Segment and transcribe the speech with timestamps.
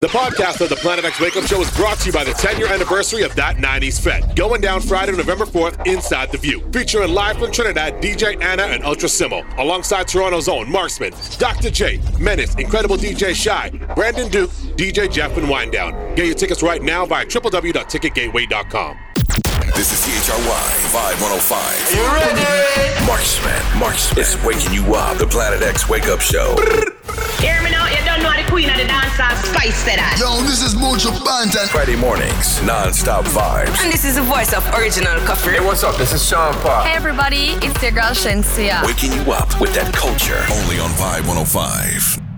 [0.00, 2.32] The podcast of the Planet X Wake Up Show is brought to you by the
[2.32, 6.66] 10 year anniversary of That 90s Fed, going down Friday, November 4th, inside The View,
[6.72, 11.68] featuring live from Trinidad DJ Anna and Ultra Simmo, alongside Toronto's own Marksman, Dr.
[11.68, 15.92] J, Menace, Incredible DJ Shy, Brandon Duke, DJ Jeff, and Windown.
[16.14, 18.98] Get your tickets right now via www.ticketgateway.com.
[19.76, 21.58] This is CHRY 5105.
[21.60, 23.06] Are you ready?
[23.06, 25.18] Marksman, Marksman is waking you up.
[25.18, 26.56] The Planet X Wake Up Show.
[27.40, 28.90] Hear me now, you don't know the queen of the
[29.60, 30.16] Spice said that.
[30.18, 31.68] Yo, this is Mojo Bantan.
[31.68, 33.82] Friday mornings, non-stop vibes.
[33.82, 35.50] And this is the voice of original coffee.
[35.50, 35.96] Hey, what's up?
[35.96, 36.86] This is Sean Park.
[36.86, 38.84] Hey, everybody, it's your girl Shensia.
[38.86, 42.29] Waking you up with that culture, only on Vibe 105.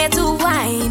[0.00, 0.89] me to wine.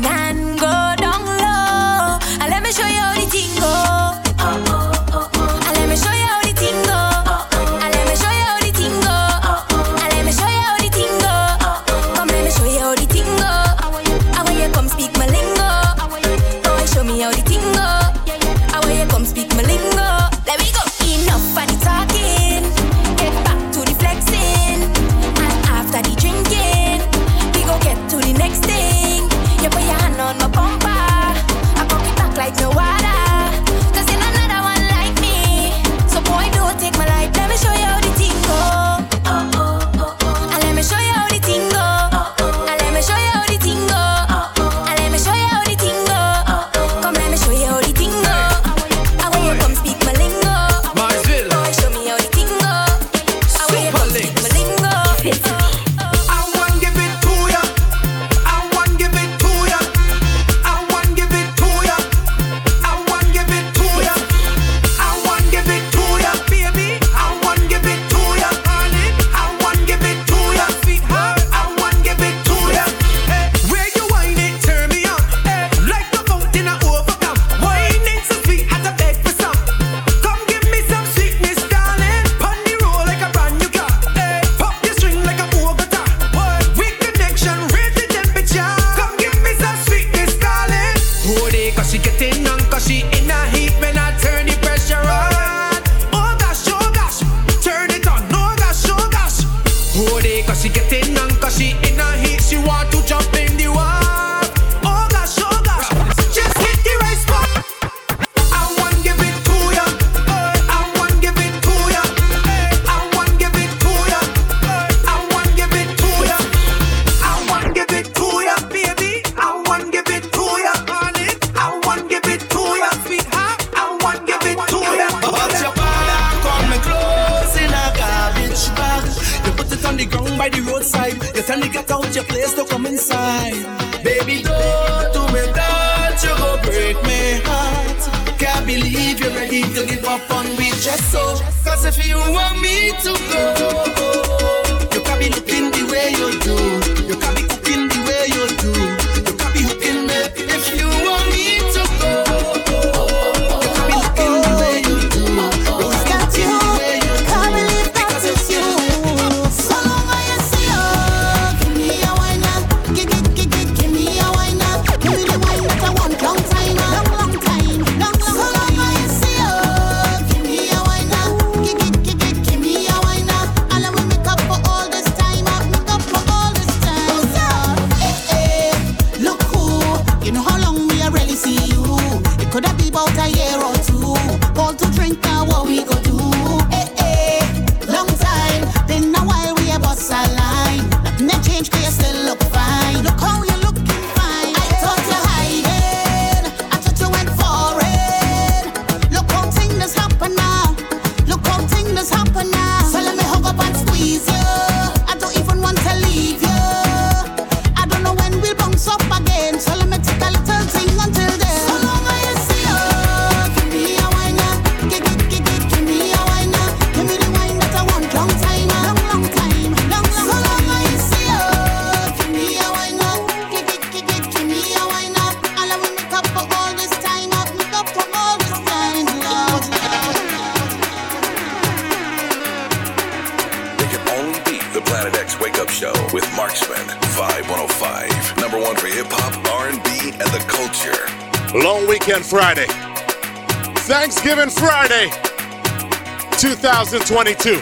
[247.05, 247.55] 2022.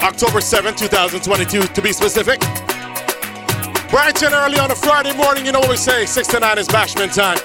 [0.00, 2.38] October 7th, 2022 to be specific.
[3.90, 6.58] Bright and early on a Friday morning, you know what we say, 6 to 9
[6.58, 7.38] is Bashman time.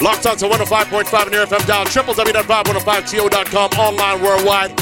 [0.00, 4.72] Locked on to 105.5 in your FM dial, www.vibe105to.com, online worldwide.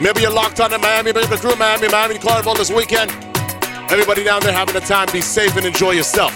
[0.00, 3.10] Maybe you're locked on to Miami, maybe the crew Miami, Miami Carnival this weekend.
[3.90, 6.32] Everybody down there having a time, be safe and enjoy yourself.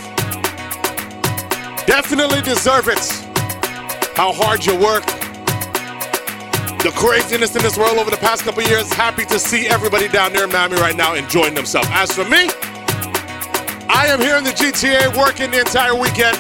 [1.87, 2.99] Definitely deserve it.
[4.17, 5.05] How hard you work.
[6.85, 8.93] The craziness in this world over the past couple years.
[8.93, 11.89] Happy to see everybody down there in Miami right now enjoying themselves.
[11.91, 12.51] As for me,
[13.89, 16.37] I am here in the GTA working the entire weekend.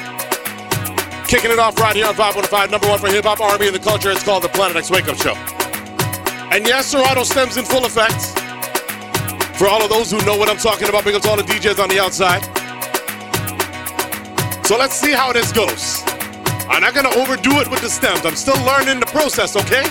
[1.26, 3.80] Kicking it off right here on 515, number one for hip hop, R&B, and the
[3.80, 4.10] culture.
[4.10, 5.32] It's called the Planet X Wake Up Show.
[6.52, 8.20] And yes, Serato stems in full effect.
[9.56, 11.88] For all of those who know what I'm talking about, because all the DJs on
[11.88, 12.44] the outside.
[14.66, 16.04] So let's see how this goes.
[16.68, 18.26] I'm not gonna overdo it with the stems.
[18.26, 19.88] I'm still learning the process, okay?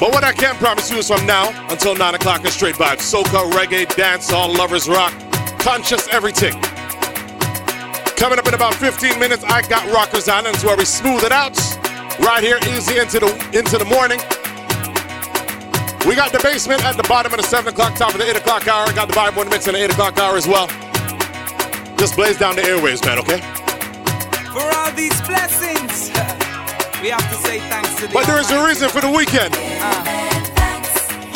[0.00, 3.04] But what I can promise you is from now until 9 o'clock is straight vibes.
[3.04, 5.12] Soca, reggae, dancehall, lovers rock,
[5.60, 6.58] conscious everything.
[8.16, 11.54] Coming up in about 15 minutes, I got Rockers Islands where we smooth it out.
[12.18, 14.18] Right here, easy into the into the morning.
[16.08, 18.36] We got the basement at the bottom of the 7 o'clock, top of the 8
[18.36, 18.90] o'clock hour.
[18.94, 20.66] Got the vibe one mix in the 8 o'clock hour as well.
[21.98, 23.40] Just blaze down the airways, man, okay?
[24.50, 26.08] For all these blessings,
[27.02, 29.54] we have to say thanks to the But there is a reason for the weekend.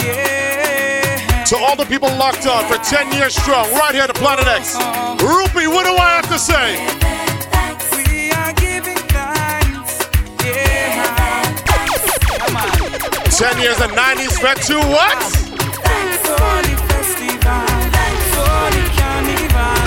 [0.05, 1.45] Yeah.
[1.47, 4.77] To all the people locked on for 10 years strong, right here at Planet X.
[5.23, 6.77] Rupee, what do I have to say?
[7.97, 10.09] We are giving thanks.
[10.45, 11.53] Yeah.
[13.31, 15.23] 10 years and 90s vet to what?
[16.25, 17.67] For the festival,
[18.33, 19.85] for the carnival,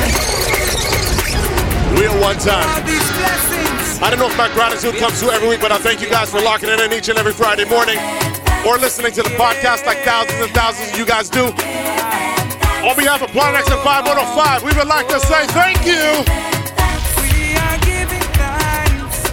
[1.97, 2.67] We are one time.
[3.99, 6.29] I don't know if my gratitude comes through every week, but I thank you guys
[6.29, 7.97] for locking in each and every Friday morning
[8.65, 11.45] or listening to the podcast like thousands and thousands of you guys do.
[11.45, 16.23] On behalf of Planet X and 5105, we would like to say thank you.
[17.25, 19.27] We are giving thanks.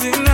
[0.00, 0.27] Can't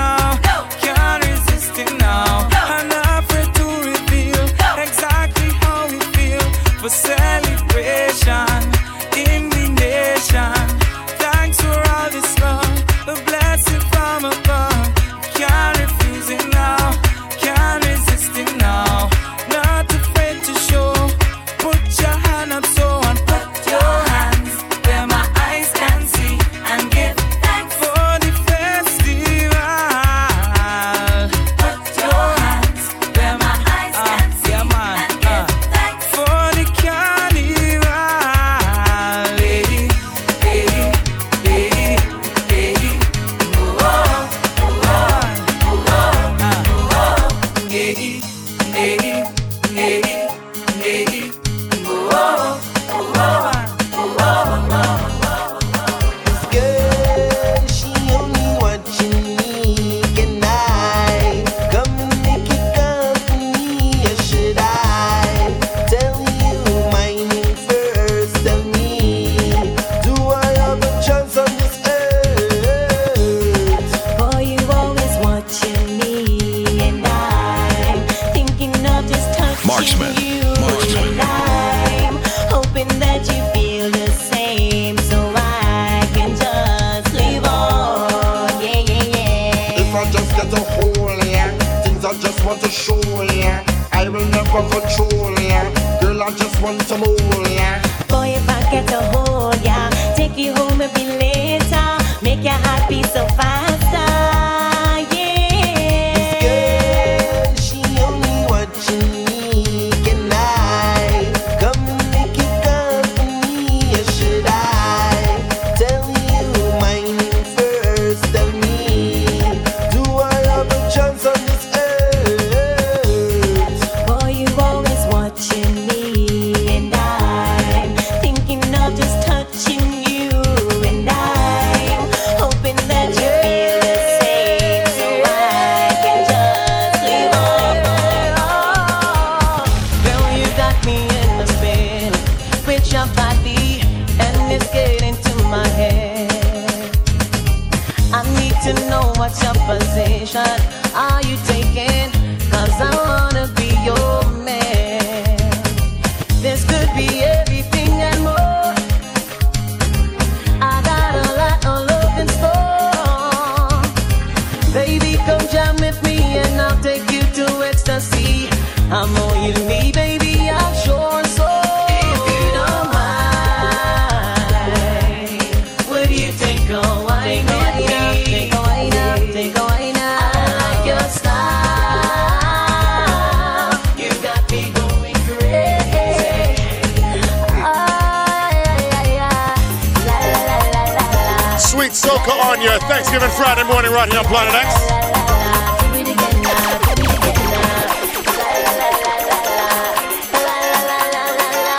[193.36, 194.74] Friday morning right here on Planet X.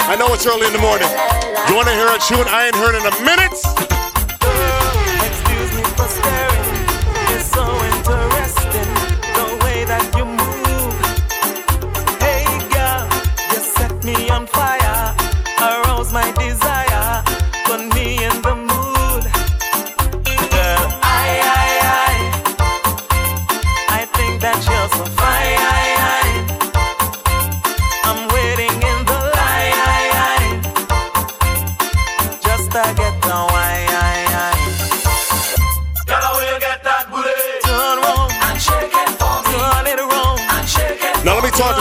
[0.08, 1.08] I know it's early in the morning.
[1.70, 3.56] You want to hear a tune I ain't heard in a minute?
[5.32, 6.55] Excuse me for staring.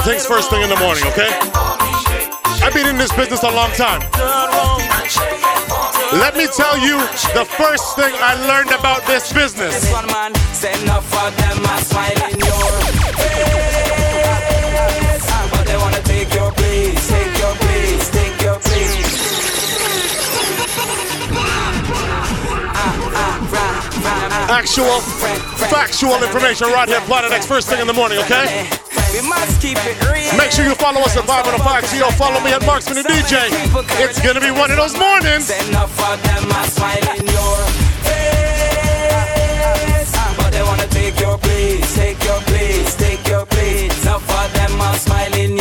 [0.05, 1.33] things first thing in the morning, okay?
[2.61, 4.01] I've been in this business a long time.
[6.13, 7.01] Let me tell you
[7.33, 9.91] the first thing I learned about this business.
[24.51, 25.01] Actual,
[25.71, 28.69] factual information right here, Planet X, first thing in the morning, okay?
[29.45, 32.97] Make sure you follow us at Vibe on the 5 Yo, follow me at Marksman
[32.97, 33.51] and DJ.
[34.01, 35.51] It's gonna be one of those mornings.
[35.69, 37.57] Enough of them are smiling your
[38.09, 40.13] face.
[40.39, 43.93] But they wanna take your place, take your place, take your place.
[44.03, 45.59] Enough of them are smiling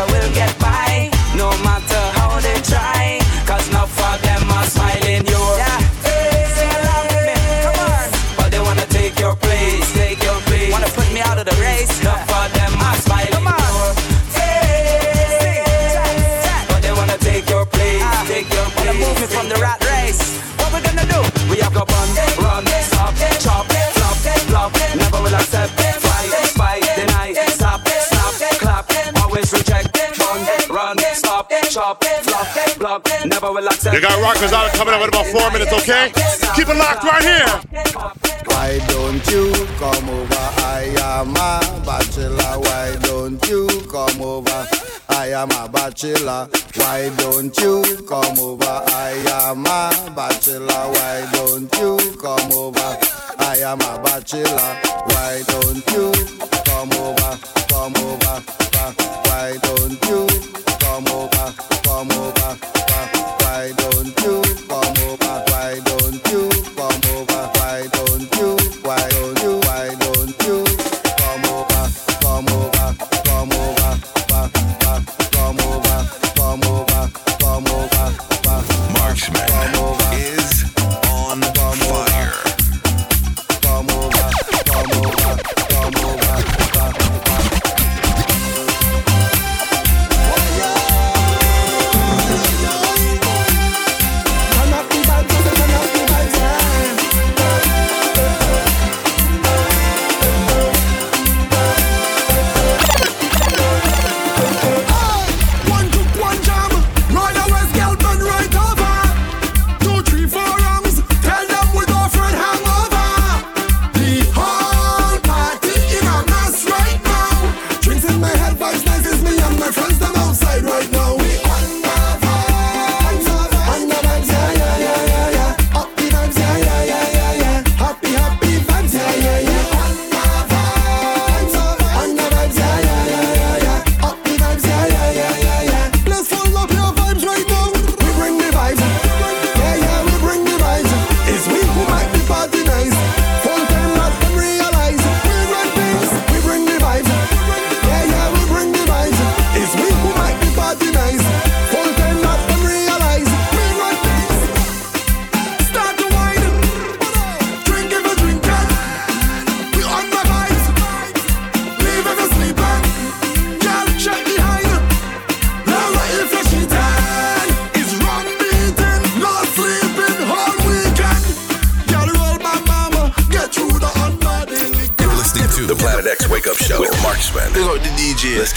[0.00, 1.10] I will get by.
[1.36, 1.69] No matter
[31.80, 31.96] You
[34.02, 36.12] got rockers out coming up in about four minutes, okay?
[36.54, 37.46] Keep it locked right here.
[38.44, 40.34] Why don't you come over?
[40.60, 42.58] I am a bachelor.
[42.60, 44.66] Why don't you come over?
[45.08, 46.50] I am a bachelor.
[46.74, 48.66] Why don't you come over?
[48.66, 50.68] I am a bachelor.
[50.68, 52.98] Why don't you come over?
[53.38, 54.76] I am a bachelor.
[55.06, 56.12] Why don't you
[56.66, 57.38] come over?
[57.68, 58.42] Come over.
[59.24, 60.26] Why don't you
[60.78, 61.54] come over?
[62.00, 62.56] come over?
[63.42, 65.44] Why don't you come over?
[65.50, 65.80] Why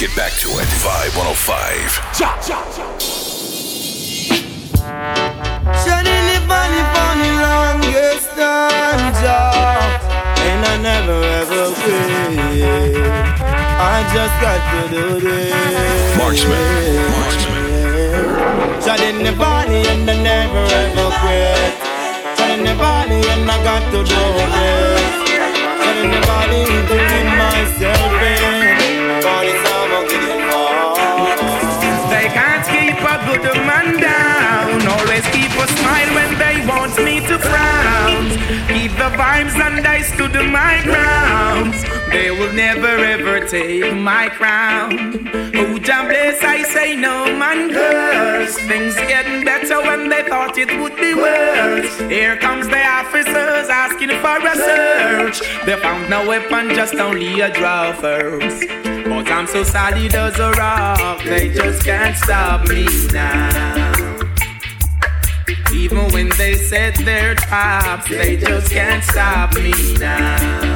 [0.08, 0.68] get back to it.
[0.84, 1.56] Vibe 105.
[2.12, 2.84] Cha, cha, cha.
[5.80, 8.36] Suddenly, funny, funny, longest.
[10.44, 12.36] And I never ever quit.
[13.80, 15.56] I just got to do this.
[16.20, 16.60] Marksman.
[17.16, 17.64] Marksman.
[19.88, 21.74] And I never ever quit.
[22.44, 24.22] And I got to do
[24.56, 25.14] this.
[25.80, 29.73] Suddenly, funny, doing myself in.
[33.22, 34.88] a good man down.
[34.88, 38.26] Always keep a smile when they want me to frown.
[38.68, 42.03] Keep the vibes and I stood my ground.
[42.14, 45.28] They will never ever take my crown.
[45.56, 48.56] Oh, John bless, I say no man curse.
[48.70, 52.00] Things getting better when they thought it would be worse.
[52.02, 55.42] Here comes the officers asking for a search.
[55.66, 58.62] They found no weapon, just only a draw first.
[59.06, 64.04] But I'm so solid as a rock, they just can't stop me now.
[65.74, 70.73] Even when they set their traps, they just can't stop me now.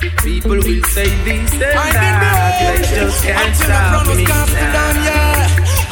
[0.00, 4.40] People will say this and that, they just can't stop me now.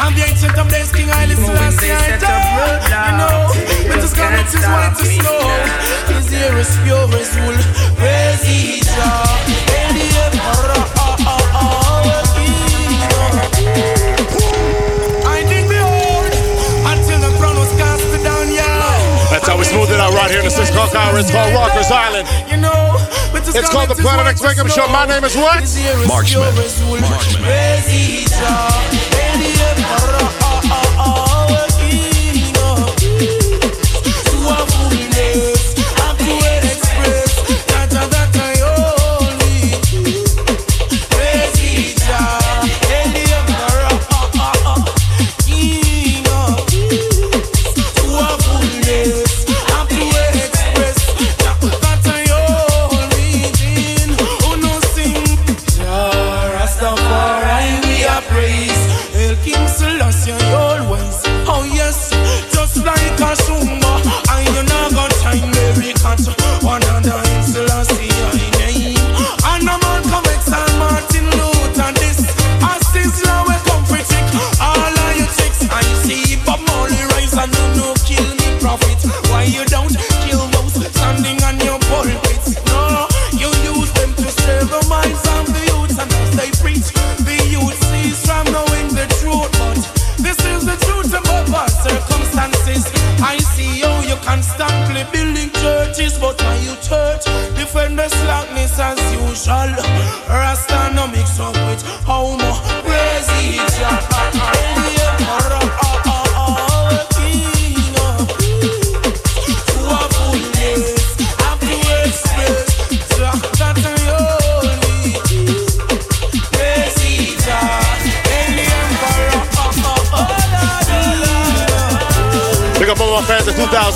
[0.01, 1.93] I'm the ancient of this King Haile Selassie.
[1.93, 2.89] I die.
[2.89, 3.53] You know,
[3.91, 5.45] when the garments is white as snow,
[6.09, 7.59] his ear is pure as wool.
[8.01, 9.29] Praise he shall.
[19.29, 21.19] That's how we smooth it out right here in the six o'clock hour.
[21.19, 22.27] It's called Rockers Island.
[22.51, 22.88] You know.
[23.55, 24.87] It's called the Planet X Wake Up Show.
[24.89, 25.63] My name is what?
[26.09, 27.43] Marksman.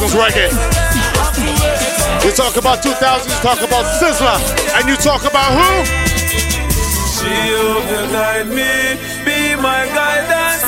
[0.03, 0.51] 2000s reggae.
[2.25, 4.35] You talk about 2000s, you talk about Sizzla,
[4.77, 6.03] and you talk about who?
[8.13, 10.63] Guide me, be my guidance,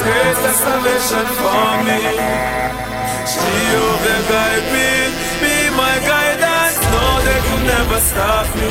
[0.54, 2.00] salvation for me.
[4.30, 4.90] Guide me,
[5.42, 8.70] be my guidance, no they never stop me.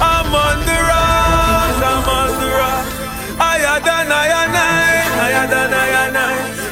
[0.00, 2.86] I'm on the rock, I'm on the rock.
[3.40, 3.52] I
[6.16, 6.63] I.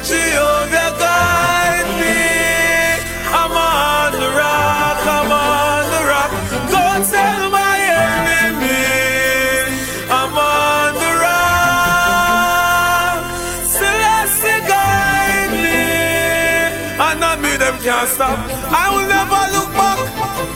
[18.03, 18.37] can't stop.
[18.67, 19.99] I will never look back.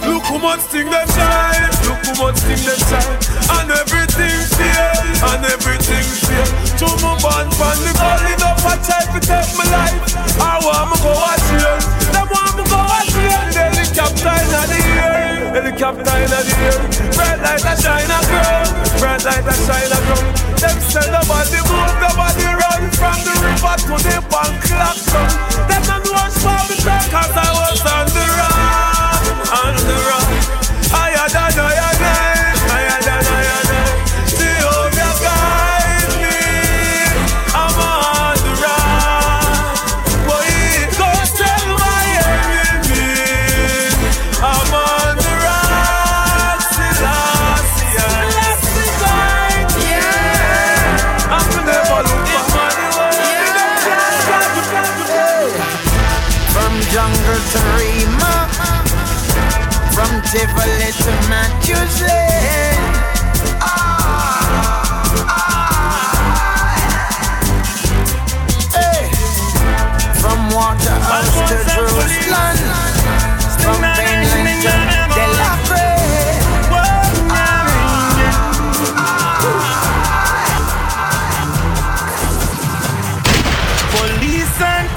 [0.03, 3.19] Look how much thing them shine, look how much thing them shine,
[3.55, 4.99] and everything fail,
[5.31, 6.47] and everything fail.
[6.83, 9.95] To my band from the gully, enough I try to take my life.
[10.39, 11.77] I want me go a jail,
[12.11, 13.43] them want me go a jail.
[13.55, 16.79] Helicopter in the air, helicopter in the air.
[17.15, 18.67] Bright light a shine a girl,
[18.99, 20.25] bright light a shine a girl.
[20.57, 26.06] Them say nobody move, nobody run from the river to the bank clock down.
[27.11, 28.53] Cause I was on the run,
[29.59, 30.26] on the rock.
[60.31, 61.11] Tivoli to
[62.03, 62.83] Lane.
[68.75, 69.07] Hey.
[70.19, 72.57] From Waterhouse to Jerusalem,
[73.63, 74.71] from Finland to
[75.15, 75.55] Delaware.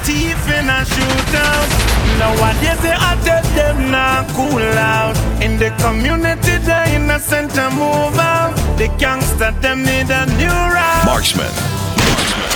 [0.03, 1.69] Thief in a shootout.
[2.17, 5.20] Nowadays they attack them now cool out.
[5.61, 8.55] In the community, the innocent a move out.
[8.79, 11.05] The gangster them need a new route.
[11.05, 11.51] Marksman.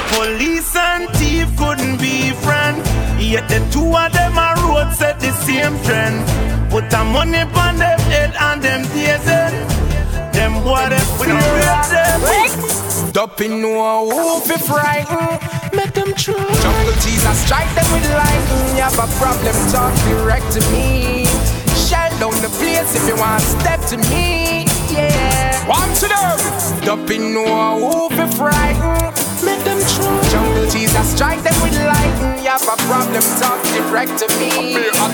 [0.10, 2.82] Police and thief couldn't be friends.
[3.22, 6.18] Yet the two of them are road set the same trend.
[6.72, 9.54] Put a money on them head and them teasing.
[10.34, 13.12] Them boy them furious them.
[13.12, 15.40] Dumping no who fi frighten
[15.74, 20.52] Make them true Jungle Jesus strike them with lightning You have a problem talk direct
[20.52, 21.25] to me Shell
[22.20, 25.68] down the place if you want to step to me Yeah.
[25.68, 26.38] One to them.
[26.86, 27.46] Dumping no
[27.80, 29.12] who fi frighten.
[29.44, 32.44] Make them true Jungle Jesus strike them with lightning.
[32.44, 34.74] You have a problem talk direct to me.
[34.74, 35.12] Shell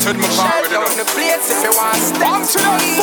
[0.69, 2.99] down the place if you want to step to me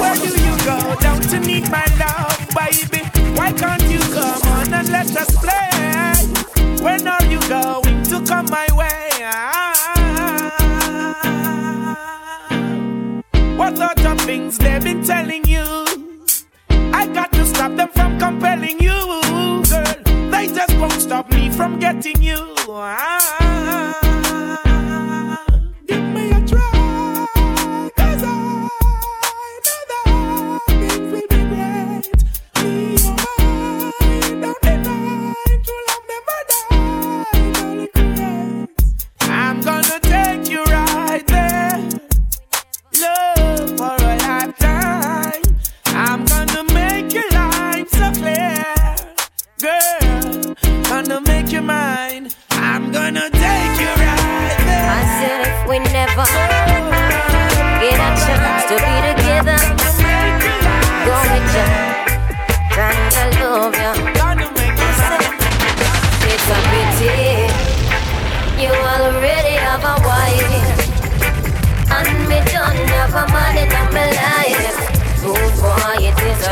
[0.00, 0.78] Where do you go?
[1.00, 3.04] Down to need my love, baby.
[3.36, 5.77] Why can't you come on and let us play?
[15.08, 15.64] Telling you?
[16.92, 18.98] I got to stop them from compelling you,
[19.70, 20.30] girl.
[20.30, 22.58] They just won't stop me from getting you.
[22.68, 23.37] Give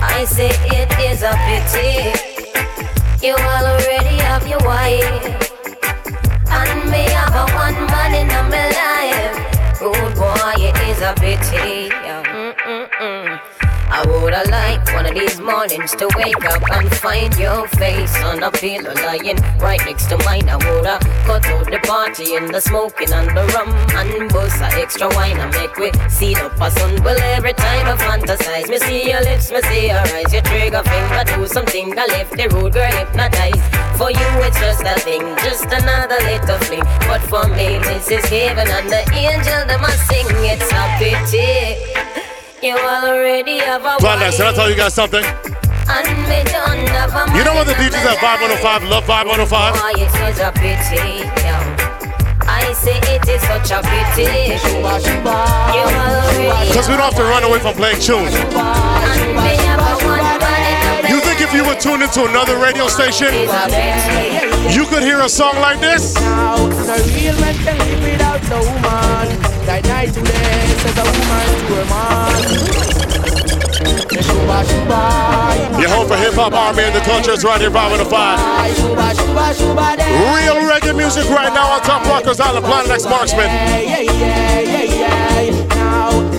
[0.00, 2.12] I say it is a pity.
[3.26, 5.48] You already have your wife.
[6.50, 9.80] And me have a one man in my life.
[9.80, 11.88] Rude boy, it is a pity.
[13.90, 14.18] I say it is a pity.
[14.18, 18.16] You already have liked one of these mornings to wake up and find your face
[18.22, 20.48] on a pillow lying right next to mine.
[20.48, 24.66] I woulda cut out the party and the smoking and the rum and bust a
[24.80, 27.02] extra wine and make we see up a sun.
[27.02, 30.82] Well, every time I fantasize, me see your lips, me see your eyes, your trigger
[30.82, 31.98] finger do something.
[31.98, 33.62] I left the road girl hypnotized.
[33.98, 36.84] For you, it's just a thing, just another little fling.
[37.08, 40.26] But for me, this is heaven and the angel them a sing.
[40.46, 42.27] It's a pity.
[42.62, 45.22] You already have a Blondex, can I tell you guys something?
[45.22, 45.30] You
[47.44, 49.78] know what the DJs at 5105 love 5105?
[49.78, 51.22] Oh, it is a pity.
[51.38, 51.62] yeah.
[52.50, 54.26] I say it is such a pity.
[56.66, 58.34] Because we don't have to run away from playing tunes.
[61.08, 63.32] You think if you were tuned into another radio station,
[64.74, 66.16] you could hear a song like this?
[69.68, 71.58] A woman to man.
[74.24, 78.76] Shuba, shuba, Your home for hip hop, R&B, the culture is right here, 505.
[78.76, 79.96] shuba, shuba, shuba.
[80.32, 83.44] Real reggae music right now on Top Rockers Island, Planet X Marksman.
[83.44, 85.77] Yeah, yeah, yeah, yeah,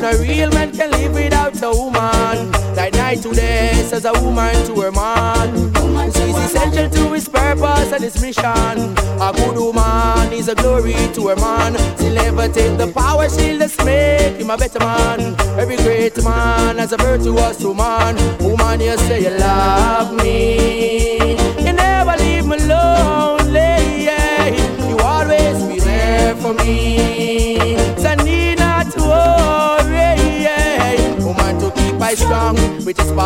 [0.02, 2.52] no real man can live without no woman.
[2.76, 5.72] That night to day says a woman to her man.
[6.14, 8.46] She's essential to his purpose and his mission.
[8.46, 11.76] A good woman is a glory to her man.
[11.98, 15.36] She'll never take the power, she'll just make him a better man.
[15.60, 18.16] Every great man has a virtuous woman.
[18.40, 21.49] Woman, you say you love me.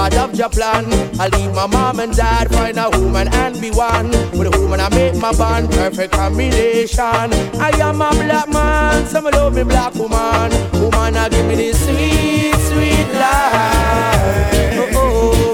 [0.04, 0.86] Part of your plan.
[1.20, 4.10] I leave my mom and dad, find a woman and be one.
[4.38, 7.30] With a woman I make my bond, perfect combination.
[7.68, 10.52] I am a black man, some love me black woman.
[10.82, 14.74] Woman, I give me this sweet, sweet life.
[14.76, 15.53] Oh, oh,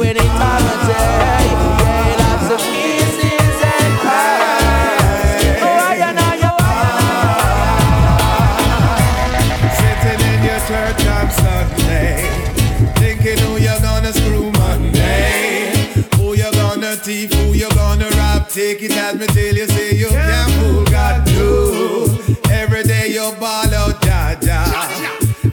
[19.10, 21.26] as me till you say you can't fool God.
[21.28, 22.06] No,
[22.52, 24.60] every day you ball out, Jaja.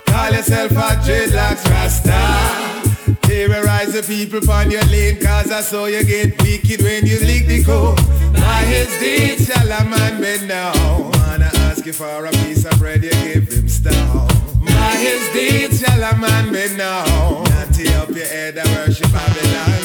[0.06, 3.16] Call yourself a dreadlocks rasta.
[3.22, 7.46] Terrorize the people on your lane, cause I saw you get wicked when you lick
[7.46, 7.96] the code.
[8.34, 11.10] By his deeds shall a man bend down.
[11.12, 14.28] Wanna ask you for a piece of bread, you give him stone.
[14.64, 17.44] By his deeds shall a man bend down.
[17.44, 19.75] Natty up your head and worship Babylon.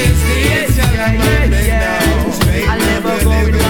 [0.00, 2.32] His deeds shall a man bend down.
[2.32, 3.60] Straight with liberty.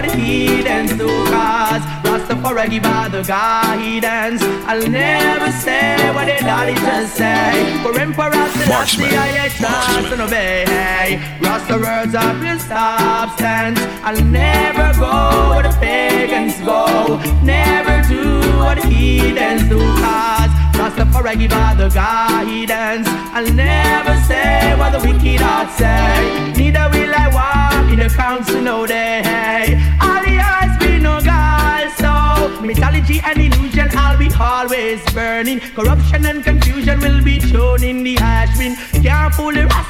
[0.00, 1.06] What the heathens do.
[1.06, 4.42] Cause Rastafari give out the guidance.
[4.66, 7.82] I'll never say what the daddy just say.
[7.82, 11.20] For Emperor Selassie I trust and obey.
[11.42, 13.80] Rasta words are his substance.
[14.02, 17.18] I'll never go where the pagans go.
[17.42, 18.79] Never do what
[19.18, 19.78] heathens do.
[19.78, 23.08] Cause Rastafari give out the guidance.
[23.36, 26.52] I'll never say what the wicked heart say.
[26.56, 29.74] Neither will I walk in the council no day.
[30.00, 30.34] All the
[32.62, 35.60] mythology and illusion I'll be always burning.
[35.60, 38.76] Corruption and confusion will be shown in the ash bin.
[39.02, 39.30] Can't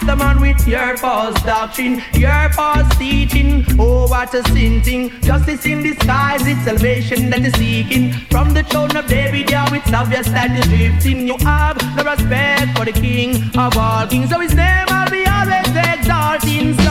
[0.06, 3.64] the man with your false doctrine, your false teaching.
[3.78, 5.10] Oh, what a sin thing!
[5.22, 8.12] Justice in disguise, it's salvation that is seeking.
[8.30, 11.26] From the throne of David, yeah, it's obvious that you're drifting.
[11.26, 15.24] You have no respect for the King of all kings, so his name I'll be
[15.26, 16.74] always exalting.
[16.74, 16.90] So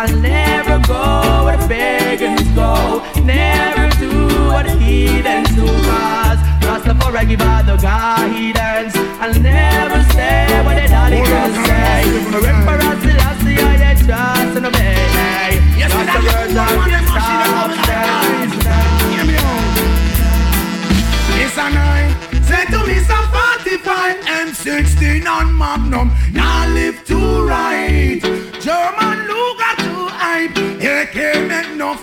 [0.00, 5.66] I'll never go where the pagans go, never do what the heathens do.
[5.66, 8.94] Cause Rastafari give out the guidance.
[9.22, 12.02] I'll never say what the daddy can say.
[12.32, 15.00] For Emperor Selassie, I trust and obey.
[15.78, 18.54] Yes, the words of your substance.
[21.42, 22.10] It's a nine.
[22.44, 26.10] Say to me some 45 and 16 on Magnum.
[26.32, 28.20] Now live to right.
[28.60, 30.56] German Luger to hype.
[30.80, 31.94] Here can't make no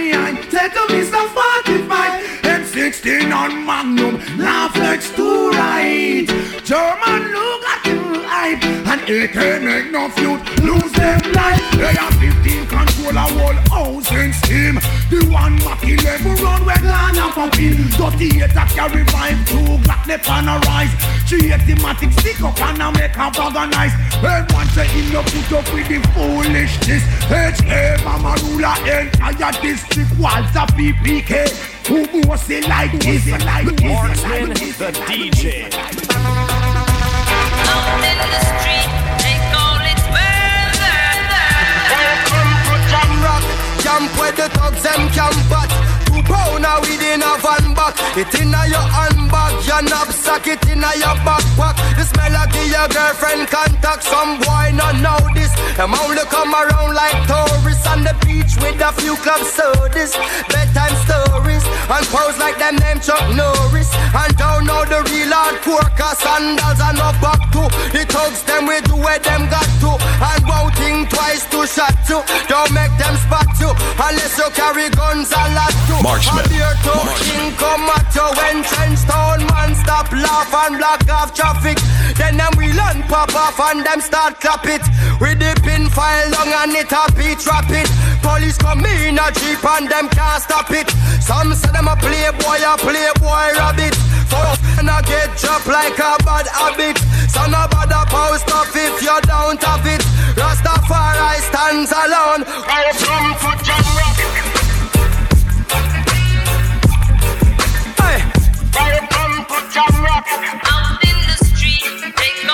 [0.00, 4.20] It's a to some 45 and 16 on Magnum.
[4.38, 6.26] Now flex to right.
[6.62, 8.64] German Luger to hype.
[8.64, 11.70] And here can't make no youth lose them life.
[11.72, 12.66] They are 15
[13.08, 14.74] control a whole house in steam.
[15.10, 17.88] The one Mac 11 run where Ghana a pin.
[17.96, 20.92] Dirty hater carry vibe, two Glock left on a rise.
[21.28, 23.92] Three automatic stick up and a make a bag of nice.
[24.20, 27.04] Heard one say him no put up with the foolishness.
[27.30, 27.98] H.A.
[28.04, 30.10] Mama ruler entire district.
[30.18, 31.48] Walther PPK.
[31.88, 33.26] Who was it like this?
[33.28, 33.82] Like this?
[33.82, 35.72] Marksman, the DJ.
[37.70, 39.07] Out in the street,
[43.88, 45.70] camp where the thugs them camp at.
[46.04, 47.96] Two pounder within a van back.
[48.20, 51.76] It inna your handbag, your knapsack, it inna your backpack.
[51.96, 54.04] The smell of your girlfriend contact.
[54.04, 55.52] Some boy not know this.
[55.76, 60.12] Them only come around like tourists on the beach with a few club sodas,
[60.52, 63.88] bedtime stories, and pose like them name Chuck Norris.
[64.12, 67.62] And don't know the real hardcore cause sandals and no back to.
[67.94, 69.90] The thugs them we do where them got to.
[69.96, 72.20] And won't think twice to shot you.
[72.48, 76.00] Don't make them spot you unless you carry guns a lot too.
[76.02, 76.44] Marksman.
[76.82, 81.78] Talking come at you when trench town man stop laugh and block off traffic.
[82.16, 84.82] Then them we learn pop off and them start clap it.
[85.20, 87.88] With the pin file long and it a beat trap it.
[88.22, 90.88] Police come in a jeep and them can't stop it.
[91.20, 93.94] Some say them a playboy, a playboy rabbit.
[94.28, 96.98] Fuck and I get dropped like a bad habit.
[97.28, 100.02] So no bother post off if you don't have it.
[100.36, 102.44] Rastafari stands alone.
[102.46, 103.57] Welcome to Jam
[109.78, 110.62] Marksman.
[110.66, 112.48] Marksman.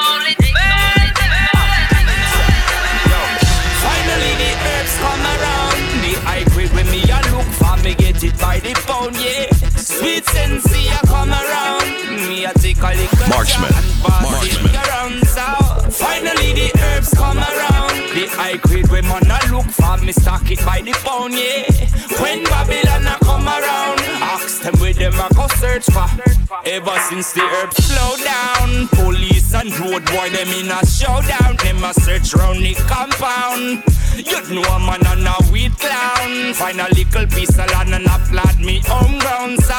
[8.24, 9.46] it by the phone, yeah.
[9.76, 11.84] Sweet sense here come around.
[15.26, 15.44] So
[15.90, 17.94] finally the herbs come around.
[18.14, 21.64] The high grade when man a look for me stock it by the pound, yeah.
[22.20, 23.23] When Babylon a come around, ask
[24.94, 26.06] them a go search for.
[26.66, 31.56] Ever since the herbs slow down, police and road boy them in a showdown.
[31.62, 33.82] Them a search round the compound.
[34.16, 36.54] You know a man and a weed clown.
[36.54, 39.58] Find a little piece of land and applaud me home ground.
[39.62, 39.74] So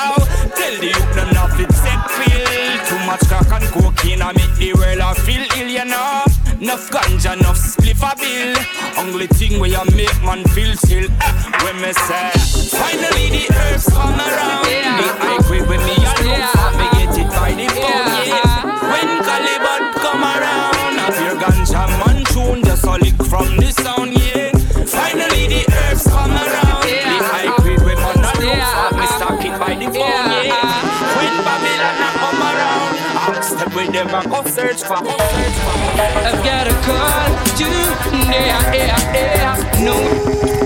[0.56, 2.86] tell the youth none of it set pill.
[2.86, 6.24] Too much crack and cocaine I make the world I feel ill, you know.
[6.62, 8.56] Enough ganja, enough spliff a bill.
[8.98, 11.10] Only thing where you make man feel chill.
[11.10, 12.32] eh, When me say,
[12.72, 14.64] finally the herbs come around.
[14.66, 18.64] The high grade when me a look for me get it by the pound, yeah.
[18.92, 24.52] When Babylon come around, your ganja man tune just a lick from the sound, yeah.
[24.86, 26.84] Finally the herbs come around.
[26.84, 30.96] The high grade when man a look for me stock it by the yeah.
[31.18, 32.94] When Babylon come around,
[33.36, 34.98] ask them where them a go search for.
[34.98, 35.76] Search for.
[36.26, 37.68] I've got a call to
[38.32, 40.65] yeah, yeah, yeah, no.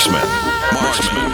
[0.00, 0.24] Marksman.
[0.72, 1.28] Marksman.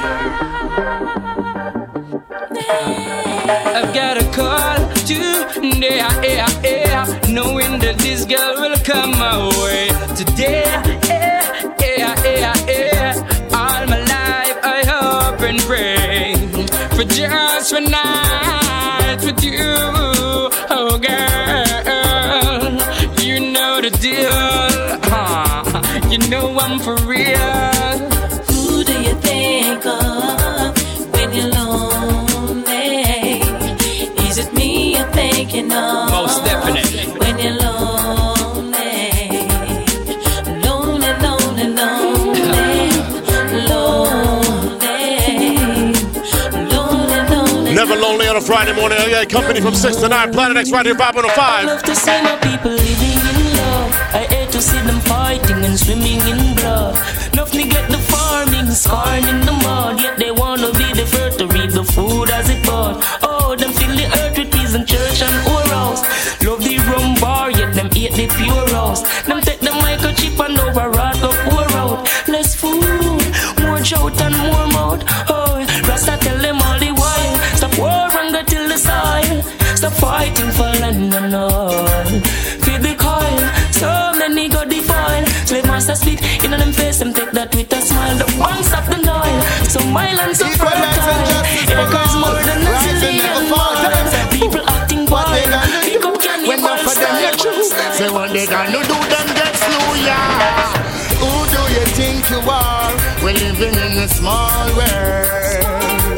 [3.79, 5.15] I've got a call to
[5.63, 9.87] yeah, yeah, yeah, knowing that this girl will come my way
[10.17, 10.65] today.
[11.07, 13.15] Yeah, yeah, yeah, yeah.
[13.55, 16.35] All my life I hope and pray
[16.97, 19.63] for just one night with you,
[20.71, 21.17] oh girl.
[23.23, 24.29] You know the deal,
[25.05, 25.63] huh?
[26.11, 27.66] You know I'm for real.
[35.77, 36.11] Thinking?
[36.11, 37.05] Most definitely.
[37.21, 39.29] When you're lonely,
[40.65, 42.47] lonely, lonely, lonely,
[43.71, 44.37] lonely,
[46.71, 47.75] lonely, lonely.
[47.75, 48.99] Never lonely on a Friday morning.
[49.01, 50.33] Oh yeah, company from 6 to 9.
[50.33, 51.67] Planet X right here, I 505.
[51.67, 53.93] love to see my people living in love.
[54.15, 56.97] I hate to see them fighting and swimming in blood.
[57.33, 60.01] Enough neglect the farming, scarring in the mud.
[60.01, 61.66] Yet they wanna be the first to reap
[68.17, 69.03] the pure rose.
[69.27, 72.09] Them take the microchip and override go pour out.
[72.27, 73.23] Less food,
[73.61, 75.05] more shout and more mouth.
[75.29, 77.37] Oh, Rasta tell them all the while.
[77.57, 79.43] Stop war and go till the soil.
[79.77, 82.07] Stop fighting for land and all.
[82.65, 83.39] Feed the coil,
[83.71, 85.27] so many go defile.
[85.45, 88.17] Slave master spit in on them face, them take that with a smile.
[88.17, 91.56] The one stop the noise, so wild and so fertile.
[98.49, 100.71] They gonna do, them get slow, yeah.
[101.19, 102.93] Who do you think you are?
[103.23, 106.17] We're living in a small world.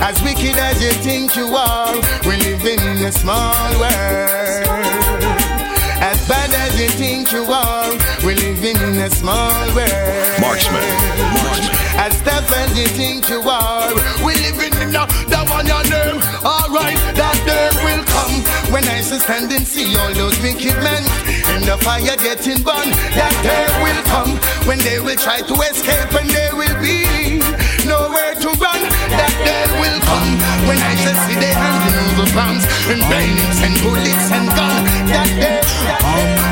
[0.00, 1.94] As wicked as you think you are,
[2.24, 5.10] we're living in a small world.
[6.02, 7.90] As bad as you think you are,
[8.24, 10.40] we're living in a small world.
[10.40, 10.82] Marksman.
[11.44, 11.80] Marksman.
[11.98, 13.92] As tough as you think you are,
[14.24, 16.16] we're living in a that one your name.
[16.40, 17.39] Alright, that day will come
[18.70, 21.02] when I shall stand and see all those wicked men
[21.54, 22.94] in the fire getting burned.
[23.18, 27.42] That day will come when they will try to escape and there will be
[27.86, 28.80] nowhere to run.
[29.10, 30.30] That day will come
[30.70, 34.86] when I shall see their handing the bombs and bayonets and bullets and guns.
[35.10, 36.50] That day, that day.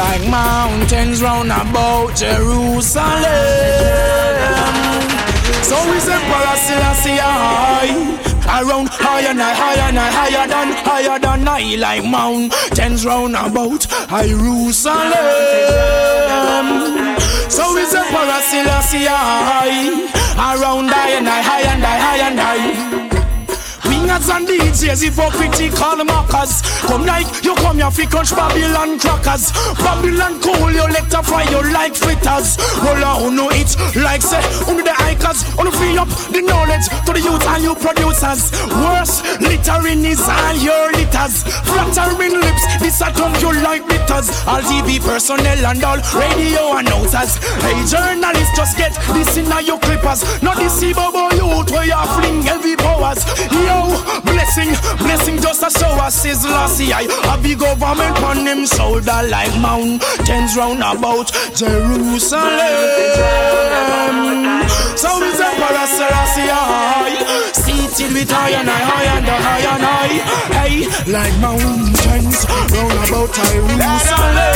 [0.00, 3.20] like mountains round about Jerusalem.
[5.70, 7.94] So is Emperor Selassie high.
[8.58, 15.14] Around higher and higher and higher than higher than I like mountains round about Jerusalem.
[17.48, 20.10] So is Emperor Selassie high.
[20.34, 22.89] Around higher and higher and higher and high.
[24.10, 26.62] Wingers and DJs, hypocritical mockers.
[26.82, 29.52] Come like you come here fi crunch Babylon crackers.
[29.78, 32.58] Babylon cool, you let fry you like fritters.
[32.82, 35.46] Roll on, no it like say under the hikers.
[35.58, 38.50] On free up the knowledge to the youth and you producers.
[38.82, 41.46] Worse, littering is all your litters.
[41.70, 44.26] Flattering lips, this a tongue you like bitters.
[44.46, 47.38] All TV personnel and all radio announcers.
[47.62, 50.26] Hey journalists, just get this in your clippers.
[50.42, 53.22] Not this bobo youth where you fling heavy powers.
[53.54, 57.08] Yo, blessing, blessing just a show us his lossy eye.
[57.32, 62.50] A big government on him shoulder like mountains round about Jerusalem.
[64.96, 70.18] So is Emperor Selassie high, seated with high and high, high and high and high.
[70.56, 74.49] Hey, like mountains round about Jerusalem.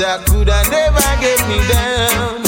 [0.00, 2.40] The preacher coulda never get me down.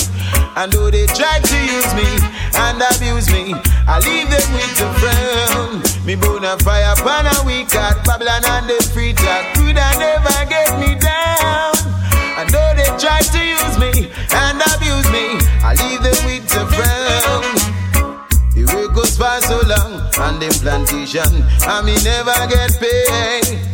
[0.56, 2.08] I know they try to use me
[2.56, 3.52] and abuse me,
[3.86, 5.82] I leave them with a frown.
[6.06, 10.96] Me bona fire pan and we got Babylon and the preacher coulda never get me
[10.96, 11.76] down.
[12.40, 16.64] I know they try to use me and abuse me, I leave them with a
[16.72, 17.44] frown.
[18.56, 23.72] The work goes for so long on them plantation, and me never get paid.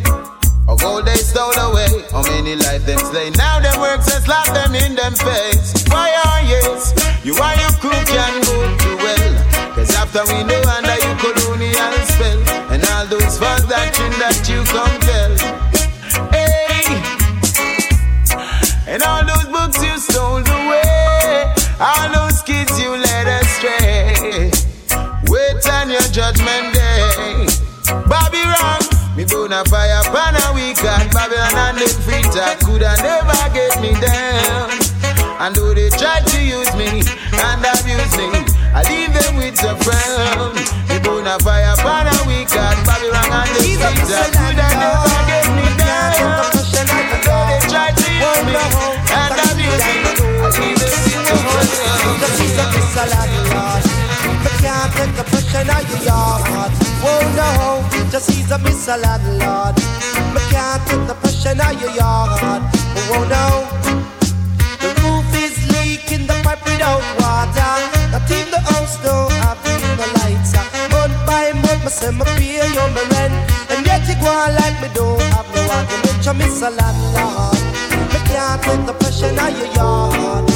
[0.68, 1.97] All they stole away,
[2.56, 3.30] life them slay?
[3.30, 5.72] Now them works and slap them in them face.
[5.88, 6.94] Why are yes,
[7.24, 9.34] you are your crew can go to well.
[9.74, 12.40] Cause after we know under you colonial spell,
[12.72, 15.34] and all those false doctrine that you come tell.
[16.32, 16.86] Hey,
[18.86, 24.50] and all those books you stole away, all those kids you led astray.
[25.28, 27.46] Wait on your judgment day.
[28.08, 28.82] Bobby wrong,
[29.16, 30.37] me bona fire pan
[31.78, 34.70] Babylon and them freezer coulda never get me down.
[35.40, 37.02] And though they try to use me
[37.38, 38.26] and abuse me,
[38.74, 40.54] I leave them with a frown.
[40.88, 45.66] Me bona fire pan a week and Babylon and them freezer coulda never get me
[45.78, 46.50] down.
[46.78, 50.02] And though they try to use me and abuse me,
[50.42, 52.18] I leave them with a frown.
[54.42, 56.72] Me can't take the pressure out your heart.
[56.98, 59.78] Whoa, no, just he's a missile landlord.
[60.34, 62.62] Me can't take the pressure of your heart.
[63.08, 63.46] Whoa, oh no,
[64.82, 67.72] the roof is leaking, the pipe without water.
[68.12, 70.52] Not in the house, don't have the lights.
[70.92, 73.34] Month by month, me say me pay you my rent,
[73.70, 76.26] and yet you go on like me don't have no argument.
[76.26, 77.60] You miss a landlord.
[78.12, 80.47] Me can't take the pressure of your heart.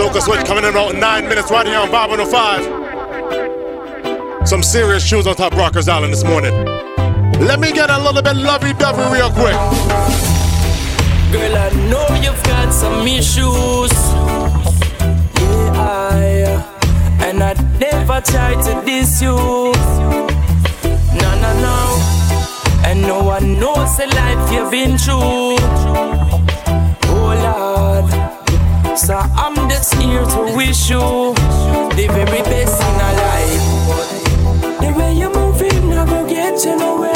[0.00, 4.48] Soca Switch coming in about nine minutes right here on Vibe 105.
[4.48, 6.54] Some serious shoes on top Rockers Island this morning.
[7.38, 9.52] Let me get a little bit lovey dovey real quick.
[11.30, 13.92] Girl, I know you've got some issues.
[15.36, 16.46] Yeah, I,
[17.26, 19.36] and I never tried to diss you.
[21.20, 21.98] No, no, no.
[22.86, 25.58] And no one knows the life you've been through.
[27.12, 28.39] Oh, Lord.
[29.00, 33.64] So I'm just here to wish you the very best in our life.
[34.78, 37.09] The way you're moving, I will get you nowhere.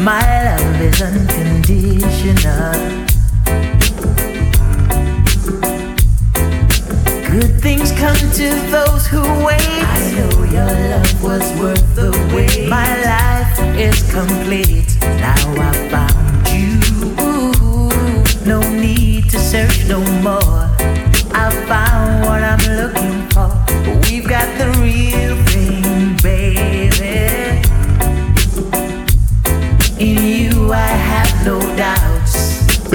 [0.00, 2.72] My love is unconditional.
[7.30, 9.60] Good things come to those who wait.
[9.60, 12.68] I know your love was worth the wait.
[12.68, 14.98] My life is complete.
[15.20, 16.80] Now I found you.
[18.44, 20.69] No need to search no more.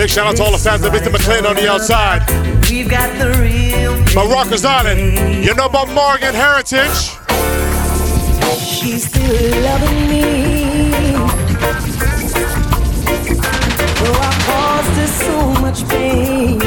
[0.06, 1.12] Big shout out to all the fans of Mr.
[1.12, 2.22] McLean on the outside.
[2.70, 5.44] We've got the real My Rockers Island.
[5.44, 7.10] You know about Morgan Heritage?
[8.62, 11.12] She's still loving me.
[13.98, 16.62] Though I caused her so much pain.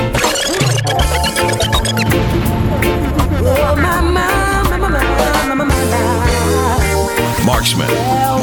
[3.46, 4.98] Oh, my, my, my, my, my,
[5.46, 7.44] my, my, my.
[7.46, 7.88] Marksman.
[7.88, 8.37] She's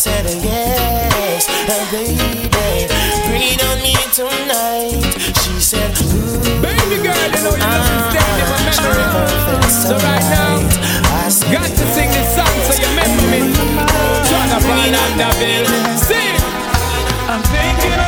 [0.00, 2.48] Said, Yes, uh, baby,
[3.28, 4.96] breathe on me tonight.
[5.44, 5.92] She said,
[6.64, 9.68] Baby girl, you know you love to stand in my memory.
[9.68, 10.56] So right now,
[11.52, 13.52] got to sing this song so you remember me.
[14.24, 16.32] Jonathan Anderville, sing.
[17.28, 17.99] I'm thinking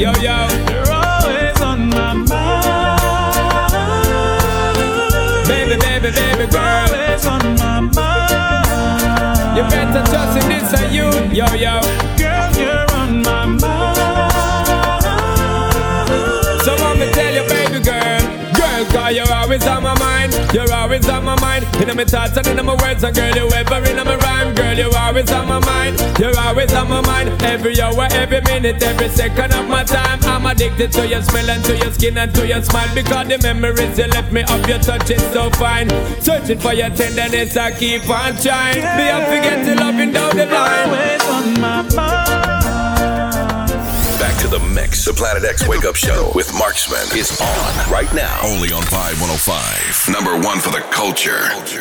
[0.00, 0.48] yo, yo.
[0.72, 2.28] You're always on my mind.
[5.46, 6.88] Baby, baby, baby, girl.
[6.88, 9.56] Always on my mind.
[9.56, 11.04] You better trust in this and you,
[11.36, 11.80] yo, yo.
[12.16, 13.60] Girl, you're on my mind.
[16.64, 18.20] So let me tell you, baby girl.
[18.54, 19.99] Girl, cause you're always on my mind.
[20.52, 21.64] You're always on my mind.
[21.80, 24.54] In my thoughts and in my words, and girl, you ever in my rhyme.
[24.54, 26.00] Girl, you're always on my mind.
[26.18, 27.42] You're always on my mind.
[27.42, 30.18] Every hour, every minute, every second of my time.
[30.24, 32.92] I'm addicted to your smell and to your skin and to your smile.
[32.94, 35.88] Because the memories you left me of your touch is so fine.
[36.20, 38.82] Searching for your tenderness, I keep on trying.
[38.96, 40.88] Me, I forget to loving down the line.
[40.88, 41.79] Always on my
[44.50, 45.04] the mix.
[45.04, 48.40] The Planet X Wake Up Show with Marksman is on right now.
[48.42, 50.12] Only on Vibe 105.
[50.12, 51.38] Number one for the culture.
[51.54, 51.72] Let's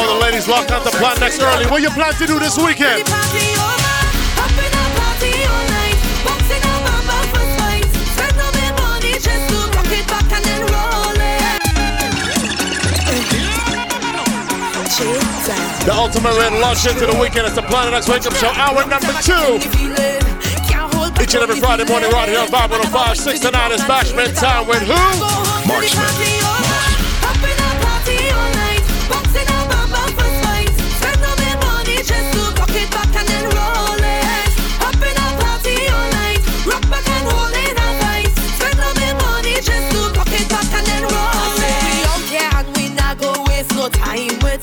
[0.00, 1.66] all the ladies locked on to Planet X early.
[1.66, 3.04] What you plan to do this weekend?
[15.84, 17.46] The ultimate red launch into the weekend.
[17.46, 19.60] It's the Planet X Wake Up Show, hour number two.
[21.20, 24.66] Each and every Friday morning, right here on 505, 6 to 9 is Bashment Time
[24.66, 25.68] with who?
[25.68, 26.59] Marksman.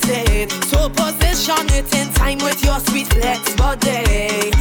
[0.08, 4.57] So position it in time with your sweet flex body.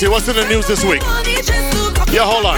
[0.00, 1.02] See, what's in the news this week?
[2.08, 2.56] Yeah, hold on.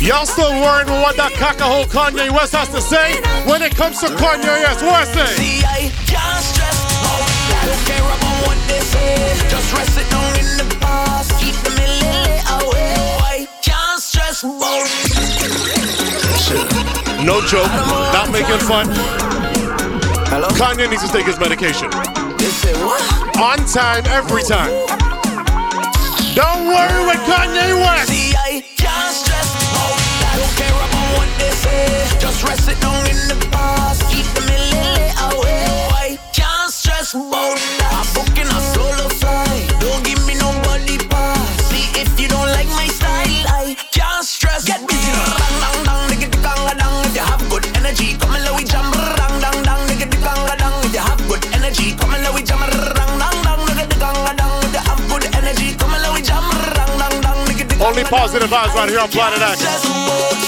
[0.00, 3.20] Y'all still worried with what that cockahole Kanye West has to say?
[3.44, 5.36] When it comes to Kanye West, what I say?
[5.36, 7.28] See, I can't stress out.
[7.28, 9.36] I don't care about what they say.
[9.52, 11.28] Just rest it down in the past.
[11.36, 13.44] Keep the milli away.
[13.44, 14.88] I can't stress about
[17.20, 17.68] No joke,
[18.16, 18.88] not making fun.
[20.32, 20.48] Hello?
[20.56, 21.92] Kanye needs to take his medication.
[23.36, 24.72] On time, every time.
[26.68, 28.08] Worry with Kanye West.
[28.08, 29.96] See, I out.
[30.28, 32.18] I don't care about what they say.
[32.20, 33.47] Just rest it down in the
[58.08, 60.47] positive vibes right here on Planet X.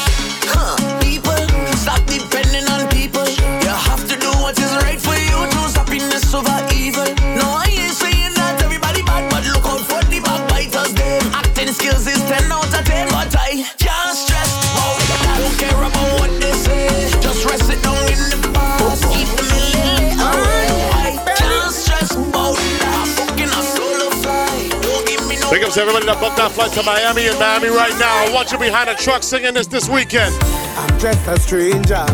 [25.80, 28.26] to everybody that booked that flight to Miami and Miami right now.
[28.26, 30.34] I want you behind a truck singing this this weekend.
[30.76, 32.04] I'm just a stranger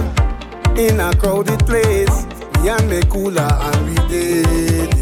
[0.79, 2.27] in a crowded place.
[2.63, 4.95] Me and me cooler and we did.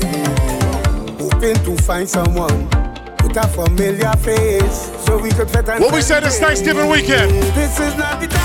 [1.21, 2.69] Hoping to find someone
[3.23, 7.31] with a familiar face so we could fit What we said is Thanksgiving weekend.
[7.55, 8.44] This is not the time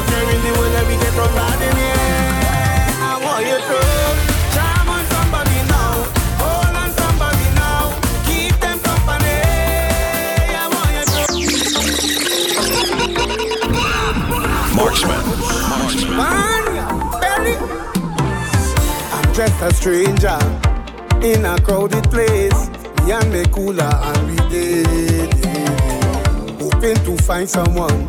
[0.00, 2.00] With no care in the world, let me get on bad in here.
[3.02, 3.78] I want you to
[4.54, 5.92] charm on somebody now,
[6.40, 7.92] hold on somebody now,
[8.24, 9.36] keep them company.
[10.56, 10.90] I want
[14.74, 15.22] Marksman.
[19.12, 20.40] I'm just a stranger
[21.22, 22.70] in a crowded place.
[23.04, 25.34] Me and me cooler and we did.
[26.58, 28.08] Hoping to find someone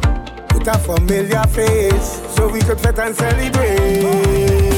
[0.61, 4.01] with a familiar face so we could fit and celebrate.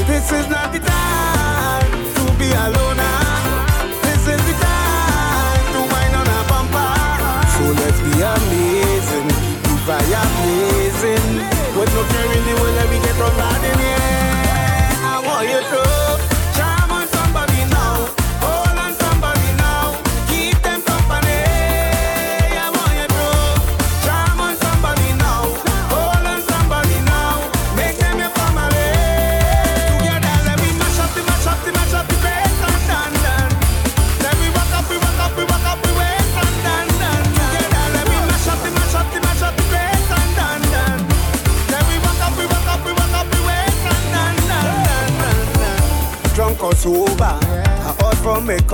[0.08, 3.00] This is not the time to be alone.
[4.00, 6.92] This is the time to wind on a bumper.
[7.56, 9.28] So let's be amazing,
[9.64, 11.28] the fire blazing.
[11.76, 13.53] With no care in the world, let me get on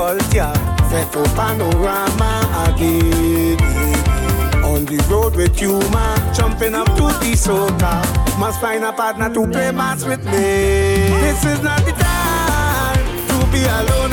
[0.00, 0.54] culture.
[0.88, 2.32] Set up panorama
[2.66, 3.58] again.
[4.64, 7.94] On the road with you, man, jumping up to the soca.
[8.38, 10.48] Must find a partner to play mass with me.
[11.24, 14.09] This is not the time to be alone.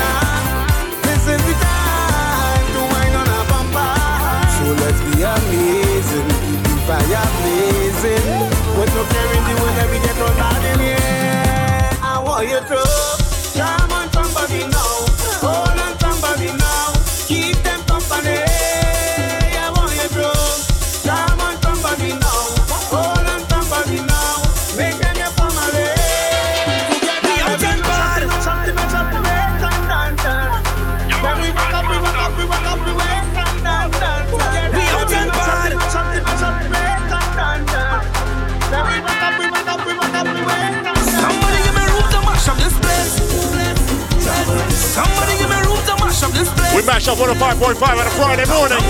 [47.08, 47.38] This place.
[47.38, 48.84] We mash up 105.5 on a Friday morning.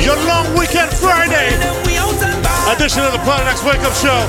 [0.00, 1.56] Your long weekend Friday
[2.40, 2.76] bad.
[2.76, 4.24] edition of the Planet X Wake Up Show.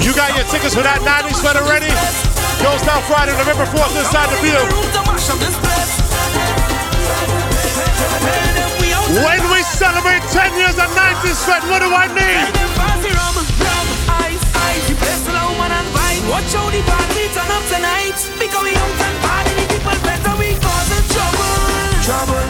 [0.00, 1.92] You got your tickets for that 90s sweater ready?
[2.60, 4.60] Goes down Friday, November 4th inside the place.
[9.16, 12.70] When we celebrate 10 years of 90s sweat, what do I need?
[16.30, 17.09] Watch how the up
[17.70, 18.18] tonight.
[18.42, 21.54] Because we out and party, the people better we causing trouble.
[22.02, 22.48] Trouble,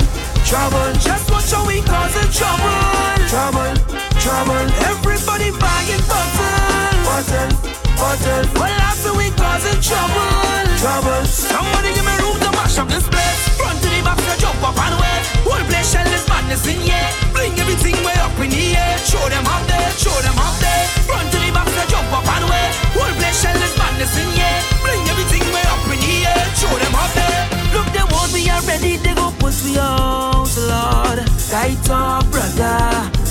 [0.48, 0.88] trouble.
[0.96, 2.80] Just watch how we causing trouble.
[3.28, 3.72] Trouble,
[4.16, 4.64] trouble.
[4.88, 6.96] Everybody buying bottle.
[7.04, 7.52] Bottle,
[8.00, 8.44] bottle.
[8.56, 10.64] Well, after we causing trouble.
[10.80, 11.22] Trouble.
[11.28, 13.40] Somebody give me room to mash up this place.
[13.60, 15.16] Front to the back, to jump up and away.
[15.44, 17.08] Whole place shell is madness in here.
[17.36, 18.96] Bring everything way up in the air.
[19.04, 20.84] Show them up there, show them up there.
[21.04, 22.66] Front to the back, to jump up and away.
[22.96, 24.60] Whole place shell is in here.
[24.80, 26.40] Bring everything way up in air.
[26.56, 27.44] Show them up there.
[27.76, 28.00] Look, they
[28.32, 28.96] we are ready.
[28.96, 31.20] They go push we out, Lord.
[31.52, 32.80] Light up, brother.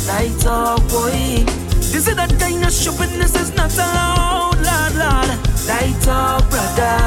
[0.06, 1.42] Light up, boy.
[1.90, 3.18] This is the kind of shopping.
[3.18, 5.32] This is not allowed, Lord, Lord.
[5.66, 7.02] Light up, brother.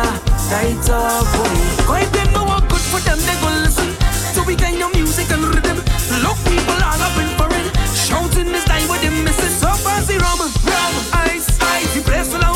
[0.51, 1.87] Light up, boy.
[1.87, 3.19] Quite them know what good for them.
[3.23, 3.95] They go listen
[4.35, 5.79] to we kind of music and rhythm.
[6.19, 7.71] Look, people all up in for it.
[7.95, 9.55] Shouting this time with them misses.
[9.55, 10.95] So fancy rum, rum,
[11.31, 11.95] ice, ice.
[11.95, 12.52] The place full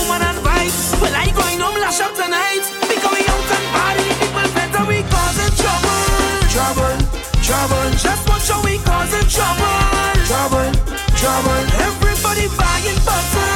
[1.96, 2.64] going up tonight.
[2.88, 4.06] Because we out and party.
[4.20, 6.00] People better we causing trouble.
[6.52, 6.96] Trouble,
[7.40, 7.90] trouble.
[7.96, 9.76] Just watch how we causing trouble.
[10.28, 10.68] Trouble,
[11.16, 11.62] trouble.
[11.88, 13.48] Everybody buying bottle.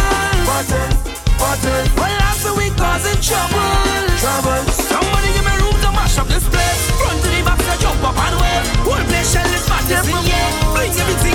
[0.49, 0.89] Bottle,
[1.37, 1.85] bottle.
[1.97, 3.73] Well, after we causing trouble.
[4.21, 4.63] Trouble.
[4.73, 6.81] Somebody give me room to mash up this place.
[7.01, 8.57] Front to the back, to jump up and away.
[8.85, 10.49] Whole place shell is madness in here.
[10.73, 11.30] Bring everything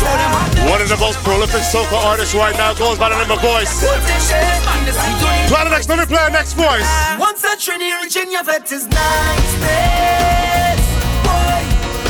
[0.00, 3.80] One of the most prolific soca artists right now goes by the name of Voice.
[3.80, 5.48] Here.
[5.48, 6.86] Planet X, let me play our next voice.
[7.18, 10.80] Once a Trinity Virginia vet is niceness.
[11.26, 11.62] Boy,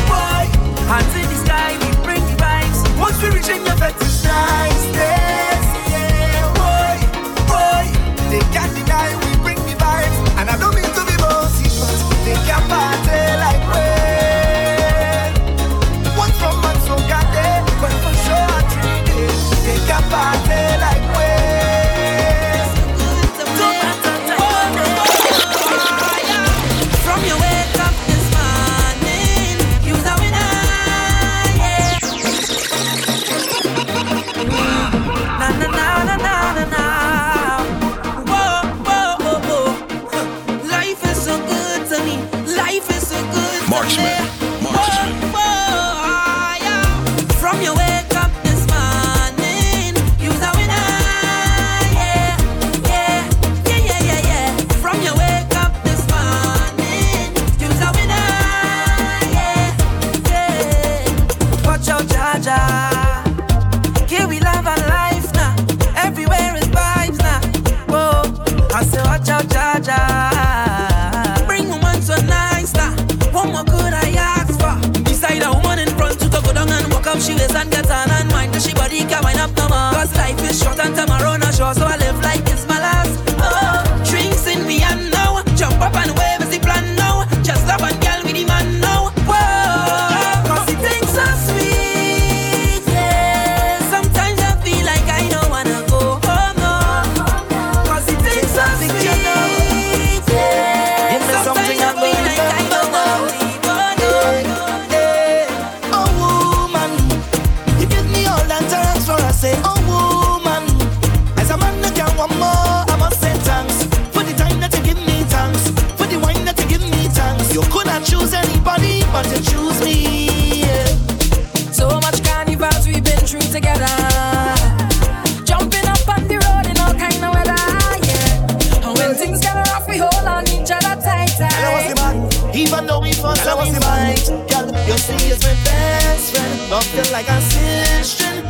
[0.05, 0.45] boy,
[0.84, 2.99] hands in the sky, we bring the vibes.
[2.99, 5.64] Once we reach in your vet is niceness.
[5.89, 6.99] Yeah, boy,
[7.49, 7.84] boy,
[8.28, 9.28] they can't deny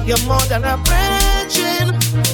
[0.09, 1.53] You're more than a friend.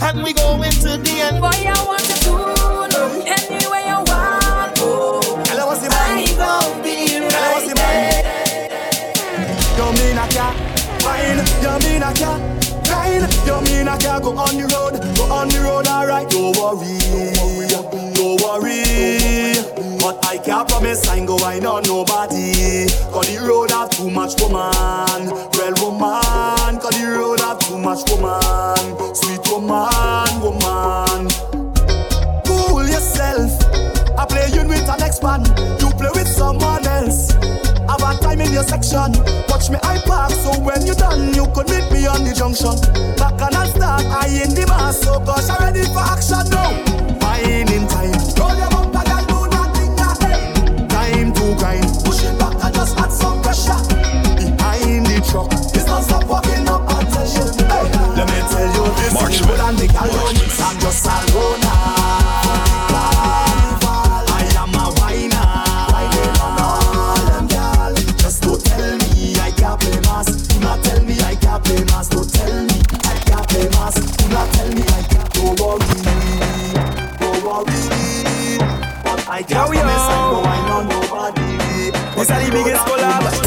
[0.00, 1.40] And we go into the end.
[1.40, 4.78] Boy, I want to do no, anywhere you want.
[4.78, 6.18] Oh, I was the man.
[6.18, 8.22] I gon' be Girl, I was the right
[8.70, 8.94] man.
[9.74, 10.56] You mean I can't
[11.02, 11.42] wine?
[11.64, 12.42] You mean I can't
[12.88, 13.26] ride?
[13.44, 15.16] You mean I can't go on the road?
[15.16, 16.30] Go on the road, alright.
[16.30, 16.96] Don't worry,
[17.66, 18.03] don't worry.
[20.04, 22.88] But I can't promise I ain't go on nobody.
[23.12, 26.76] Cause the road have too much woman, real woman.
[26.80, 31.28] Cause the road have too much woman, sweet woman, woman.
[32.44, 33.52] Cool yourself.
[34.16, 35.44] I play you with an ex-man.
[35.80, 37.32] You play with someone else.
[37.88, 39.12] Have a time in your section.
[39.48, 42.76] Watch me I park so when you done, you could meet me on the junction.
[43.16, 45.00] Back and I'll start, I in the mass.
[45.00, 46.72] So gosh, I'm ready for action now.
[47.20, 48.13] Fine in time.
[55.34, 55.50] Truck.
[55.74, 57.50] It's not stop walking up attention.
[57.66, 59.12] Hey, let me tell you this.
[59.14, 59.58] Marksman.
[59.66, 61.10] And the gal don't mix and just a
[64.30, 65.48] I am a whiner.
[65.90, 67.94] Whining on all them gal.
[68.22, 70.28] Just don't tell me I can't play mass.
[70.46, 72.08] Do not tell me I can't play mass.
[72.08, 73.94] Don't tell me I can't play mass.
[74.16, 75.30] Do not tell me I can't.
[75.34, 75.98] Don't worry,
[77.18, 77.80] don't worry.
[79.02, 79.82] But I can't Yo, yo.
[79.82, 81.50] promise I go wine on nobody.
[82.14, 83.43] This are the biggest collab.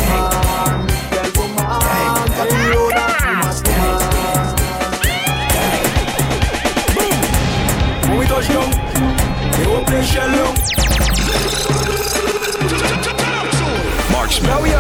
[14.48, 14.80] Yo, yo.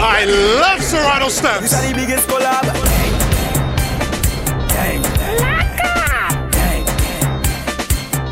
[0.00, 0.24] I
[0.60, 1.72] love Serrano steps.
[1.72, 2.64] Are the biggest collab.
[4.74, 5.02] Gang.
[6.56, 6.84] Gang.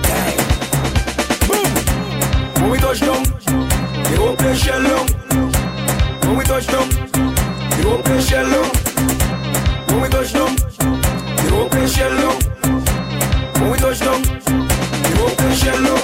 [0.08, 0.38] Gang.
[1.48, 1.70] Boom.
[2.60, 3.22] When we touch down,
[4.10, 5.06] they won't play shell down.
[6.22, 6.88] When we touch down,
[7.70, 8.68] they won't play shell down.
[9.86, 10.56] When we touch down,
[11.42, 12.36] they won't play shell down.
[13.60, 16.02] When we touch down, they won't play shell down.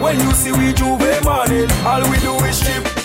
[0.00, 2.97] When you see we J'ouvert morning, all we do is chip.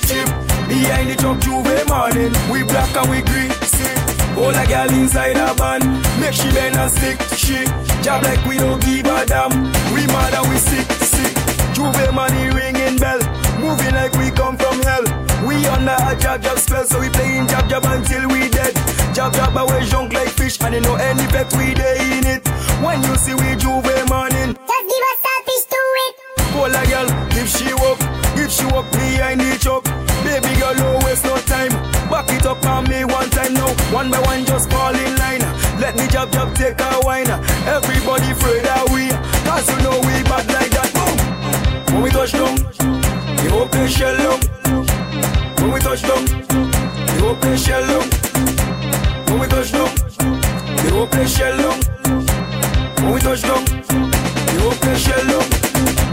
[0.84, 3.88] Behind the truck J'ouvert morning, we black and we green, see.
[4.36, 5.80] Hold a girl inside a van,
[6.20, 7.64] make she bend and stick, she.
[8.04, 11.32] Job like we don't give a damn, we mad and we sick, sick.
[11.72, 13.24] J'ouvert money ringing bell,
[13.64, 15.08] moving like we come from hell.
[15.48, 18.76] We under a jab jab spell, so we playing jab jab until we dead.
[19.16, 22.44] Jab jab away junk like fish, and you know any pet we day in it.
[22.84, 25.12] When you see we J'ouvert morning, Just give us
[26.54, 26.58] it.
[26.58, 27.99] Call a girl, if she walk,
[28.38, 29.84] if she walk behind the truck.
[30.24, 31.72] Baby girl, don't waste no time.
[32.10, 33.68] Back it up on me one time now.
[33.91, 35.41] One by one, just fall in line.
[35.80, 37.30] Let me jab jab take a wine.
[37.68, 39.10] Everybody afraid that we,
[39.43, 40.89] cause you know we bad like that.
[40.93, 41.93] Boom.
[41.93, 44.39] When we touch down, the place shell down.
[45.58, 48.08] When we touch down, the place shell down.
[49.28, 49.91] When we touch down,
[50.86, 51.80] the place shell down.
[53.04, 55.62] When we touch down, the place shell down.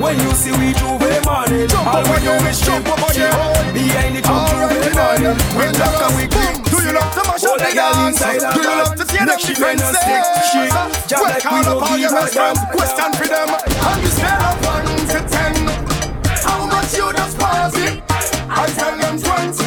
[0.01, 3.29] When you see we J'ouvert morning, all we do is jump up on you.
[3.77, 6.57] Behind the jump J'ouvert morning, we black and we green.
[6.73, 8.19] Do you love to mash up the dance?
[8.19, 9.93] Do you love to tear them she defenses?
[10.01, 10.63] stick, she
[11.07, 12.61] Jab Well, like we up all your best friends.
[12.73, 13.49] Question for them.
[13.53, 15.55] On the scale of one to ten,
[16.49, 18.01] how much you just party?
[18.49, 19.60] I tell them twenty.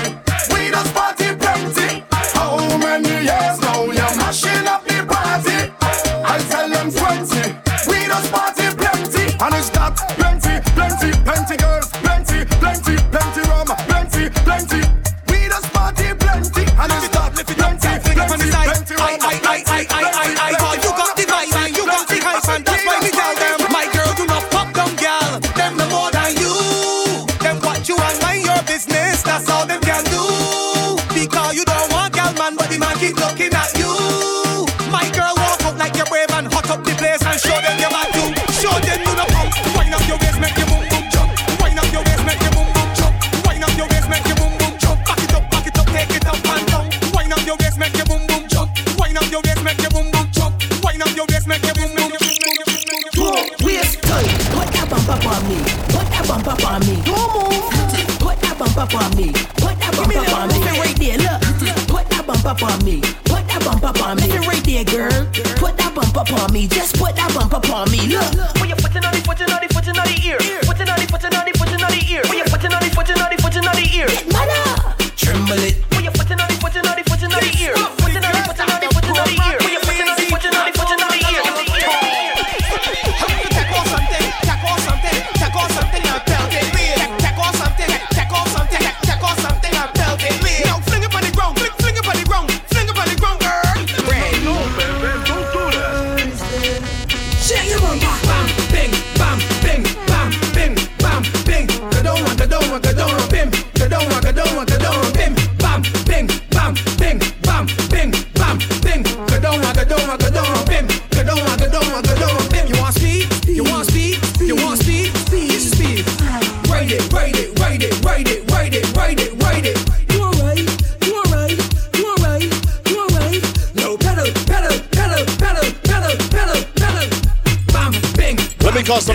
[58.83, 59.31] Put that bump up on me,
[59.63, 60.59] put that bump up on me.
[60.75, 61.39] Right there, look.
[61.87, 64.27] Put that bump up on me, put that bump up on me.
[64.43, 65.23] Right there, girl.
[65.55, 68.11] Put that bump up on me, just put that bump up on me.
[68.11, 68.59] Look.
[68.59, 71.07] When you putting on the footing on the footing on the ear, putting on the
[71.07, 72.23] footing on the footing on the ear.
[72.27, 74.32] When you putting on the footing on the footing on the ear.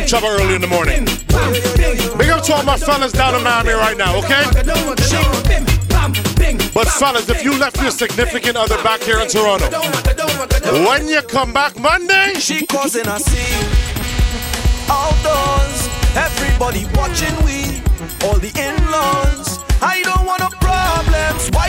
[0.08, 1.04] Trouble early in the morning.
[2.16, 4.42] Big up to all my fellas down in Miami right now, okay?
[6.72, 9.68] But fellas, if you left your significant other back here in Toronto,
[10.88, 13.68] when you come back Monday, she causing a scene
[14.88, 15.88] outdoors.
[16.16, 17.82] Everybody watching we,
[18.24, 19.58] all the in-laws.
[19.82, 21.50] I don't want no problems.
[21.52, 21.68] Why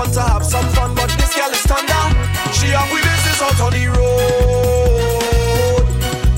[0.00, 2.12] want to have some fun, but this girl is turned down.
[2.54, 5.84] She have we business out on the road.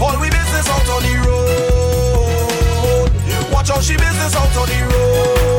[0.03, 3.11] All we business out on the road.
[3.53, 5.52] Watch out, she business out on the road.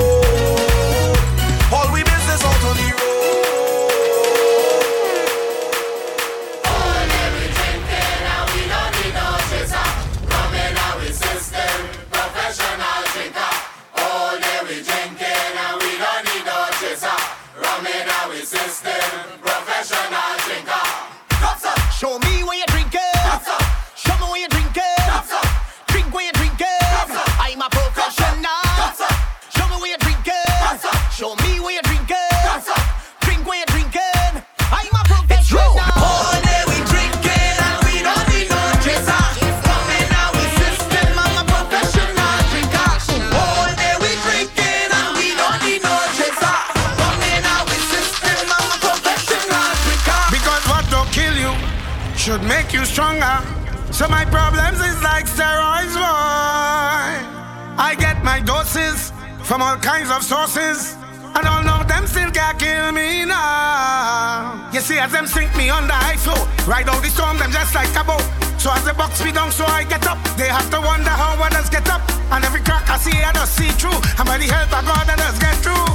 [60.13, 60.95] Of sources.
[61.35, 64.69] And all of them still can't kill me now.
[64.71, 67.89] You see, as them sink me ice floe, ride out the storm, them just like
[67.95, 68.21] a boat.
[68.61, 70.19] So as the box me down, so I get up.
[70.37, 72.01] They have to wonder how others get up.
[72.31, 73.99] And every crack I see, I just see through.
[74.19, 75.89] And by the help of God, I just get through.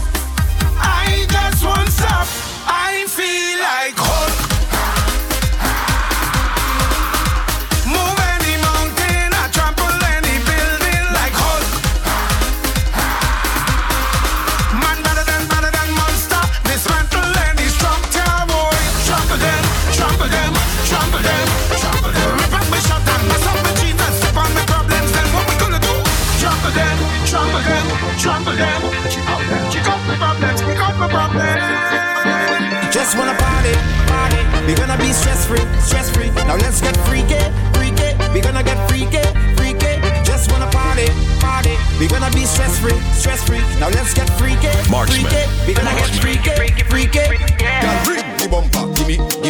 [0.82, 2.26] I just want stop.
[2.66, 3.96] I feel like
[34.99, 36.30] gonna be stress free, stress free.
[36.46, 37.38] Now let's get freaky,
[37.72, 38.11] freaky.
[38.34, 39.22] We gonna get freaky,
[39.57, 40.00] freaky.
[40.25, 41.07] Just wanna party,
[41.41, 41.76] party.
[42.00, 43.62] We gonna be stress free, stress free.
[43.79, 45.30] Now let's get freaky, Marksman.
[45.30, 45.66] freaky.
[45.66, 47.28] We gonna get freaky, freaky, freaky.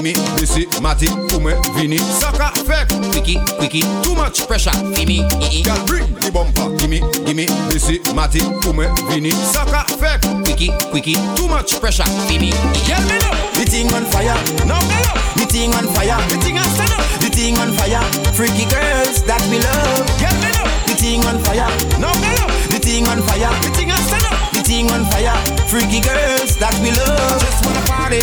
[0.09, 1.07] Gimme, gimme, Missy, Matty,
[1.37, 1.99] Ume, Vini.
[1.99, 3.81] Sucker, fake, quicky, quicky.
[4.03, 5.63] Too much pressure, gimme, ee.
[5.63, 6.75] Girl, bring the bumper.
[6.79, 9.31] Gimme, gimme, Missy, Matty, Ume, Vini.
[9.31, 11.15] Sucker, fake, quicky, quicky.
[11.37, 12.51] Too much pressure, gimme.
[12.89, 13.35] Girl, me know.
[13.53, 14.33] The thing on fire,
[14.65, 15.15] No, me know.
[15.37, 17.05] the thing on fire, The thing I stand up.
[17.21, 18.01] the thing on fire.
[18.33, 20.07] Freaky girls that we love.
[20.23, 20.65] Girl, me know.
[20.89, 21.69] The thing on fire,
[22.01, 22.49] No, me know.
[22.73, 24.53] the thing on fire, The thing I stand up.
[24.57, 25.37] the thing on fire.
[25.69, 27.41] Freaky girls that we love.
[27.45, 28.23] Just wanna party,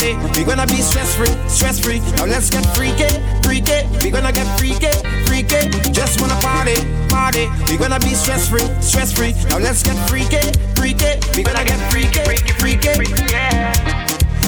[0.00, 0.38] party.
[0.38, 2.00] We gonna be stress free, stress free.
[2.16, 3.08] Now let's get freaky,
[3.42, 3.86] freaky.
[4.02, 4.92] We gonna get freaky,
[5.26, 5.68] freaky.
[5.92, 6.76] Just wanna party,
[7.08, 7.48] party.
[7.68, 9.34] We gonna be stress free, stress free.
[9.50, 10.40] Now let's get freaky,
[10.74, 11.20] freaky.
[11.36, 13.34] We gonna get freaky, freaky, freaky.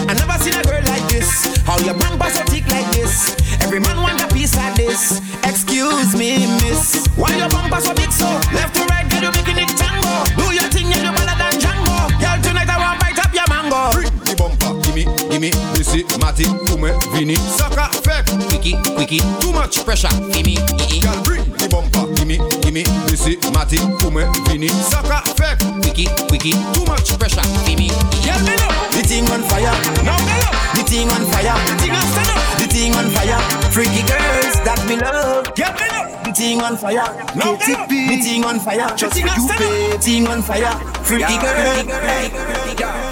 [0.09, 1.29] I never seen a girl like this.
[1.65, 3.37] How your bumper so thick like this?
[3.61, 5.20] Every man want a piece like this.
[5.45, 7.07] Excuse me, miss.
[7.16, 8.27] Why your bumper so big so?
[8.53, 10.24] Left to right, girl, you making it tango.
[10.37, 10.82] Do your thing,
[15.93, 16.44] gimme, Missy, Matty,
[17.12, 17.36] Vini.
[17.36, 19.19] Sucker, fake, quicky, quicky.
[19.40, 20.56] Too much pressure, gimme,
[20.90, 21.01] ee.
[21.01, 22.12] Girl, bring the bumper.
[22.14, 24.69] Gimme, gimme, Missy, Matty, Ume, Vini.
[24.69, 26.52] Sucker, fake, quicky, quicky.
[26.73, 28.24] Too much pressure, gimme, ee.
[28.24, 28.73] Girl, me know.
[28.93, 29.73] The thing on fire.
[30.05, 30.52] No, me know.
[30.74, 31.56] The thing on fire.
[31.69, 32.40] The thing I stand up.
[32.59, 33.40] The thing on fire.
[33.73, 35.55] Freaky girls that we love.
[35.55, 36.23] Girl, me know.
[36.24, 37.05] The thing on fire.
[37.36, 37.93] No, KTP.
[37.93, 38.09] no.
[38.09, 38.89] The thing on fire.
[38.97, 39.90] The thing I you stand pay.
[39.93, 40.73] The thing on fire.
[41.05, 43.11] Freaky girl.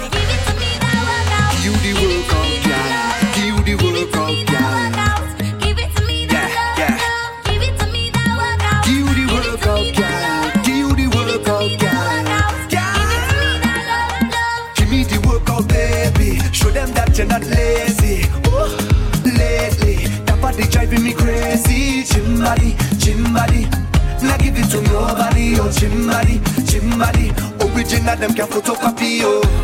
[28.21, 29.60] them can photocopy, oh.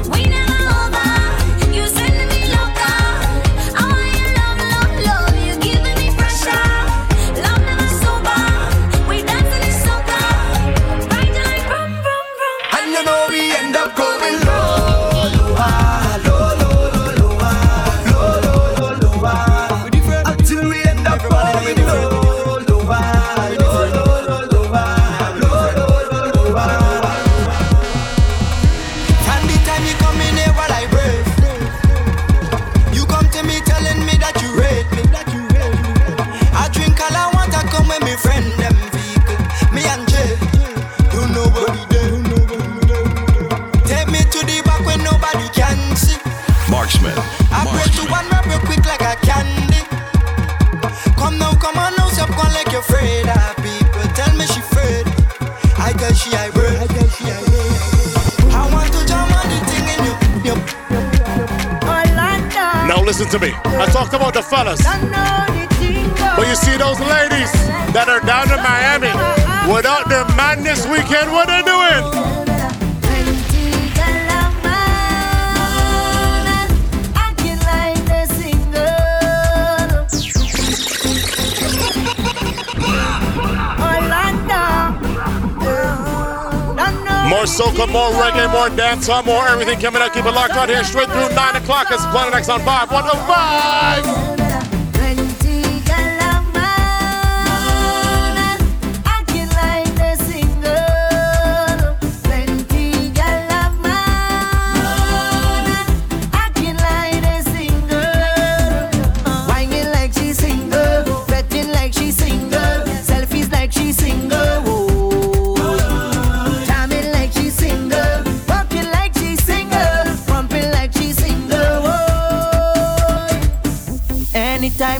[88.88, 90.14] and some more everything coming up.
[90.14, 91.88] Keep it locked on here straight through 9 o'clock.
[91.92, 94.37] It's Planet X on 5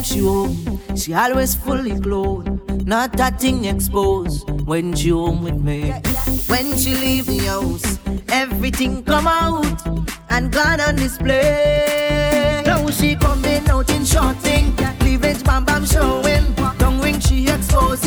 [0.08, 5.92] she home, she always fully clothed, not a thing exposed when she home with me.
[6.48, 9.86] When she leave the house, everything come out
[10.30, 12.64] and gone on display.
[12.66, 18.07] Now she coming out in short thing, cleavage bam bam showing, tongue ring she exposed.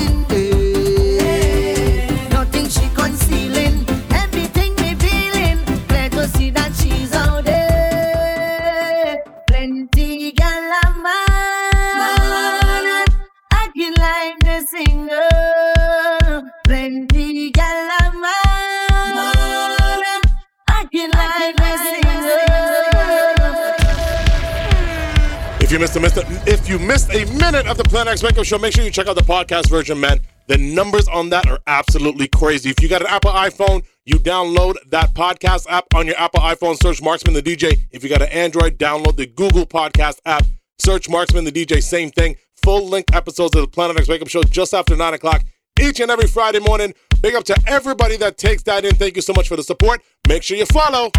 [27.51, 28.59] minute of the Planet X Wake Up Show.
[28.59, 30.21] Make sure you check out the podcast version, man.
[30.47, 32.71] The numbers on that are absolutely crazy.
[32.71, 36.81] If you got an Apple iPhone, you download that podcast app on your Apple iPhone,
[36.81, 37.81] search Marksman the DJ.
[37.91, 40.45] If you got an Android, download the Google Podcast app,
[40.79, 42.37] search Marksman the DJ, same thing.
[42.63, 45.43] Full length episodes of the Planet X Wake Up Show just after 9 o'clock
[45.81, 46.95] each and every Friday morning.
[47.21, 48.95] Big up to everybody that takes that in.
[48.95, 50.03] Thank you so much for the support.
[50.29, 51.11] Make sure you follow.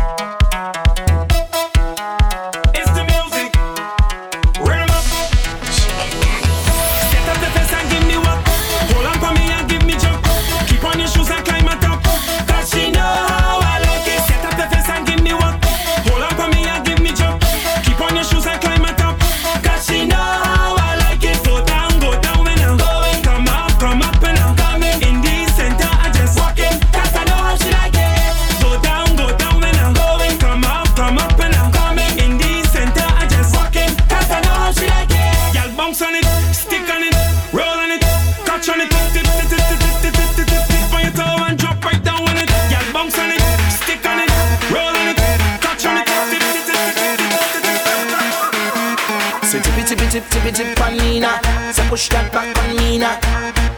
[50.11, 51.39] tip tippy tip on Nina.
[51.71, 53.15] So push that back on Nina.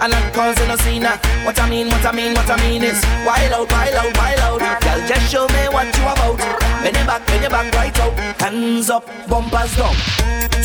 [0.01, 1.05] And I'm causing a scene.
[1.45, 4.41] What I mean, what I mean, what I mean is wild out, wild out, wild
[4.41, 4.81] out.
[4.81, 6.41] Girl, just show me what you about.
[6.81, 8.13] Bend your back, bend your back right out.
[8.41, 9.93] Hands up, bumpers down.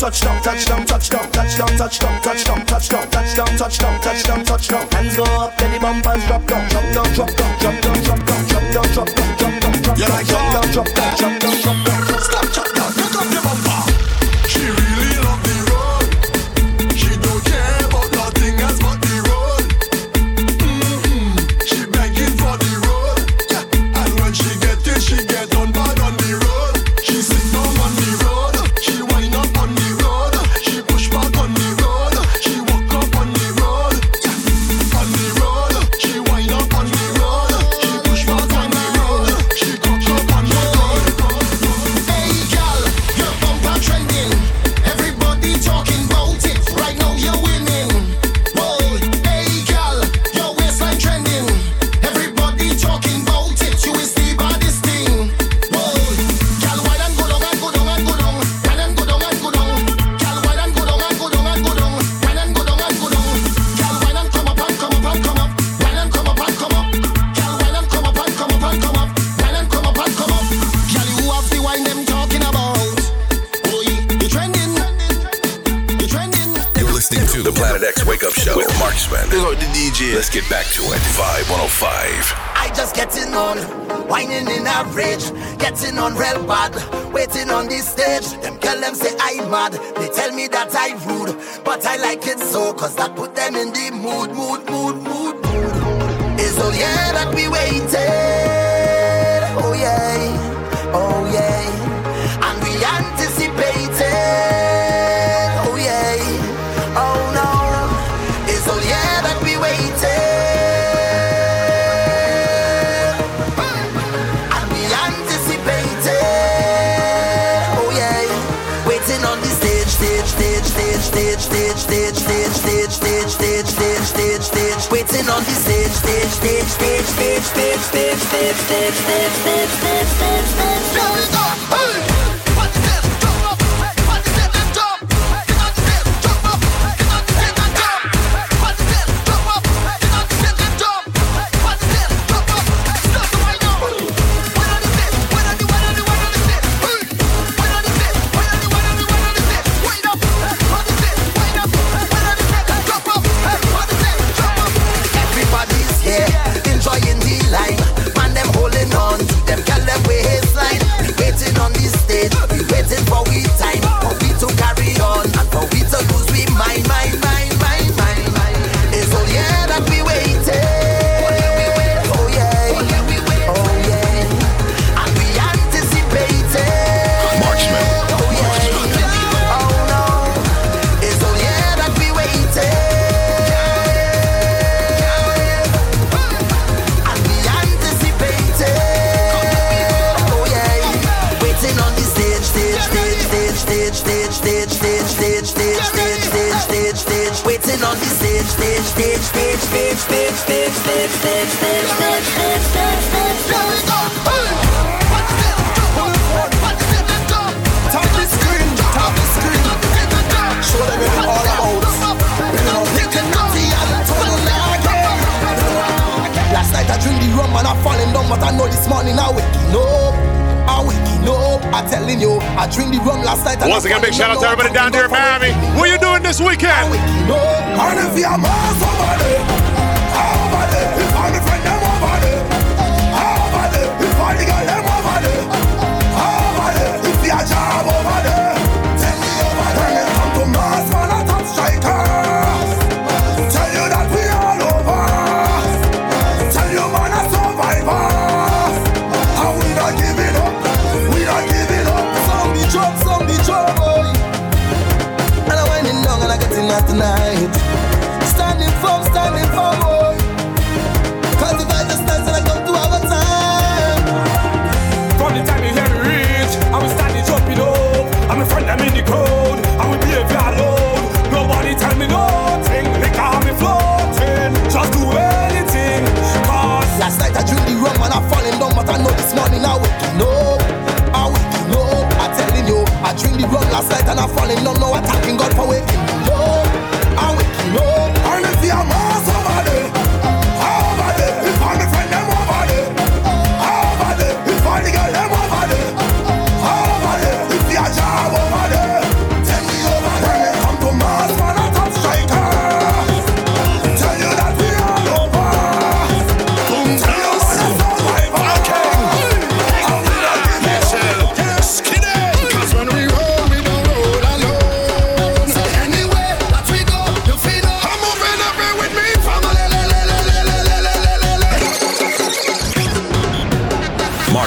[0.01, 3.29] Touch down, touch down, touch down, touch down, touch down, touch down, touch down, touch
[3.37, 4.85] down, touch down, touch down, touch down.
[4.89, 8.21] Hands go up, then the bumpers drop down, drop down, drop down, drop down, drop
[8.25, 11.61] down, drop down, drop down, drop down, drop down, drop down, drop down, drop down,
[11.61, 12.08] drop down.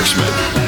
[0.03, 0.62] Parchment.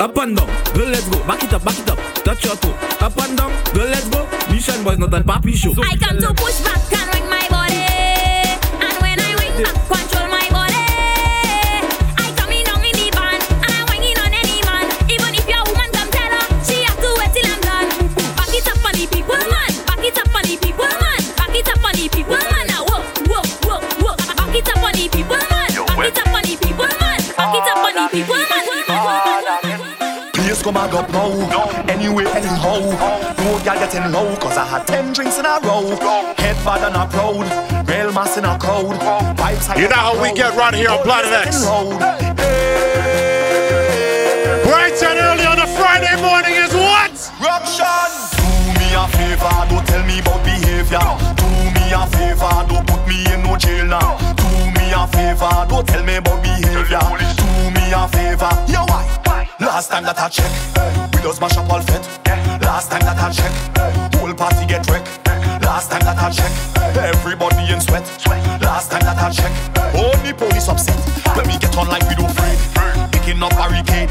[0.00, 0.59] Up
[34.60, 35.88] I had ten drinks in a row.
[36.36, 37.48] Head bad and a proud,
[37.88, 38.58] real mass in a.
[38.60, 41.64] Vibes high You know how we get right here on Planet X.
[44.68, 47.16] Bright and early on a Friday morning is what?
[47.40, 48.12] Ruction!
[48.36, 51.08] Do me a favor, don't tell me about behavior.
[51.40, 54.20] Do me a favor, don't put me in no jail now.
[54.36, 54.44] Do
[54.76, 57.00] me a favor, don't tell me about behavior.
[57.00, 59.08] Do me a favor, yo why?
[59.58, 60.52] Last time that I check,
[61.16, 62.04] we just mash up all fit.
[62.60, 63.89] Last time that I check, whole party
[64.70, 65.10] get wrecked.
[65.66, 66.52] Last time that I check,
[66.94, 68.06] everybody in sweat.
[68.62, 69.50] Last time that I check,
[69.98, 70.94] only police upset.
[71.34, 72.58] When we get on like we don't afraid,
[73.10, 74.10] picking up barricade.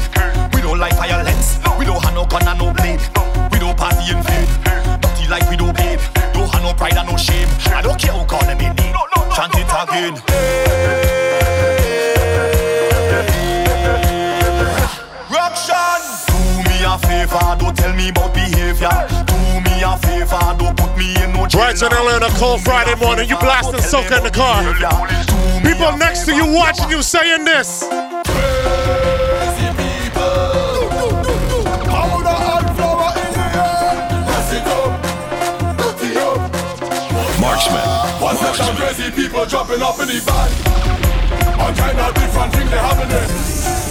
[0.52, 3.00] We don't like violence, we don't have no gun and no blade.
[3.52, 4.46] We don't party in vain,
[5.00, 6.00] dirty like we don't babe.
[6.36, 7.48] Don't have no pride and no shame.
[7.72, 8.76] I don't care who call in name.
[9.32, 10.20] Chant it again.
[10.20, 10.69] Ruction!
[21.70, 24.64] In no and early on a cold Friday morning, you blasting soca in the car.
[25.62, 27.82] People next to you watching you saying this.
[37.40, 37.86] Marksman.
[38.20, 41.60] One session crazy people jumping up in the van.
[41.60, 43.89] All kind of different things they happening.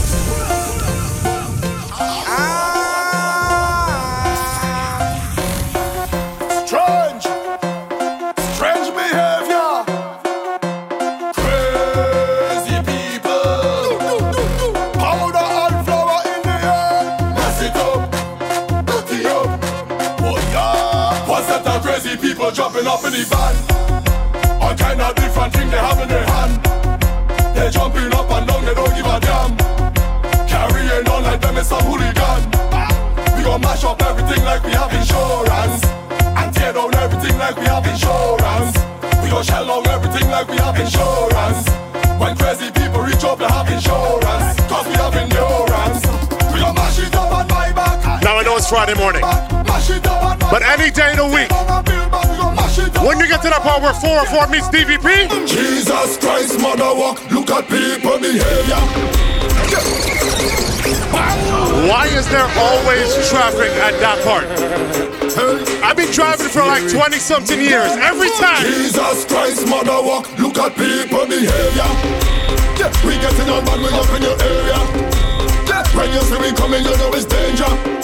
[48.69, 49.21] Friday morning,
[49.65, 51.49] Mash it up and but any day of the week,
[53.01, 55.09] when you get to that part where 404 meets DVP,
[55.49, 58.77] Jesus Christ, mother walk, look at people behavior.
[61.89, 64.45] why is there always traffic at that part?
[65.81, 67.89] I've been driving for like 20 something years.
[67.97, 68.61] Every time.
[68.69, 71.89] Jesus Christ, mother walk, look at people behavior.
[72.77, 74.77] Yeah, we getting on bad, we up in your area.
[75.65, 77.98] Yeah, when you see we coming, you know it's danger.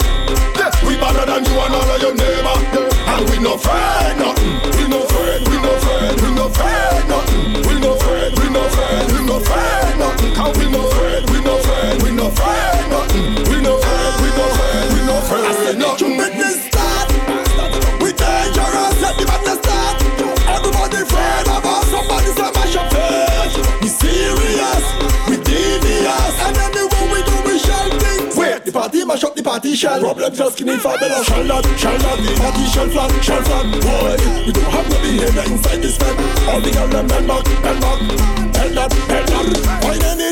[1.00, 2.88] Better than you and all of your neighbor.
[3.06, 4.65] And we no afraid nothing.
[29.76, 30.00] Shell.
[30.00, 31.22] Problem just skinny for better.
[31.24, 33.66] Shall not, shall not, the party shall flat, shall flat.
[33.84, 34.16] Boy,
[34.46, 36.16] we don't have no behavior inside this fed.
[36.48, 38.00] All the girls them bend back, bend back,
[38.56, 39.46] bend up, bend up.
[39.84, 40.25] Find anything,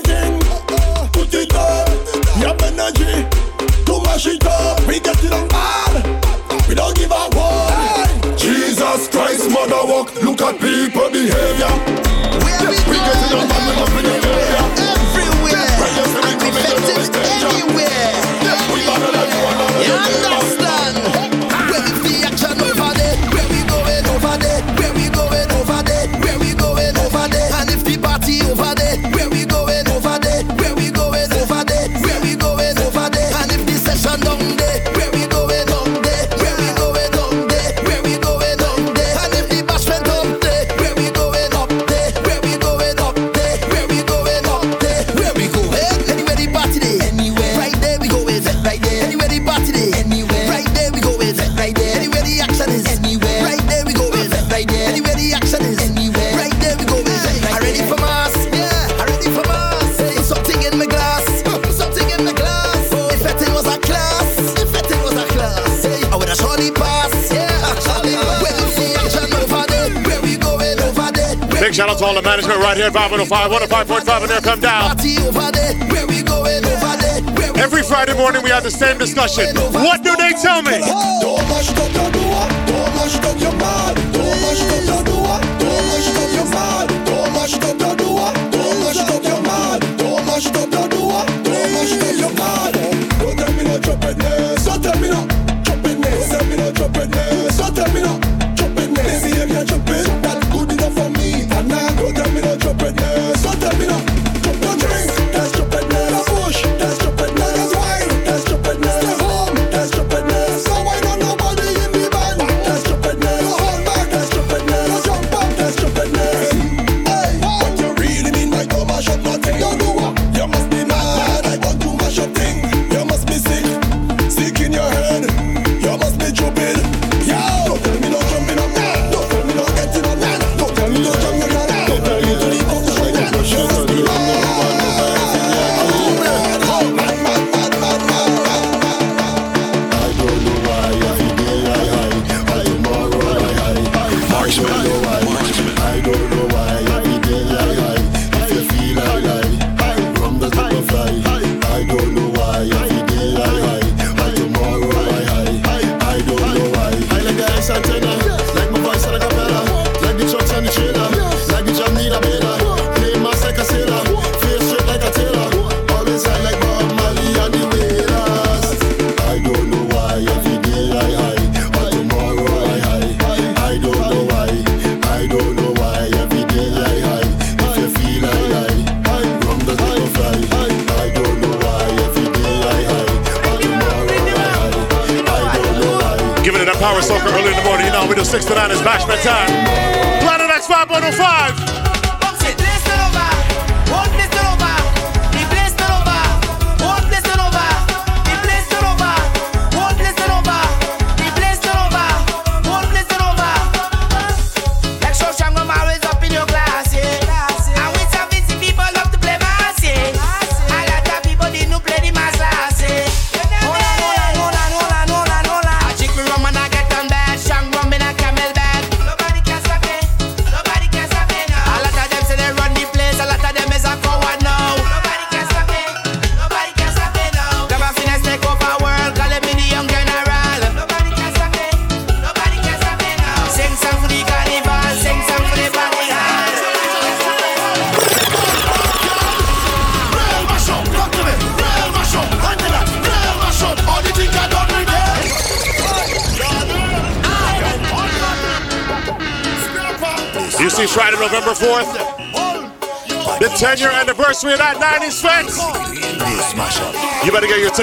[72.93, 74.97] management right here at 505, 105.5, and there come down.
[74.97, 75.75] Party over there.
[75.89, 77.63] Where we going over there?
[77.63, 79.57] Every Friday morning we have the same discussion.
[79.57, 80.81] What do they tell me?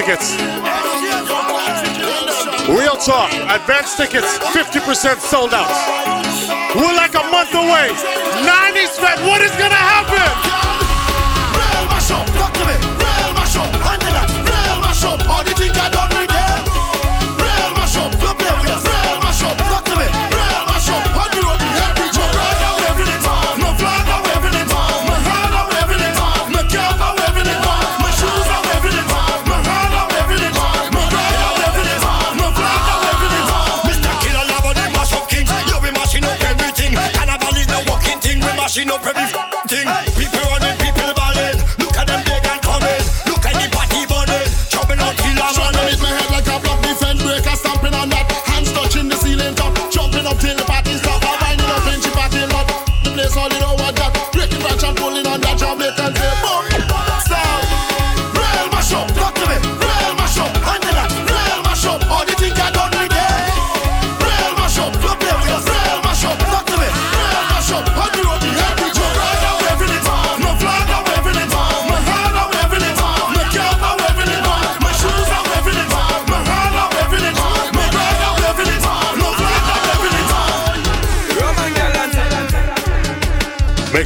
[0.02, 0.36] tickets.
[2.68, 6.21] Real talk, advance tickets, 50% sold out.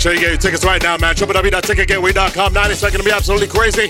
[0.06, 1.16] sure you get your tickets right now, man.
[1.16, 2.54] www.ticketgateway.com.
[2.54, 3.90] 90 second to be absolutely crazy.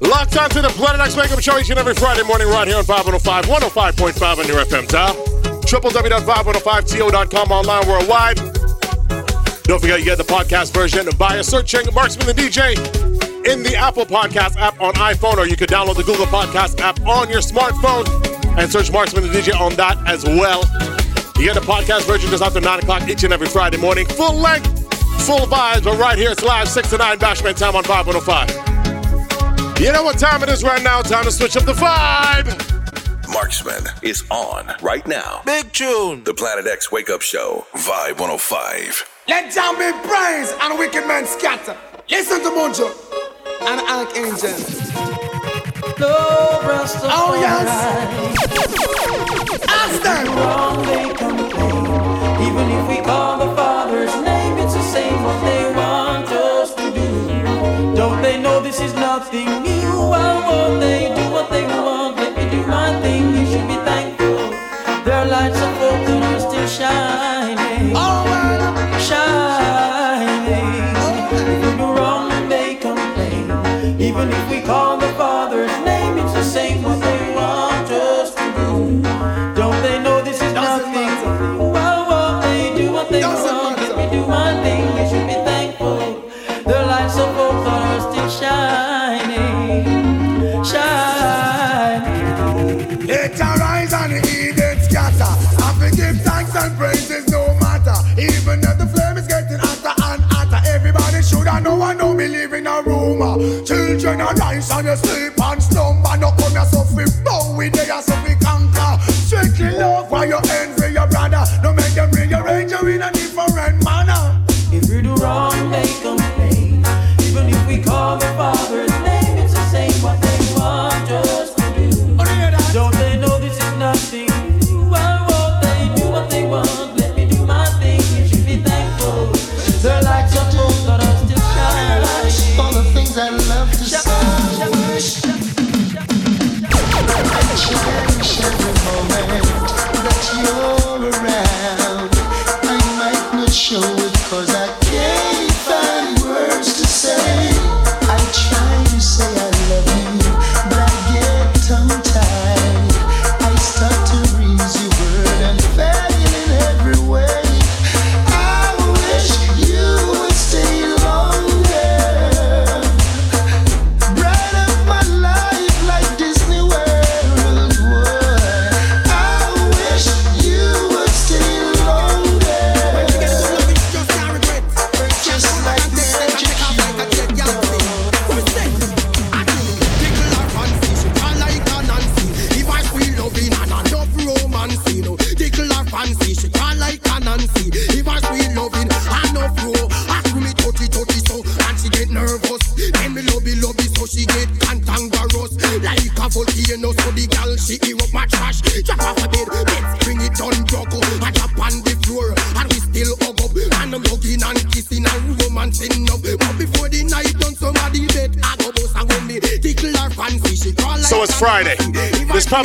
[0.00, 2.66] Locked on to the Planet X Wake Up Show each and every Friday morning right
[2.66, 5.14] here on five hundred five one hundred five point five on your FM dial.
[5.14, 8.36] www.505to.com online worldwide.
[9.62, 12.74] Don't forget you get the podcast version by searching Marksman the DJ
[13.46, 17.00] in the Apple Podcast app on iPhone, or you could download the Google Podcast app
[17.06, 18.08] on your smartphone
[18.58, 20.64] and search Marksman the DJ on that as well.
[21.38, 24.34] You get the podcast version just after 9 o'clock each and every Friday morning, full
[24.34, 24.73] length
[25.22, 29.82] Full vibes, but right here it's live 6 to 9 Bashman time on Vibe oh
[29.82, 31.00] You know what time it is right now?
[31.02, 32.74] Time to switch up the vibe.
[33.32, 35.42] Marksman is on right now.
[35.44, 36.22] Big tune.
[36.24, 39.08] The Planet X Wake Up Show, Vibe 105.
[39.28, 41.76] Let down be praise and wicked men scatter.
[42.10, 42.92] Listen to Monjo
[43.62, 44.50] and Archangel.
[45.98, 47.68] No rest Oh, yes.
[49.68, 51.33] Ask them.
[58.84, 60.12] is nothing new.
[60.12, 61.23] I want they do.
[103.64, 106.16] Children are nice and you sleep and slumber.
[106.18, 108.23] No come here so fi bow with they so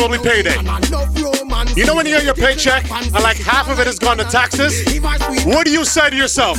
[0.09, 0.55] probably payday.
[1.75, 4.23] You know when you get your paycheck and like half of it is gone to
[4.23, 4.83] taxes?
[5.45, 6.57] What do you say to yourself?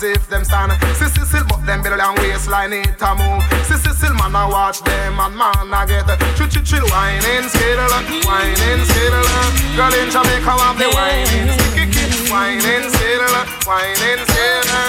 [0.00, 0.72] as if them stand.
[0.96, 3.42] see, see, see, but them belly and waistline it a move.
[3.68, 6.86] See, see, see, man I watch them and man I get the chill chill chill
[6.88, 7.92] whining skiddle,
[8.24, 9.28] whining skiddle.
[9.76, 13.36] Girl in Jamaica have the whining sticky kick, whining skiddle,
[13.68, 14.80] whining skiddle.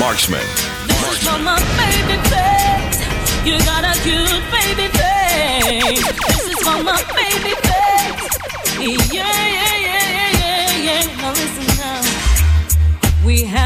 [0.00, 0.46] Marksman.
[0.88, 3.00] This is for my baby face.
[3.44, 6.00] You got a cute baby face.
[6.28, 9.12] This is for my baby face.
[9.12, 9.51] Yeah.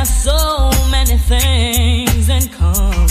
[0.07, 3.06] so many things in common.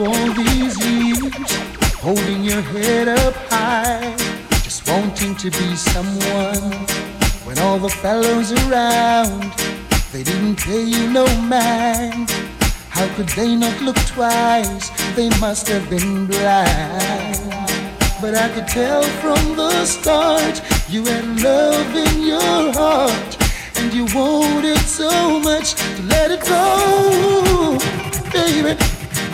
[0.00, 1.52] All these years,
[1.94, 4.14] holding your head up high,
[4.62, 6.72] just wanting to be someone.
[7.44, 9.52] When all the fellows around,
[10.12, 12.30] they didn't pay you no mind.
[12.88, 14.90] How could they not look twice?
[15.14, 17.38] They must have been blind.
[18.20, 23.36] But I could tell from the start you had love in your heart
[23.76, 26.93] and you wanted so much to let it go.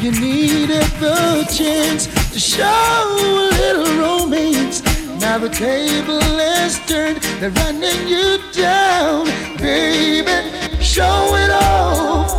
[0.01, 4.81] You needed the chance to show a little romance.
[5.21, 9.27] Now the table has turned, they're running you down,
[9.59, 10.33] baby.
[10.83, 12.31] Show it off.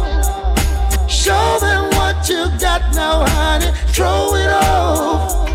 [1.08, 3.72] Show them what you got now, honey.
[3.94, 5.48] Throw it off.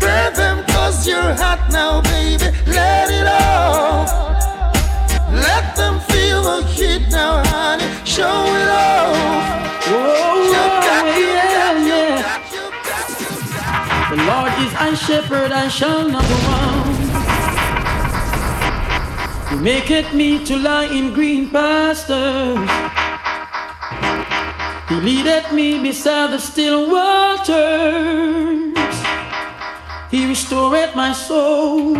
[0.00, 2.50] Grab them cause you're hot now, baby.
[2.66, 4.10] Let it off.
[5.30, 7.86] Let them feel the heat now, honey.
[8.04, 9.67] Show it off.
[9.90, 12.16] Yeah, yeah.
[14.10, 16.98] The Lord is my shepherd, I shall not want.
[19.50, 22.68] He maketh me to lie in green pastures.
[24.88, 27.58] He leadeth me beside the still waters.
[30.10, 31.94] He restoreth my soul.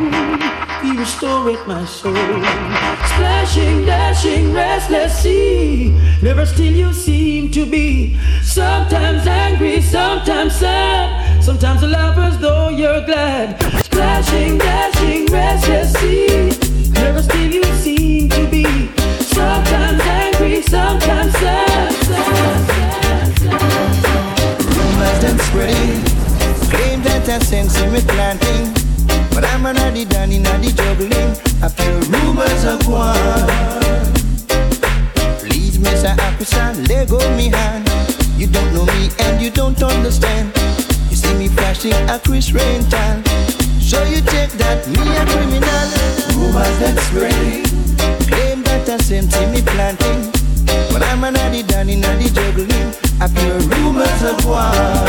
[0.82, 2.87] He restoreth my soul.
[3.18, 5.90] Splashing, dashing, restless sea.
[6.22, 8.16] Never still you seem to be.
[8.44, 11.42] Sometimes angry, sometimes sad.
[11.42, 13.60] Sometimes a laugh as though you're glad.
[13.82, 16.52] Splashing, dashing, restless sea.
[16.92, 18.86] Never still you seem to be.
[19.18, 21.92] Sometimes angry, sometimes sad.
[21.92, 23.34] sad, sad,
[23.98, 24.62] sad.
[24.76, 26.04] Rumors them spreading,
[26.70, 28.72] claim that I sense me planting.
[29.34, 31.47] But I'm already done in the juggling.
[42.08, 43.22] A Chris rental.
[43.80, 45.88] So you take that me a criminal.
[46.36, 47.64] Rumors that spreading,
[48.26, 50.32] claim that I sense in me planting.
[50.92, 52.92] But I'm already done in the juggling.
[53.20, 55.07] I feel rumors of one.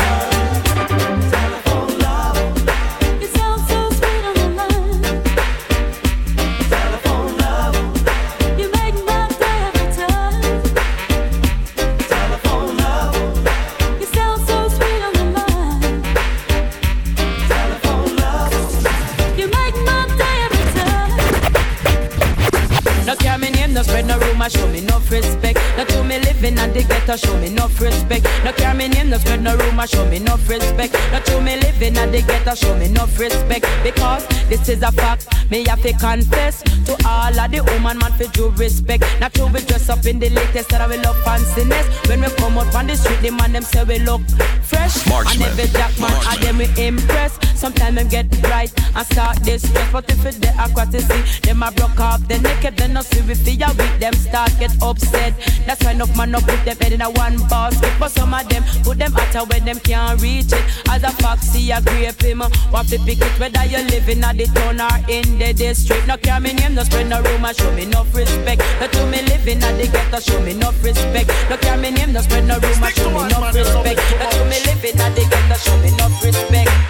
[30.10, 30.92] Me no respect.
[31.12, 33.66] No to me living and the ghetto, show me no respect.
[33.82, 38.12] Because this is a fact, me have to confess to all of the woman man
[38.12, 39.04] for due respect.
[39.20, 41.86] Not to we dress up in the latest that we love fanciness.
[42.08, 44.22] When we come out on the street, the man them say we look
[44.62, 45.06] fresh.
[45.06, 45.48] Marksman.
[45.48, 47.39] And every jack man, I them we impress.
[47.60, 51.62] Sometimes them get right and start this stress, but if it they aquatic see, them
[51.62, 55.34] a broke off the naked, then no see we feel weak, them start get upset.
[55.66, 58.48] That's why enough man up put them head in a one basket, but some of
[58.48, 60.64] them put them out of where them can't reach it.
[60.88, 62.40] As a foxy, a grape him,
[62.72, 66.06] what to pick it, whether you living at the town or in the district.
[66.08, 68.62] No care me name, no spread no rumor, show me enough respect.
[68.80, 71.28] No to me living at the ghetto, show me enough respect.
[71.50, 74.00] No care me name, no spread no rumor, show me enough respect.
[74.16, 76.89] No to me living at the ghetto, show me enough respect.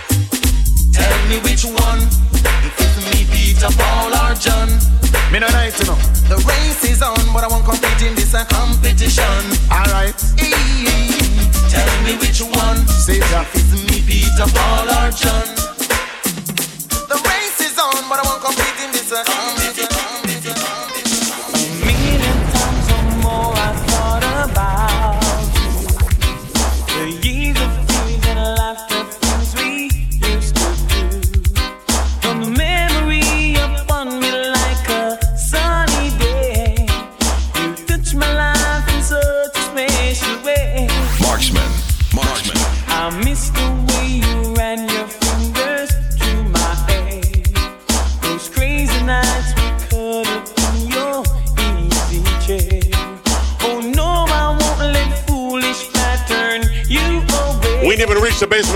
[0.92, 2.00] Tell me which one.
[2.66, 4.68] If it's me, Peter, Paul, or John.
[5.32, 5.98] Me no right to know.
[6.28, 9.24] The race is on, but I won't compete in this competition.
[9.70, 10.16] Alright.
[11.70, 12.78] Tell me which one.
[12.88, 13.46] Say that.
[13.54, 15.59] If it's me, Peter, Paul, or John.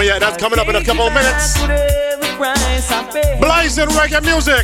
[0.03, 0.21] Yet.
[0.21, 1.59] That's coming up in a couple of minutes.
[3.41, 4.64] Blazing reggae music.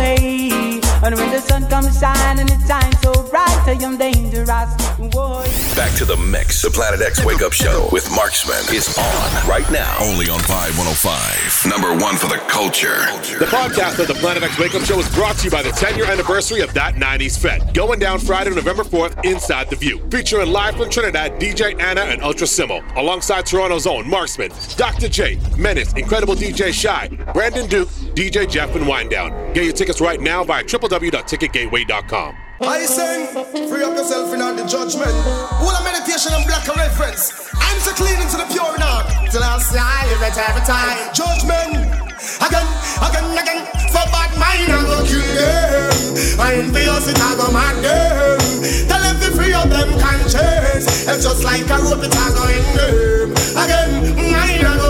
[0.00, 0.80] Why?
[1.02, 4.48] And when the sun comes shine and the time so bright, I am dangerous.
[4.50, 5.44] Why?
[5.74, 6.60] Back to the mix.
[6.62, 9.96] The Planet X Wake Up Show with Marksman is on right now.
[10.00, 11.70] Only on 5105.
[11.70, 13.00] Number one for the culture.
[13.38, 15.70] The podcast of the Planet X Wake Up Show is brought to you by the
[15.70, 17.72] 10 year anniversary of That 90s Fest.
[17.72, 20.00] Going down Friday, November 4th, inside The View.
[20.10, 22.84] Featuring live from Trinidad, DJ Anna and Ultra Simmo.
[22.96, 25.08] Alongside Toronto's own Marksman, Dr.
[25.08, 27.88] J, Menace, Incredible DJ Shy, Brandon Duke,
[28.20, 29.32] DJ Jeff, and Winedown.
[29.54, 32.36] Get your tickets right now via www.ticketgateway.com.
[32.60, 33.24] I sing,
[33.64, 35.08] free up yourself in all the judgment.
[35.56, 37.32] All a meditation and black reference.
[37.56, 39.08] I'm so clean into the pure now.
[39.32, 41.00] Till I'll see I live it every time.
[41.16, 41.80] Judgment,
[42.44, 42.68] again,
[43.00, 43.64] again, again.
[43.88, 45.88] For bad mind, I go kill them.
[46.36, 48.36] I envious it, I go mad them.
[48.84, 51.08] Tell them to free up them conscience.
[51.08, 53.32] It's just like a rope, it, I go in them.
[53.56, 54.89] Again, mine, I go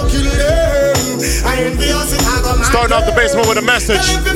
[1.50, 4.06] Starting off the basement with a message.
[4.06, 4.30] To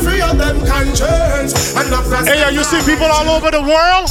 [2.27, 4.11] Hey, yo, you see people all over the world?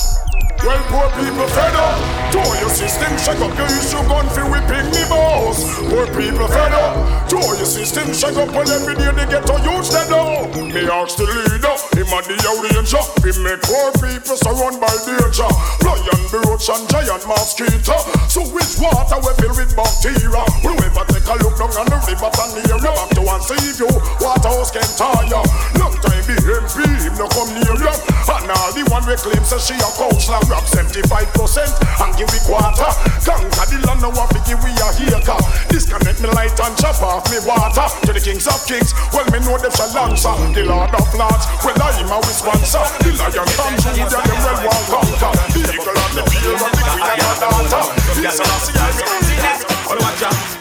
[0.64, 2.00] Well, poor people fed up.
[2.32, 5.60] Tour your system, shake up your issue gun for whipping me balls.
[5.92, 7.28] Poor people fed up.
[7.28, 10.56] Tour your system, shake up when every day they get a huge dead up.
[10.56, 13.04] Me ask the leader, him and the arranger.
[13.20, 15.52] We make poor people surrounded by danger.
[15.84, 18.00] Lion, roach and giant mosquito.
[18.32, 20.48] So which water we fill with bacteria?
[20.64, 22.92] Will we ever take a look down on the river and near you?
[22.92, 23.90] Back to one save you.
[24.20, 25.44] Waterhouse can tire.
[25.80, 27.94] Long time be MP, him no come near you.
[28.28, 32.30] And all the one we claim says she a coach slam rap 75% and give
[32.32, 32.92] me quarter.
[33.24, 35.40] Conquer the land now we give we a acre.
[35.72, 37.88] Disconnect me light and chop off me water.
[38.08, 40.36] To the kings of kings, well me know them shall answer.
[40.52, 42.84] The lord of lords, well I am a sponsor.
[43.00, 45.32] The lion come true, yeah them well want conquer.
[45.56, 47.84] The eagle and the bear and the queen and the daughter.
[48.20, 50.53] Yes, and I see I see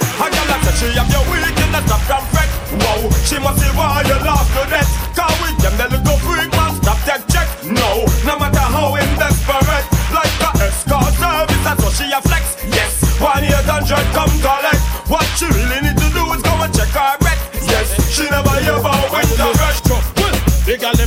[0.52, 2.46] That she have your wickedness up from fret.
[2.76, 4.86] Wow, she must see why you lost to death.
[5.16, 7.48] Cause with them the little freak man stop that check.
[7.64, 9.86] No, no matter how in desperate.
[10.12, 12.60] Like a escort service, that's what she a flex.
[12.68, 14.51] Yes, one eight hundred come.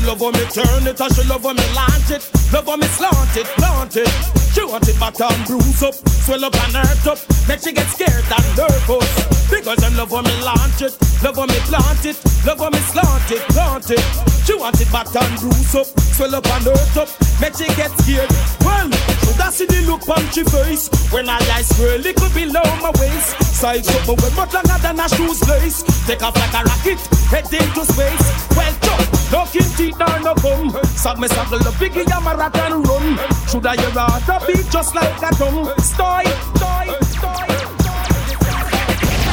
[0.06, 2.24] Love when me turn it and she love when me launch it.
[2.54, 4.10] Love when me slant it, plant it.
[4.54, 7.20] She want it back and bruise up Swell up and hurt up.
[7.48, 9.12] Make she get scared and nervous.
[9.50, 12.80] Because I'm love when me launch it Love when me plant it Love when me
[12.80, 14.04] slant it, plant it.
[14.46, 17.10] She want it back and bruise up Swell up and hurt up
[17.42, 18.32] Make she get scared.
[18.64, 20.88] Well, should I see the look on she face.
[21.12, 23.36] When I eyes swirl little below my waist.
[23.52, 27.52] Size up but much longer than a shoes lace Take off like a rocket, head
[27.52, 28.26] into space.
[28.56, 32.56] Well, jump, looking teeth down no come Sag me saddle the biggie I'm a rock
[32.64, 33.20] and run
[33.52, 35.68] Should I hear rather be just like a drum.
[35.84, 36.24] Stoy,
[36.56, 37.48] stoy, stoy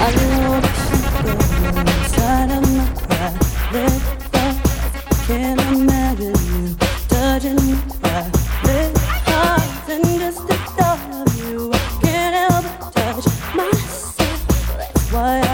[0.03, 0.59] I know
[1.23, 1.31] the
[1.95, 2.87] inside of my
[3.71, 4.23] private.
[5.29, 6.42] Can't imagine
[15.13, 15.52] why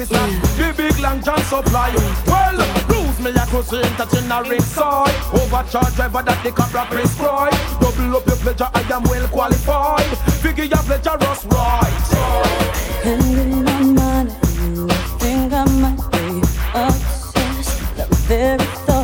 [0.00, 0.26] officer.
[0.56, 1.94] The big long John supply.
[2.26, 2.56] Well,
[2.88, 3.44] lose me a
[4.32, 5.14] a ring side.
[5.34, 7.52] Overcharge driver that the cobra prescribe.
[7.80, 10.18] Double up your pleasure, I am well qualified.
[10.40, 12.00] Figure your pleasure, us right.
[13.00, 16.40] Spending my money, you think I might be
[16.74, 17.96] obsessed.
[17.96, 18.99] The very thought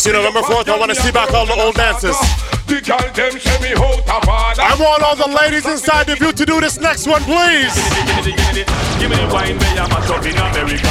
[0.00, 2.00] Casino November 4th, I want to see back all the old out
[4.24, 7.76] harder I want all the ladies inside the view to do this next one, please.
[8.96, 10.88] Give me the wine where you mash up in America.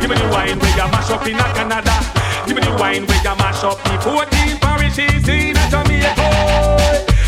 [0.00, 2.00] Give me the wine where you mash up in Canada.
[2.48, 4.24] Give me the wine where you mash up the 14
[4.64, 6.16] parishes in Jamaica.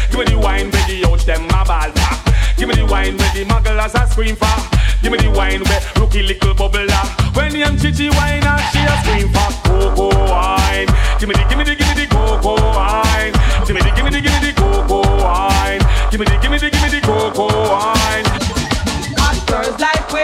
[0.08, 1.92] Give me the wine where the ouch them a ball.
[2.56, 4.48] Give me the wine where the mugglers a scream for.
[5.04, 6.88] Give me the wine where rookie little bubbler.
[7.36, 9.67] When the chichi wine she a scream for
[9.98, 10.86] cocoa wine.
[11.18, 13.32] Give me the, give me the, give me the cocoa wine.
[13.66, 15.82] Give me the, give me the, give me the cocoa wine.
[16.10, 18.24] Give me the, give me the, give me the cocoa wine.
[19.18, 20.22] Hot girls like we,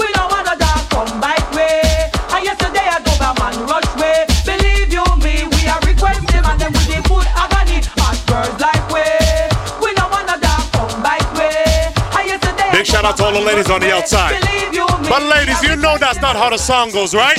[0.00, 2.08] we don't wanna dog come bite way.
[2.32, 4.24] And yesterday I go a man rush way.
[4.48, 7.84] Believe you me, we are requesting and then we dey put agony.
[8.00, 9.04] Hot girls like we,
[9.84, 11.92] we don't wanna dog come bite way.
[12.16, 14.40] And yesterday Big shout out to all the ladies on the outside.
[15.08, 17.38] But ladies, you know that's not how the song goes, right?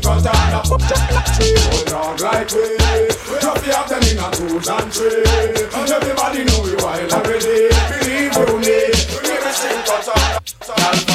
[0.00, 2.76] name is String Katana Old dog like we,
[3.42, 4.92] have to have them in a twos and
[5.74, 8.78] And everybody know we wild already Believe you me,
[9.12, 11.09] me name is String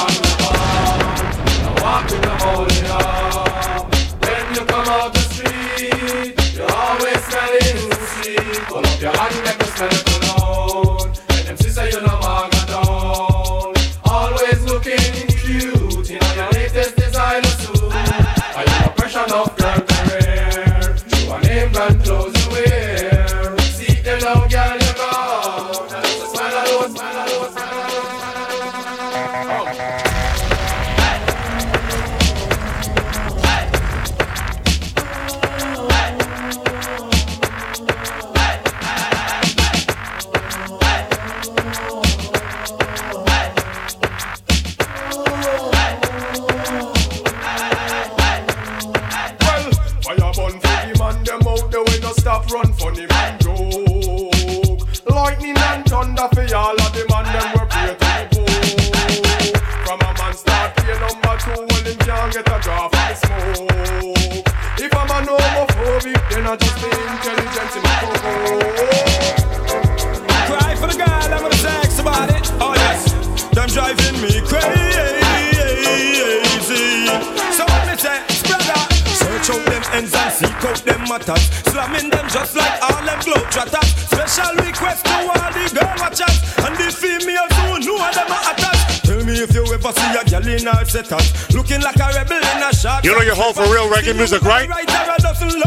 [90.96, 93.04] girl in her setup looking like a rebel in a shot.
[93.04, 94.70] You know you're home for real reggae music, right?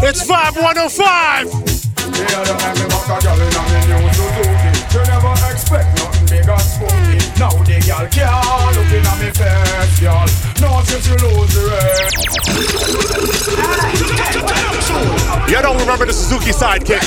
[0.02, 1.46] It's 5105.
[1.46, 5.88] Yeah, don't make me back a girl in a me new Suzuki You never expect
[5.98, 7.18] nothing big and spooky.
[7.38, 10.26] Now the girl can't looking at me face, girl.
[10.60, 12.28] No since you lose the race.
[15.48, 17.00] You don't remember the Suzuki sidekick.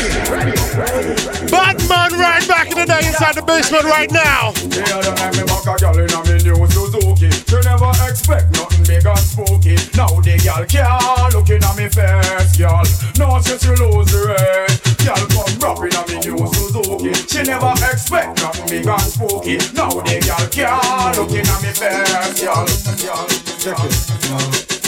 [1.52, 4.50] Batman right back in the day inside the basement right now.
[4.74, 7.30] Yeah, don't me mock a girl in a me new Suzuki.
[7.30, 9.78] You never expect nothing big and spooky.
[9.94, 12.82] Now the girl can't looking at me face, girl.
[13.22, 14.74] No since you lose the race.
[15.06, 17.14] Girl come rapping at me new Suzuki.
[17.30, 19.62] She never expect nothing big and spooky.
[19.78, 22.66] Now the girl can't looking at me face, girl.
[23.62, 23.94] Check it.
[23.94, 24.81] Think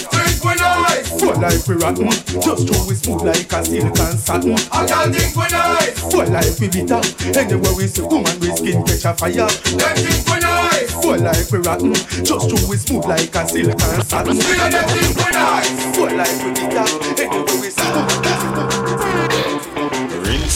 [0.43, 1.09] we nice.
[1.19, 4.57] Full like we rotten, just throw we smooth like a silk and satin.
[4.71, 5.99] I can't think we nice.
[6.11, 7.01] Full like we bitter,
[7.39, 9.47] anywhere we see woman we skin catch a fire.
[9.47, 10.91] Them think we nice.
[10.93, 14.35] Full like we rotten, just throw we smooth like a silk and satin.
[14.35, 15.95] We them think we nice.
[15.95, 16.87] Full like we bitter,
[17.23, 18.52] anywhere we see woman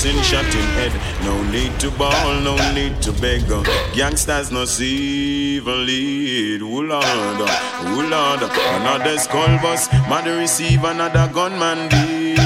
[0.07, 3.43] Rinsing shot in head, no need to ball, no need to beg.
[3.93, 6.61] Gangsters no see even lead.
[6.61, 12.39] Ooh Lord, ooh Lord, another skull bus, mother receive another gunman deed.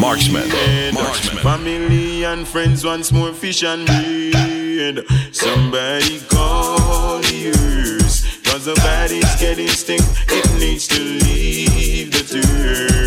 [0.00, 0.48] Marksman,
[0.92, 1.42] marksman.
[1.42, 5.04] Family and friends once more fish and bread.
[5.30, 10.02] Somebody call the ears, cause the body's getting stink.
[10.28, 13.03] It needs to leave the turf.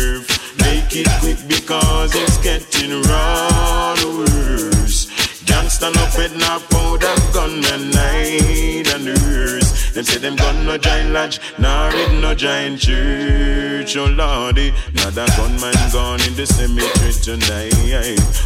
[0.88, 5.04] Make it quick because it's getting raw worse.
[5.44, 9.67] Gangsta no pet no powder gunman night and nurse.
[9.94, 13.96] Them say them gun no giant lodge, nor it no giant church.
[13.96, 17.72] Oh lordy, another gunman gone in the cemetery tonight.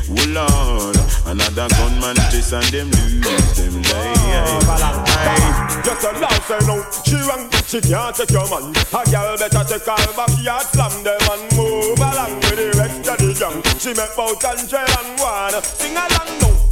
[0.08, 0.96] Oh lord,
[1.26, 4.64] another gunman test and them lose them life.
[4.68, 8.72] Oh, Just a love say no, she wrong, she can't take your man.
[8.92, 13.18] A girl better take her backyard, slam them and move along with the rest of
[13.18, 13.62] the gang.
[13.78, 16.71] She make bout and one, sing along no.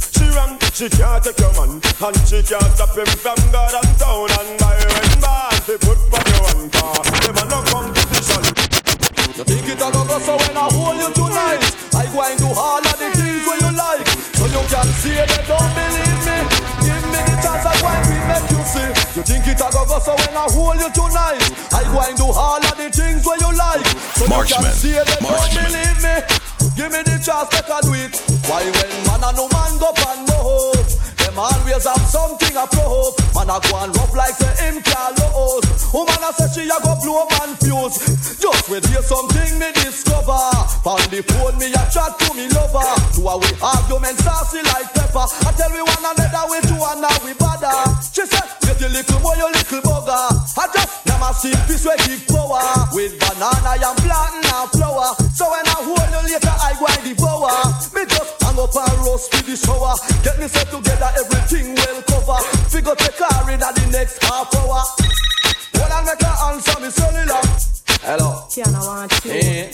[0.81, 4.57] She can't take your man, and she can't stop him from God and town and
[4.57, 6.97] by when man they put for your one car.
[6.97, 8.41] Ah, them a no competition.
[9.37, 11.61] You think it a go go so when I hold you tonight,
[11.93, 15.21] I go and do all of the things where you like, so you can see
[15.21, 16.37] they don't believe me.
[16.81, 18.89] Give me the chance I go and we make you see.
[19.13, 21.45] You think it a go go so when I hold you tonight,
[21.77, 23.85] I go and do all of the things where you like,
[24.17, 26.15] so you can see they don't believe me.
[26.73, 28.30] Give me the chance, I do it.
[31.81, 33.17] Always have something a prove.
[33.33, 35.65] Man a go and rough like say him lose.
[35.93, 38.37] Woman a say she a go blow man fuse.
[38.37, 40.37] Just wait hear something me discover.
[40.85, 42.85] On the phone me a chat to me lover.
[43.17, 45.25] Two a we argument saucy like pepper.
[45.25, 47.73] I tell we one another we two and now we bother.
[48.13, 50.21] She said, get your little boy, your little bugger.
[50.57, 52.89] I just my see piece we give power.
[52.97, 55.13] With banana I am planting and flower.
[55.37, 57.53] So when I hold you later I go and devour.
[57.93, 59.93] Me just hang up and roast with the shower.
[60.25, 60.90] Get me set together,
[64.11, 64.83] next half hour.
[65.75, 67.41] Hold on, make her answer me cellular.
[68.03, 68.47] Hello.
[68.49, 69.31] Tiana want you.
[69.31, 69.71] Eh.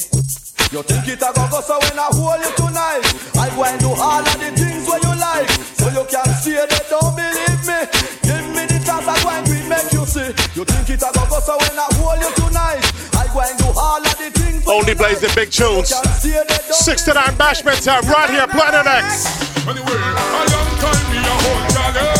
[0.67, 2.99] You think it a go go so when I hold you tonight
[3.39, 5.47] I go and do all of the things where you like
[5.79, 7.79] So you can see they don't believe me
[8.27, 10.27] Give me the chance I go and we make you see
[10.59, 12.83] You think it a go go so when I hold you tonight
[13.15, 15.87] I go and do all of the things where Only you plays the big tunes.
[15.87, 19.23] You can see they don't Six to nine bashment time right here, Planet X.
[19.63, 22.16] Anyway, a long time me a hold chalice.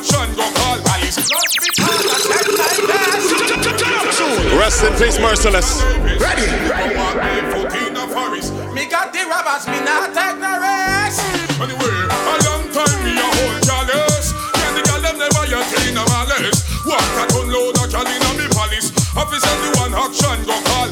[0.00, 1.18] Action go call police.
[4.56, 5.82] Rest in peace, merciless.
[6.16, 6.48] Ready?
[7.52, 8.54] Foot in a forest.
[8.74, 11.20] Me got the robbers, me not take no rest.
[11.60, 14.32] Anyway, a long time me a hold chalice.
[14.56, 16.64] Yeah, the girl them never yet clean a malice.
[16.86, 18.88] Walk a ton load of cal in me palace.
[19.16, 20.88] Officer the one action go call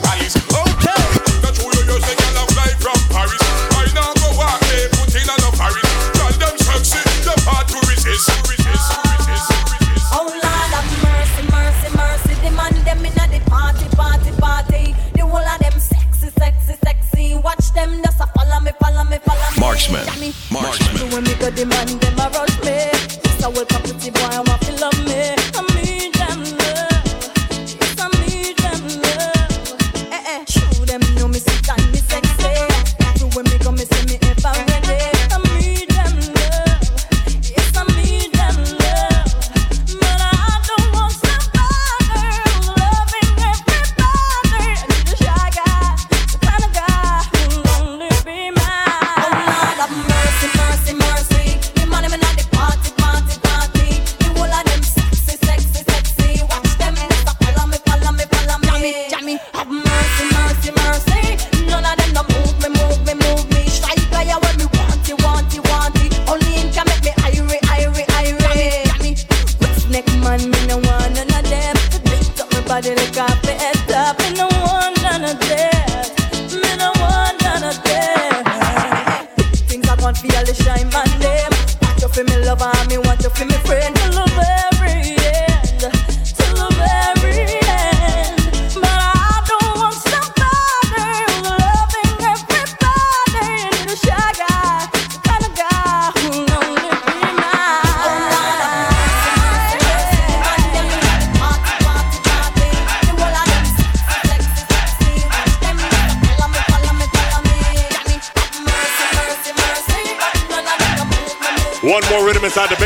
[19.79, 20.19] Marksman.
[20.19, 20.33] Me.
[20.51, 20.89] Marksman.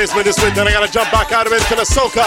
[0.02, 2.26] Basement this week, then I gotta jump back out of it to the soca.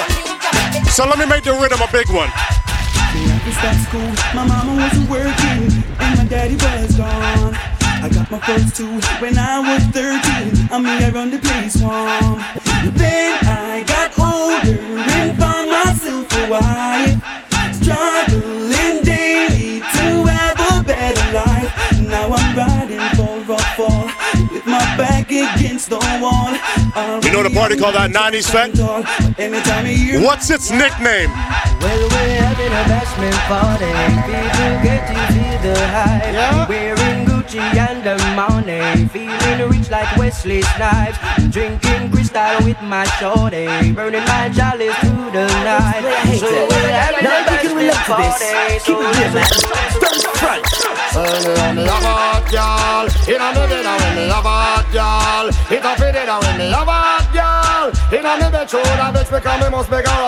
[0.96, 2.30] So let me make the rhythm a big one.
[2.32, 7.54] After start school, my mama wasn't working and my daddy was gone.
[8.00, 10.72] I got my first two when I was 13.
[10.72, 12.40] I mean, I run the place warm.
[12.96, 14.80] Then I got older
[15.12, 17.20] and found myself a wife.
[17.76, 19.05] Struggling
[26.96, 28.80] You know the party called that 90s Fest?
[30.24, 31.28] What's its nickname?
[31.84, 33.92] Well, we're having a bashment party.
[34.24, 36.70] People get to feel the hype.
[36.70, 39.10] Wearing Gucci and the money.
[39.12, 41.20] Feeling rich like Wesley Snipes.
[41.52, 43.92] Drinking crystal with my shorty.
[43.92, 46.00] Burning my chalice through the night.
[46.40, 48.80] So we're having a bashment party.
[48.80, 48.96] So
[51.16, 55.96] When me have hot girl, inna me bed when me have hot girl, it a
[55.96, 59.70] fit it when me have hot girl, inna me bed show that bitch because me
[59.72, 60.28] must make her.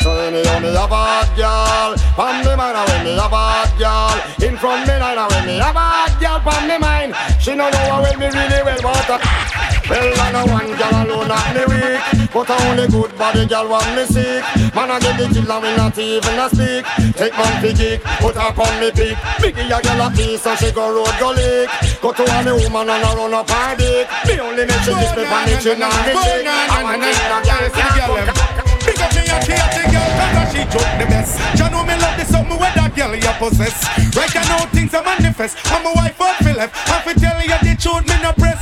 [0.00, 3.76] So when me have me have hot girl, pon me mind when me have hot
[3.76, 7.68] girl, in front me night when me have hot girl pon me mind, she no
[7.68, 9.71] know how well me really well want.
[9.92, 12.00] Well, I know one girl alone not me weak,
[12.32, 14.40] but a only good body girl want me sick.
[14.72, 16.84] Man I get the kill and we not even a speak.
[17.12, 19.20] Take man fi kick, put her on me peak.
[19.36, 21.68] Biggie a girl a piece and she go road go lick.
[22.00, 24.08] Go to a me woman and a run up her dick.
[24.24, 26.40] Me only make she kiss me pon the chin and me dick.
[26.72, 30.92] And I need a girl can't Big up me a the girl cause she joke
[30.98, 33.76] the best You know me love the something where that girl you possess
[34.16, 37.58] Right now things are manifest I'm a wife up for left I fi tell you
[37.62, 38.61] the truth me no press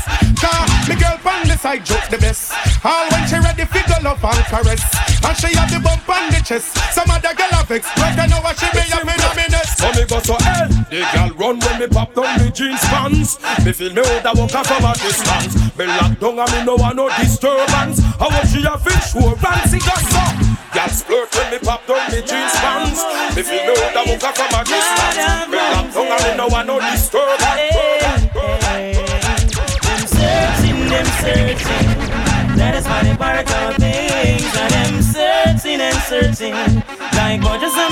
[1.70, 2.52] side joke the best.
[2.82, 4.82] All when she ready fi go love and caress
[5.22, 6.74] And she have the bump on the chest.
[6.94, 9.78] Some other girl have vex Right now what she be a me no me nest
[9.78, 13.38] So me go so hell The girl run when me pop down the jeans pants.
[13.62, 15.54] Me feel me out a walk a from a distance.
[15.76, 18.00] Me lock down and me no want no disturbance.
[18.18, 20.24] How what she a fish show fancy got so
[20.72, 23.04] Girl splurt when me pop down the jeans pants.
[23.36, 25.16] Me feel me out a walk a from a distance.
[25.52, 25.59] Me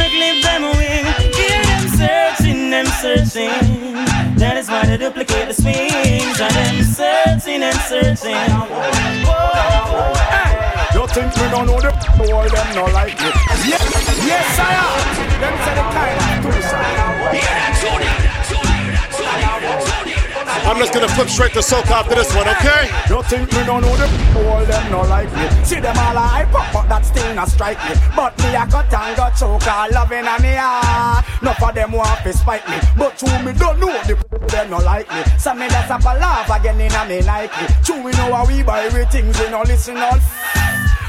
[0.08, 1.04] God just them wing.
[1.34, 3.50] Hear them searching, them searching.
[4.36, 6.40] That is why they duplicate the swings.
[6.40, 8.50] And them searching and searching.
[9.26, 9.58] Whoa.
[10.94, 13.30] You think me don't know the boy them no like me?
[13.68, 13.84] Yes,
[14.24, 14.96] yes I am.
[15.40, 18.07] Them say the kind of two
[20.68, 22.92] I'm just gonna flip straight to soca after this one, okay?
[23.08, 24.06] You think me don't know the
[24.66, 25.64] them no like me?
[25.64, 26.18] See them all
[26.54, 27.06] up, but that
[27.46, 27.96] strike me.
[28.14, 29.32] But me I got and got
[29.94, 31.24] loving on me heart.
[31.40, 34.14] Not for them want to spite me, but true me don't know the
[34.48, 35.24] them no like me.
[35.38, 35.96] So me that's a
[36.52, 37.72] again in a me Nike.
[37.82, 40.20] True we know how we buy we things, we no listen all.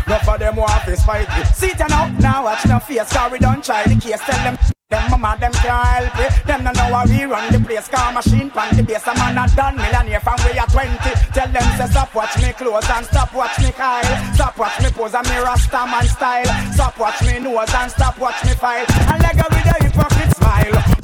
[0.09, 1.43] Not for them to spite me.
[1.53, 4.19] See it now, now watch no face, we don't try the case.
[4.25, 4.57] Tell them
[4.89, 6.47] them mama them can't help it.
[6.47, 7.87] Them no know how we run the place.
[7.87, 9.05] Car machine pan the base.
[9.05, 10.97] A man a done millionaire from we are 20.
[11.29, 14.33] Tell them say stop watch me clothes and stop watch me Kyle.
[14.33, 16.73] Stop watch me pose and me rasta man style.
[16.73, 18.85] Stop watch me nose and stop watch me file.
[18.89, 20.98] And leg with a hypocrite smile.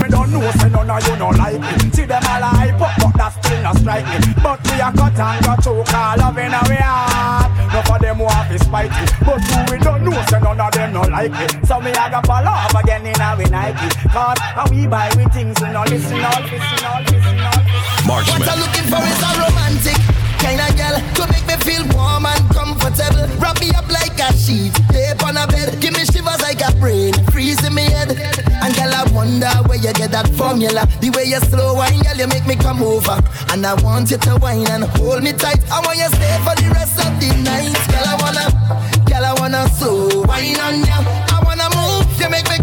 [0.00, 1.90] Me don't know say none of you no like me.
[1.90, 4.18] See them all hype up, but that still not strike me.
[4.42, 7.50] But we a cut and got choke all loving our heart.
[7.72, 10.72] No for them want to spite me, but who we don't know say none of
[10.72, 11.46] them no like me.
[11.66, 13.88] So me a go fall off again in a we Nike.
[14.08, 17.62] Cause how we buy we things we no listen all, listen all, listen all.
[18.08, 18.40] Marksman.
[18.40, 19.98] What I'm looking for is a romantic
[20.40, 23.28] kind of girl to make me feel warm and comfortable.
[23.36, 26.72] Wrap me up like a sheet, lay on a bed, give me shivers like a
[26.80, 28.47] brain, freeze in me head.
[28.68, 30.84] And girl, I wonder where you get that formula.
[31.00, 33.16] The way you slow wine, girl, you make me come over.
[33.48, 35.56] And I want you to wine and hold me tight.
[35.72, 37.72] I want you stay for the rest of the night.
[37.88, 38.44] Girl, I wanna,
[39.08, 41.00] girl, I wanna slow wine on ya.
[41.32, 42.57] I wanna move, you make me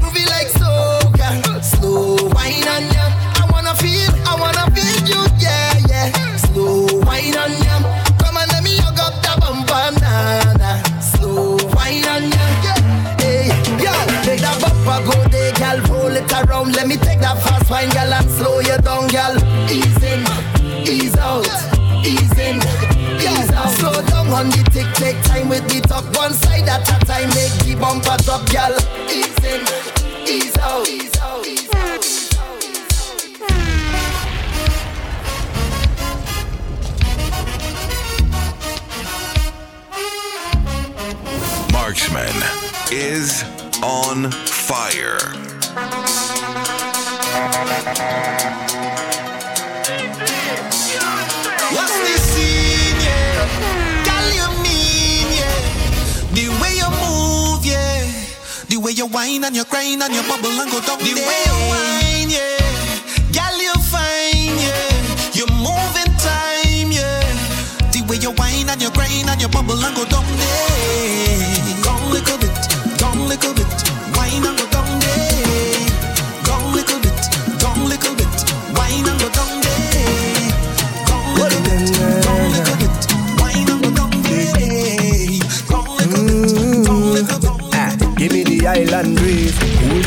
[18.85, 19.35] wine, girl, slow you down, girl.
[19.69, 20.21] Ease in,
[20.87, 21.45] ease out,
[23.77, 26.05] Slow down on the tick, take time with the talk.
[26.15, 28.75] One side at a time, make the bumper drop, girl.
[29.09, 29.61] Ease in,
[30.27, 32.05] ease out, ease out, ease out.
[41.71, 42.43] Marksman
[42.91, 43.43] is
[43.83, 45.17] on fire.
[59.45, 60.97] And you grind and you bubble and go down.
[60.97, 62.57] The way you whine, yeah.
[63.31, 65.37] Girl, you fine, yeah.
[65.37, 67.21] You move in time, yeah.
[67.93, 71.85] The way you whine and you grind and you bubble and go down there.
[71.85, 72.57] Go little bit,
[72.97, 73.64] go little bit,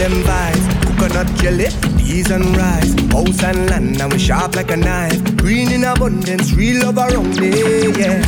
[0.09, 1.67] them vibes, coconut jelly,
[1.99, 6.53] peas and rice, house and land, now we sharp like a knife, green in abundance,
[6.53, 7.51] real love around me,
[7.99, 8.25] yeah.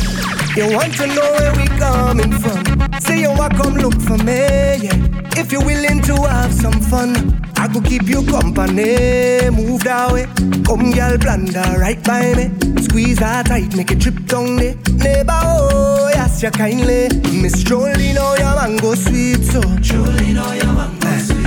[0.55, 2.63] You want to know where we coming from?
[2.99, 4.97] Say you want come look for me, yeah.
[5.37, 9.49] If you're willing to have some fun, I could keep you company.
[9.49, 10.25] Move that way,
[10.65, 12.51] come girl, blunder right by me.
[12.83, 14.75] Squeeze that tight, make it trip down there.
[14.97, 17.07] Neighbor, oh, yes, you kindly.
[17.41, 19.61] Miss Jolene, oh, your mango sweet, so.
[19.61, 21.19] Jolene, oh, your mango eh.
[21.19, 21.40] sweet.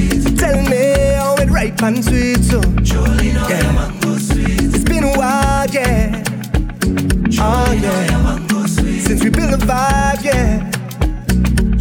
[0.45, 2.61] Tell me how it ripe and sweet, so.
[2.61, 3.39] Oh, your
[3.73, 4.75] mango sweet.
[4.75, 6.23] It's been a while, yeah.
[7.41, 8.67] Oh, yeah.
[8.67, 10.74] Since we built a vibe, yeah.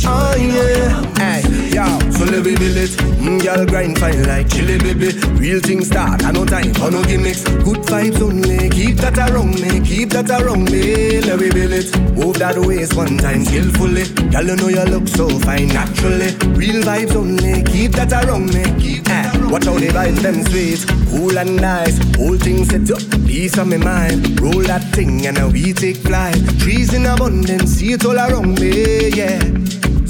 [0.05, 2.91] Oh yeah, hey, yo, so let me build it.
[3.23, 5.17] Mm, girl grind fine like chili baby.
[5.39, 7.43] Real things start, I no time for no gimmicks.
[7.43, 11.21] Good vibes only, keep that around me, keep that around me.
[11.21, 11.97] Let me build it.
[12.17, 14.03] Move that waist one time skillfully.
[14.29, 16.35] Girl, you know you look so fine naturally.
[16.53, 18.63] Real vibes only, keep that around me.
[18.81, 21.97] Keep that around Watch how the vibes them sweet, cool and nice.
[22.17, 24.39] Whole thing set up, peace on my mind.
[24.41, 26.35] Roll that thing and now we take flight.
[26.59, 29.62] Trees in abundance, see it all around me, yeah.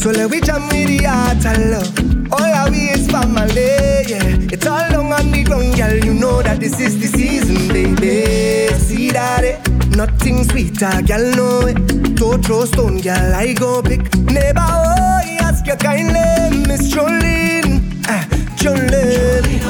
[0.04, 2.34] So let we jam with the heart and love.
[2.34, 4.52] All our we is family, yeah.
[4.52, 5.96] It's all long on the ground, girl.
[5.96, 8.68] You know that this is the season, baby.
[8.80, 9.96] See that it?
[9.96, 12.16] Nothing sweeter, girl, know it.
[12.16, 13.34] Don't throw stone, girl.
[13.34, 14.14] I go pick.
[14.28, 18.04] Neighbor, oh, ask you kindly, Miss Jolene.
[18.06, 18.28] Ah,
[18.60, 19.62] Jolene.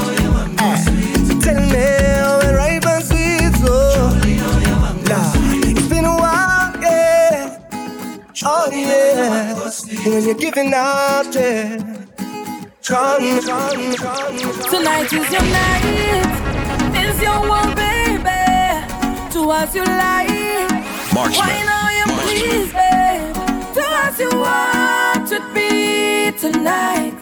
[0.58, 0.82] Ah,
[1.44, 1.86] tell me
[2.18, 3.54] how it ripe and sweet.
[3.62, 4.18] Lord,
[5.62, 7.60] it's been a while, yeah.
[8.46, 9.54] Oh yeah,
[10.04, 11.78] when you're giving out, yeah.
[12.86, 14.38] Come, come, come,
[14.70, 15.84] Tonight is your night.
[17.00, 19.32] It's your one, baby.
[19.32, 20.28] Do as you like.
[21.14, 21.46] Marksman.
[21.46, 23.74] Why now you please, babe?
[23.74, 27.14] Do as you want with me tonight.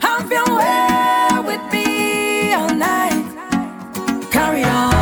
[0.00, 3.50] Have your way with me all night.
[4.30, 4.93] Carry on.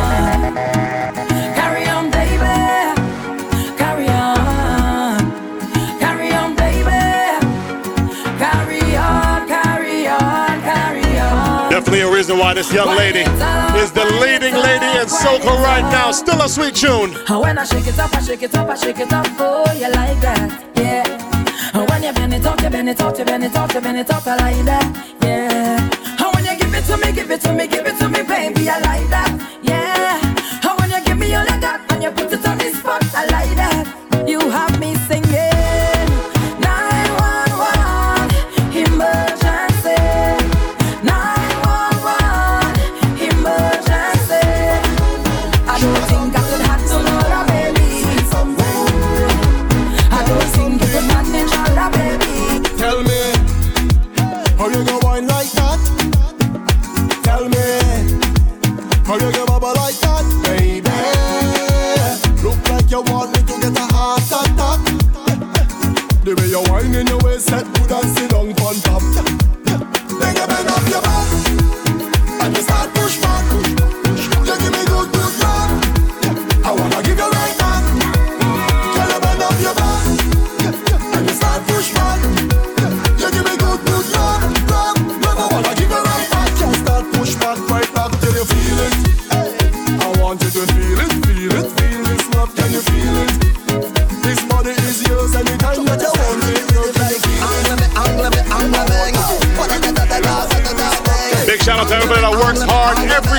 [12.23, 13.19] Reason why this young lady
[13.83, 16.09] is the leading lady in soca right now.
[16.09, 17.11] Still a sweet tune.
[17.27, 19.27] When I shake it up, I shake it up, I shake it up.
[19.39, 20.63] Oh, you like that?
[20.77, 21.03] Yeah.
[21.89, 23.97] When you bend it up, you bend it up, you bend it up, you bend
[23.97, 25.15] it up, I like that.
[25.21, 26.31] Yeah.
[26.33, 28.69] When you give it to me, give it to me, give it to me, baby,
[28.69, 29.59] I like that.
[29.61, 30.75] Yeah.
[30.79, 33.25] When you give me all of that and you put it on this spot, I
[33.35, 34.29] like that.
[34.29, 34.79] You have
[67.43, 68.32] set good and sit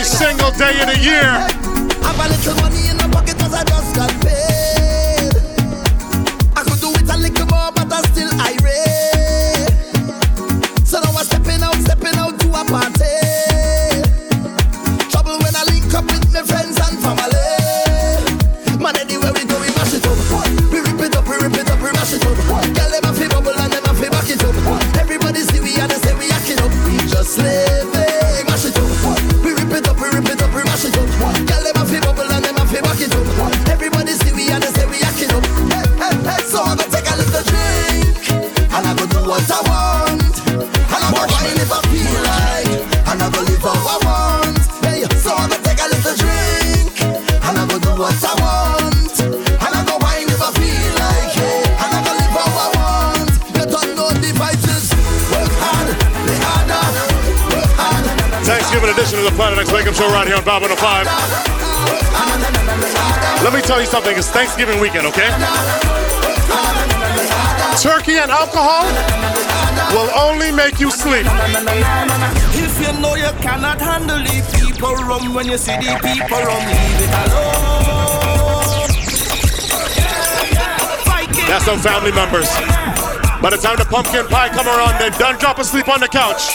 [0.04, 1.64] single day of the year.
[59.34, 61.06] Planet X Wake Up Show right here on Vibe 105.
[63.42, 64.16] Let me tell you something.
[64.16, 65.26] It's Thanksgiving weekend, okay?
[67.82, 68.86] Turkey and alcohol
[69.90, 71.26] will only make you sleep.
[72.54, 76.62] If you know you cannot handle the people rum when you see the people rum,
[76.70, 77.74] leave it alone.
[81.50, 82.48] That's some family members.
[83.42, 86.54] By the time the pumpkin pie come around, they've done drop asleep on the couch.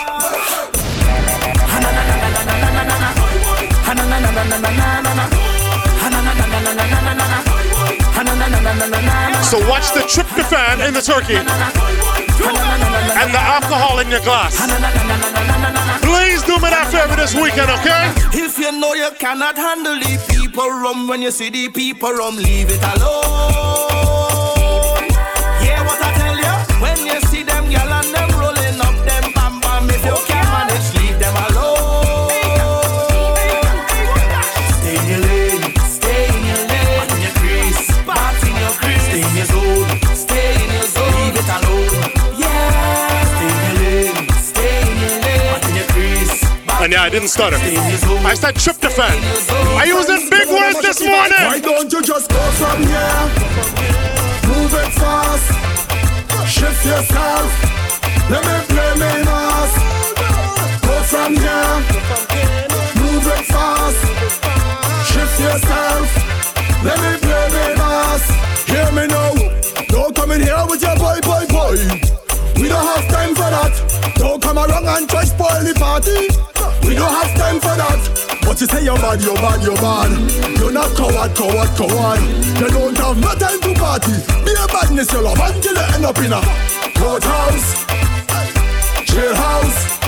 [8.69, 14.57] So watch the tryptophan in the turkey and the alcohol in your glass.
[16.05, 18.13] Please do me that favor this weekend, okay?
[18.37, 22.35] If you know you cannot handle the people rum when you see the people rum,
[22.35, 23.18] leave it alone.
[46.89, 47.57] And yeah, I didn't stutter.
[47.61, 49.13] I said tryptophan.
[49.77, 51.45] I using big words this morning.
[51.45, 53.21] Why don't you just go from here?
[54.49, 55.53] Move it fast.
[56.49, 57.45] Shift yourself.
[58.33, 59.71] Let me play me mass.
[60.81, 61.77] Go from here.
[62.97, 64.01] Move it fast.
[65.13, 66.09] Shift yourself.
[66.81, 68.25] Let me play me mass.
[68.65, 69.37] Hear me now.
[69.89, 71.77] Don't come in here with your boy, boy, boy.
[72.57, 73.77] We don't have time for that.
[74.15, 76.48] Don't come around and try spoil the party.
[76.89, 78.01] We don't have time for that.
[78.41, 80.09] But you say you're bad, you're bad, you're bad.
[80.57, 82.21] You're not coward, coward, coward.
[82.57, 84.17] You don't have no time to party.
[84.41, 86.41] Be a badness you love until you end up in a
[86.97, 87.85] courthouse,
[89.05, 90.01] jailhouse,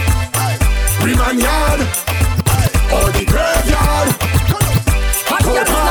[1.06, 1.82] remand yard,
[2.90, 4.10] or the graveyard.
[5.30, 5.82] Hot girl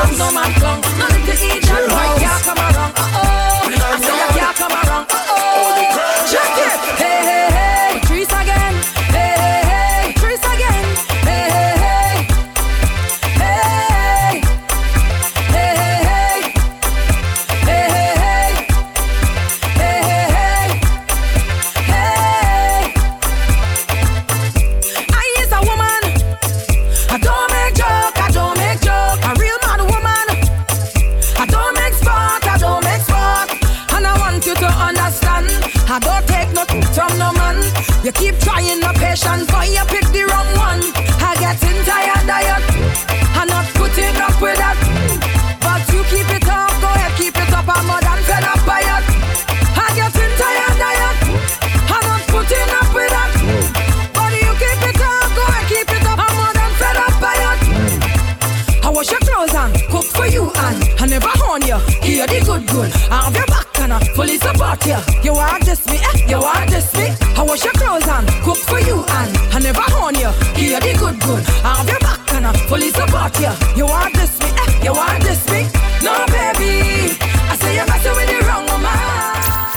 [62.81, 63.11] the good good.
[63.11, 64.97] I have your back and I fully support you.
[65.23, 66.27] You want this me, eh?
[66.27, 67.09] You want this me?
[67.37, 70.31] I wash your clothes and cook for you and I never horn you.
[70.57, 71.43] Hear the good good.
[71.63, 73.51] I have your back and I fully support you.
[73.75, 74.83] You want this me, eh?
[74.85, 75.67] You want this me?
[76.01, 77.17] No baby,
[77.49, 78.97] I say you're messing with the wrong woman.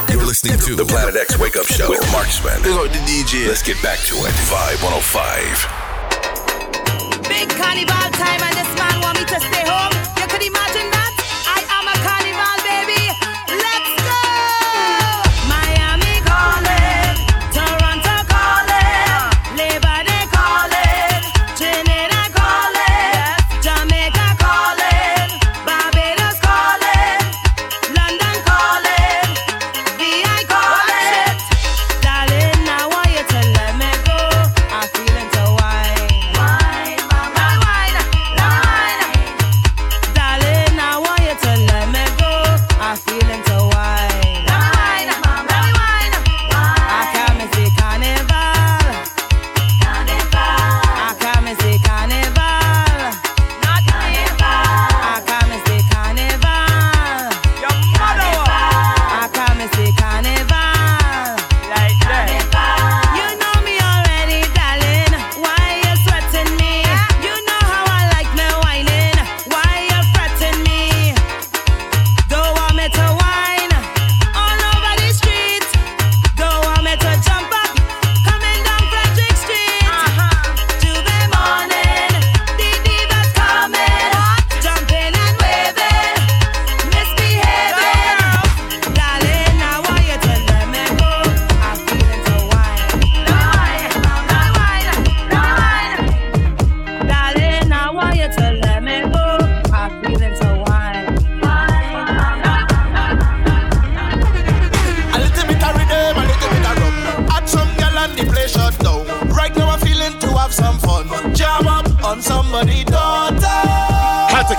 [0.09, 2.63] You're listening to the Planet X Wake Up Show with Marksman.
[2.63, 3.47] Big up the DJ.
[3.49, 4.33] Let's get back to it.
[4.49, 7.29] Vibe 105.
[7.29, 9.93] Big carnival time and this man want me to stay home.
[10.17, 11.14] You could imagine that?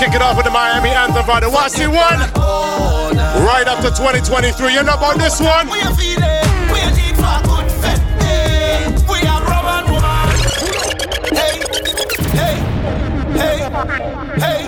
[0.05, 2.19] kick it off with the Miami anthem for the Wasi one.
[3.43, 4.73] Right up to 2023.
[4.73, 5.67] You know about this one?
[14.37, 14.67] Hey,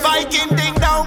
[0.00, 1.06] Viking ding dong,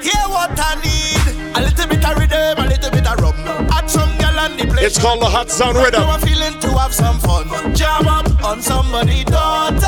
[0.00, 1.56] hear what I need.
[1.56, 3.34] A little bit of rhythm, a little bit of rum.
[3.72, 4.86] Add some girl on the place.
[4.86, 6.02] It's called the Hot Sound Rhythm.
[6.02, 7.48] I'm feeling to have some fun.
[7.74, 9.81] Jam up on somebody dot.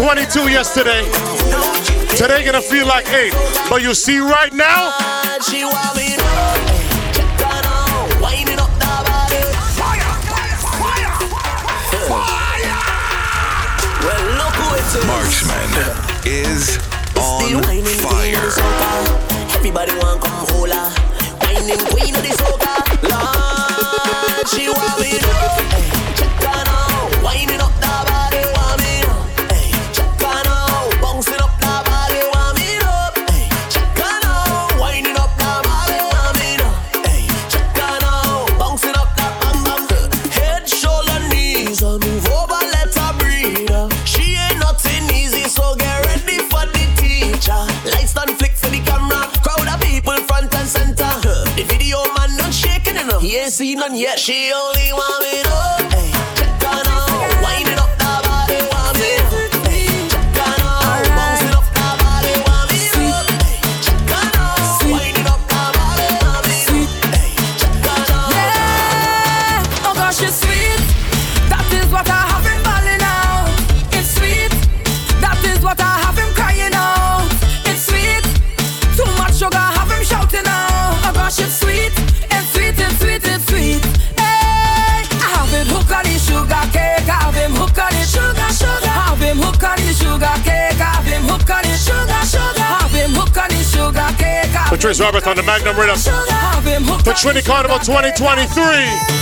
[0.00, 1.04] 22 yesterday.
[2.16, 3.34] Today gonna feel like eight.
[3.68, 4.96] But you see right now.
[15.06, 15.70] Marksman
[16.24, 16.78] is
[17.18, 17.50] on
[18.00, 18.40] fire.
[19.54, 20.29] Everybody want
[95.00, 95.96] Jarvis on the Magnum Rhythm
[97.02, 99.19] for Trinity Carnival 2023.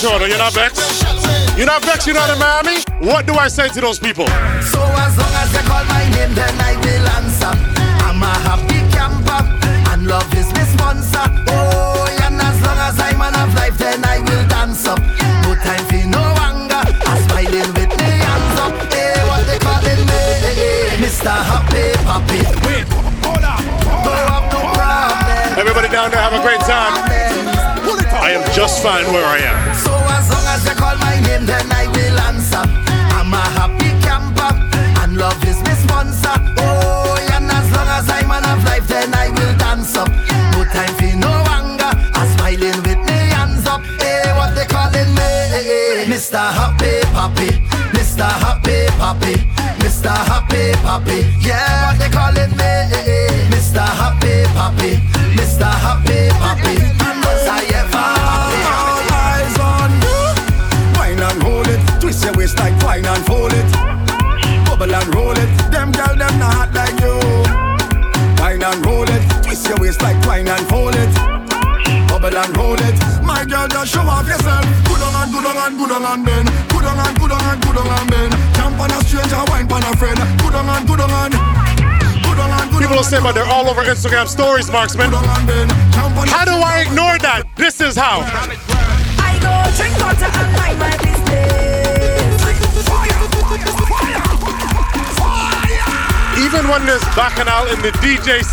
[0.00, 1.02] Toronto, you're not vexed?
[1.56, 2.82] You're not vexed you're not in Miami?
[3.00, 4.26] What do I say to those people?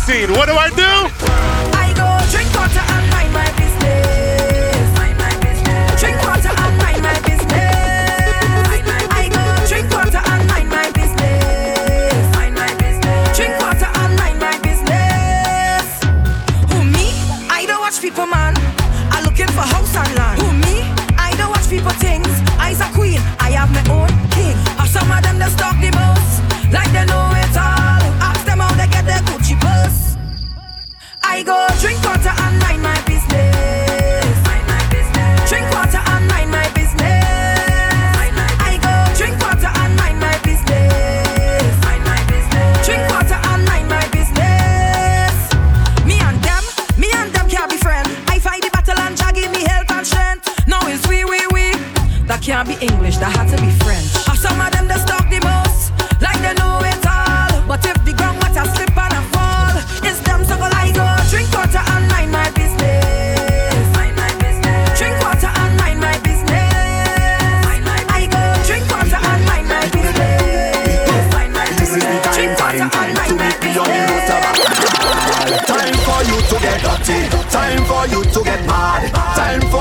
[0.06, 0.33] Cassino.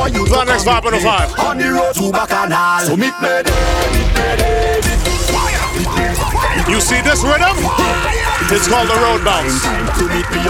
[0.03, 0.99] for you to next on the.
[1.39, 2.79] On the road to Bacchanal.
[2.83, 3.29] So meet me.
[6.71, 7.55] You see this rhythm?
[8.51, 9.63] It's called the road bounce.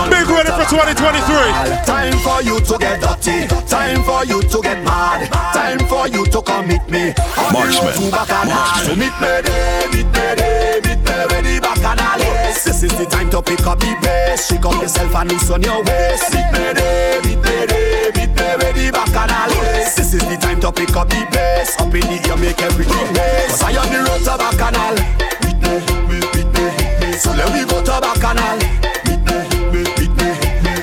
[0.09, 1.85] Big ready for 2023.
[1.85, 3.47] Time for you to get dirty.
[3.67, 5.29] Time for you to get mad.
[5.53, 7.13] Time for you to commit me.
[7.53, 8.11] Marksman.
[8.11, 8.99] Marksman.
[8.99, 9.33] Meet me.
[12.65, 14.47] This is the time to pick up the pace.
[14.47, 16.33] Shake up yourself and loosen your waist.
[16.33, 17.92] Meet me there, meet me there
[18.57, 19.95] with the bacchanal yes.
[19.95, 23.07] This is the time to pick up the bass Up in the air make everything
[23.13, 24.95] bass Cause I am the road to all.
[25.41, 28.59] Beat me, beat me, beat me So let me go to bacchanal.
[29.05, 29.37] Beat me,
[29.73, 30.29] beat me, beat me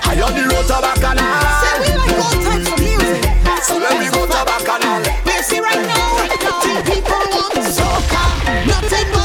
[0.03, 1.31] I am the road to bacchanal
[1.63, 3.23] Say we like all types of music
[3.63, 8.23] So let me go to bacchanal Mercy right now, all people want soca
[8.67, 9.20] Nothing but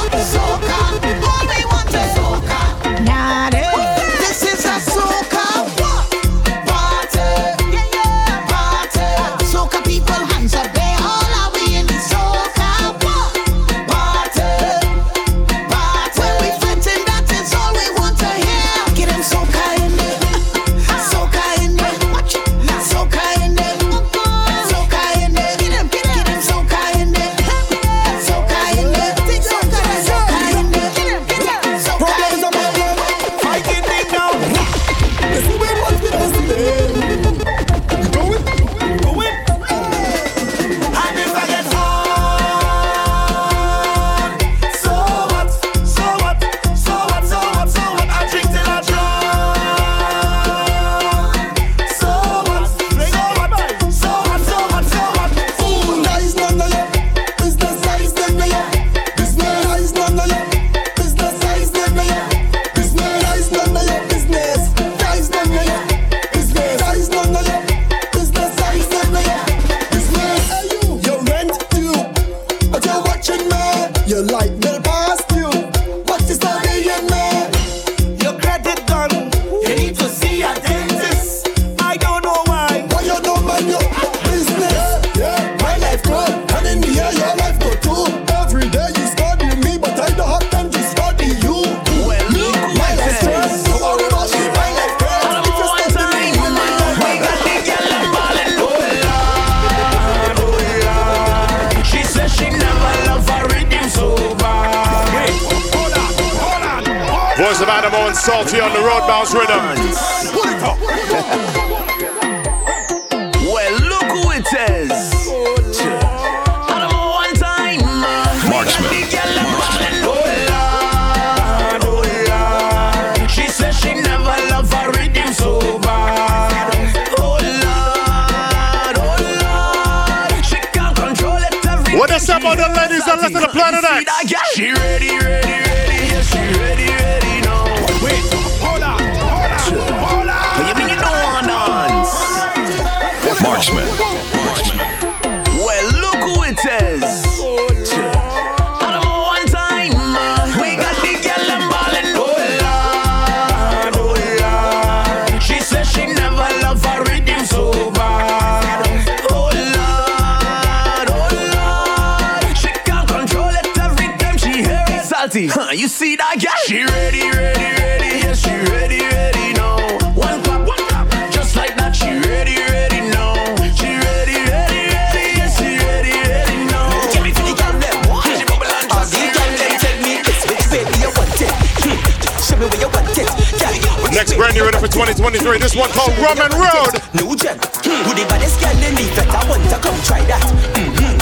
[184.86, 185.58] for 2023.
[185.58, 186.94] This one called Rum and Road.
[187.18, 187.58] New gen.
[188.06, 190.46] Who the baddest girl they need that I want to come try that.
[190.78, 191.18] Mm-hmm.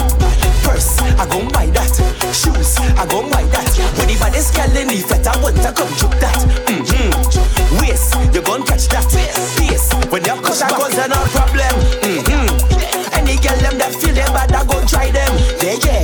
[0.67, 1.93] First, I go buy that.
[2.35, 3.67] Shoes, I go buy that.
[3.95, 6.39] Who the baddest girl they need that I want to come juke that.
[6.67, 7.79] Mm-hmm.
[7.79, 9.07] Waist, you gon' catch that.
[9.07, 11.73] Face, when you cut that goes, no problem.
[12.03, 13.15] Mm-hmm.
[13.15, 15.31] Any girl them that feel them bad, I go try them.
[15.63, 16.03] Yeah, yeah.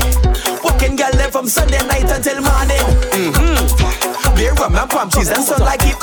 [0.64, 2.88] Walking girl them from Sunday night until morning.
[3.12, 4.00] Mm-hmm.
[4.40, 5.99] Beer, rum, and palm cheese and so like it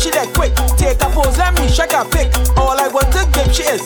[0.00, 0.56] she that quick.
[0.80, 2.32] Take a pose, let me shake a pic.
[2.56, 3.84] All I want to give, she is.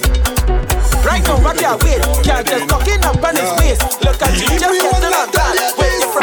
[1.03, 1.75] Right now, rock your
[2.23, 3.83] Can't just talking up on his face.
[4.07, 5.75] Look at you, just getting like that.
[5.75, 6.23] Where you from?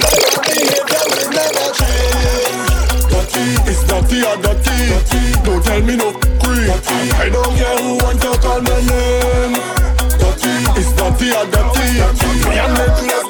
[3.68, 4.96] It's dirty or dirty.
[5.44, 6.72] Don't tell me no creep.
[7.20, 9.60] I don't care who wants to call my name.
[10.16, 12.00] Dirty, it's dirty or dirty.
[12.48, 13.21] Me and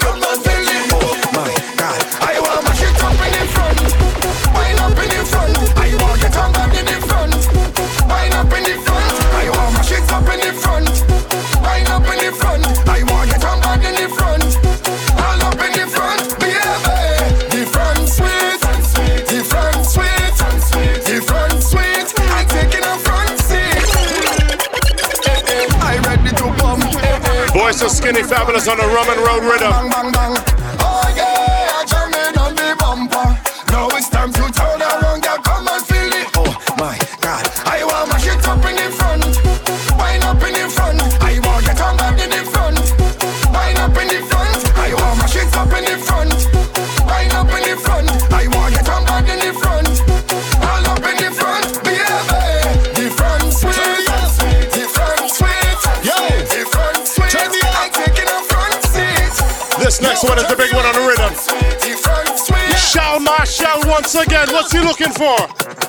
[27.92, 30.51] skinny fabulous on the Roman road rhythm.
[64.02, 65.81] once again, what's he looking for?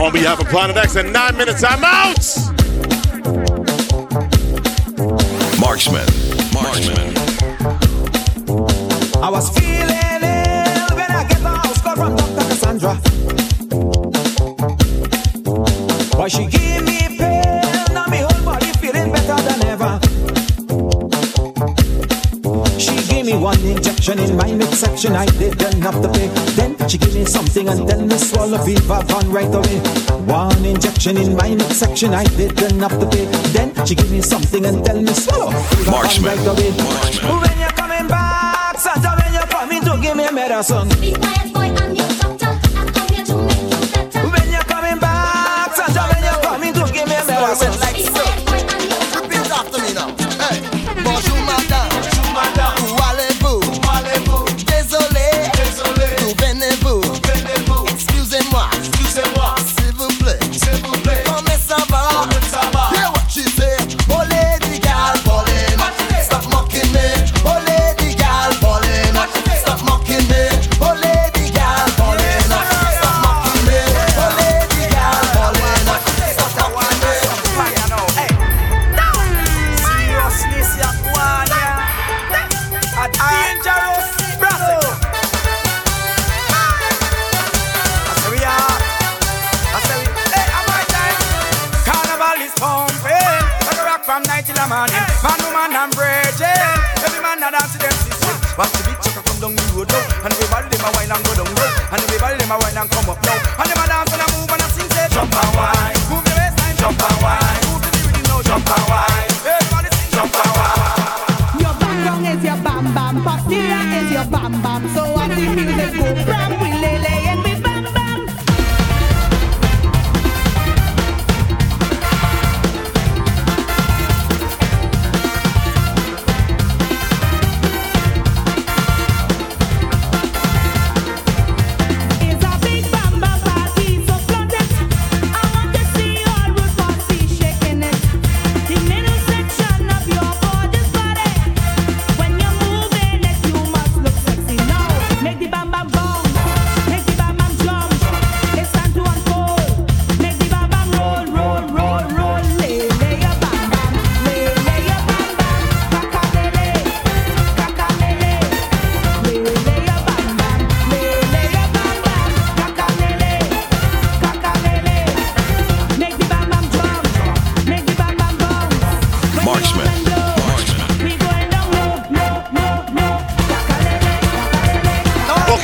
[0.00, 2.39] On behalf of Planet X in 9 Minutes, I'm out!
[24.10, 25.12] exception in my midsection.
[25.14, 26.28] I didn't have to pay.
[26.56, 29.78] Then she give me something and tell me swallow fever gone right away.
[30.26, 32.14] One injection in my midsection.
[32.14, 33.26] I didn't have to pay.
[33.52, 36.36] Then she give me something and tell me swallow Viva Marksman.
[36.36, 36.70] Right away.
[36.72, 41.49] When you're coming back, Santa, when you're coming to give me medicine.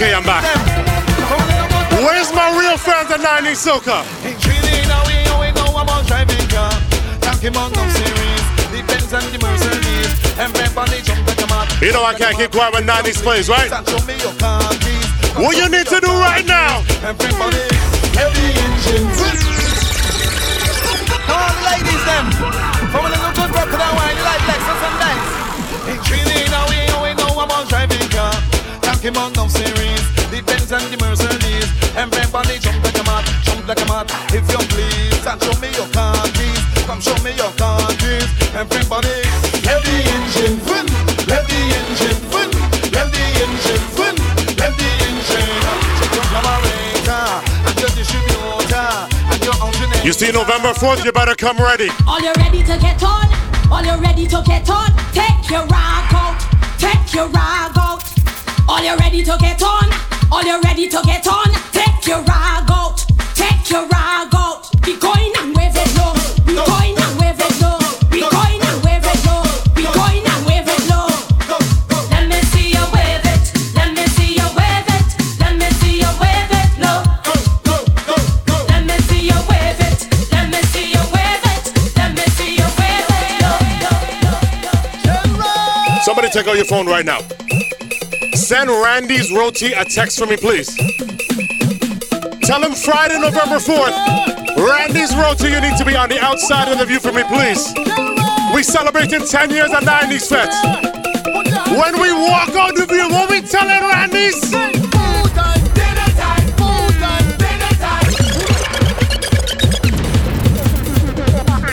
[0.06, 0.46] Okay, I'm back.
[1.98, 4.06] Where's my real fans at 90 Soca?
[11.82, 13.68] You know I can't keep quiet when 90s plays, right?
[15.42, 16.84] What you need to do right now?
[21.26, 22.30] All the ladies them
[22.94, 24.15] From a little good rock to that wine
[29.06, 30.02] Talking about no series
[30.34, 34.42] The Benz and the Mercedes Everybody jump like a mat Jump like a mat If
[34.50, 36.58] you please And show me your car keys
[36.90, 39.22] Come show me your car keys Everybody
[39.62, 40.90] Let the engine run
[41.30, 42.50] Let the engine run
[42.90, 44.16] Let the engine run
[44.58, 45.54] Let the engine
[46.02, 47.30] Check your carburetor
[47.62, 48.90] And your distributor
[49.30, 51.94] And your alternator You see November 4th, you better come ready.
[52.10, 53.30] All you ready to get on?
[53.70, 54.90] All you ready to get on?
[55.14, 56.42] Take your rag out.
[56.82, 58.15] Take your rag out.
[58.68, 59.90] All you ready to get on?
[60.32, 61.52] All you ready to get on?
[61.72, 63.04] Take your rag out.
[63.34, 64.68] Take your rag out.
[64.82, 66.12] Be going and wave it low.
[66.44, 67.78] Be going and wave it low.
[68.10, 69.42] Be going and wave it low.
[69.74, 71.06] Be going and wave it low.
[72.10, 73.54] Let me see you wave it.
[73.74, 75.08] Let me see you wave it.
[75.38, 77.02] Let me see you wave it low.
[78.66, 79.98] Let me see you wave it.
[80.32, 81.62] Let me see you wave it.
[81.96, 83.42] Let me see you wave it.
[85.38, 86.02] low.
[86.02, 87.20] Somebody take out your phone right now.
[88.46, 90.72] Send Randy's Roti a text for me, please.
[92.42, 93.90] Tell him Friday, November 4th.
[94.56, 97.74] Randy's Roti, you need to be on the outside of the view for me, please.
[98.54, 100.64] We celebrating 10 years of 90s Fest.
[101.72, 104.54] When we walk out the view, what we telling Randy's?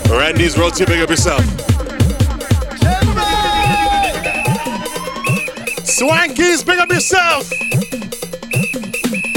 [0.09, 1.63] Randy's Roti, big up yourself.
[6.33, 6.52] Up
[7.03, 7.51] yourself.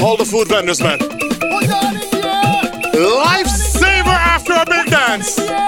[0.01, 0.99] All the food vendors, man.
[2.93, 5.66] Lifesaver after a big dance.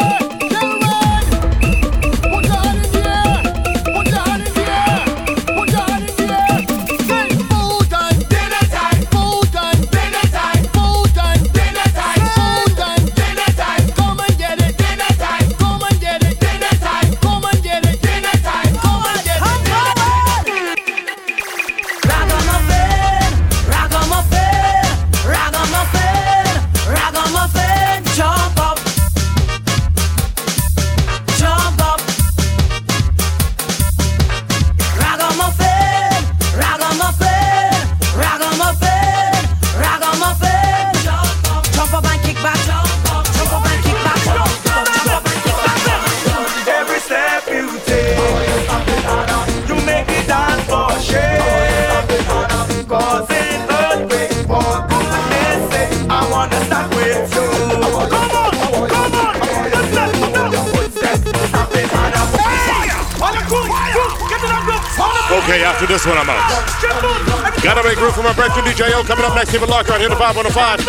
[65.70, 67.62] After this one, I'm out.
[67.62, 69.52] Gotta make room for my breakthrough DJ O coming up next.
[69.52, 70.80] Keep it locked right here to 505.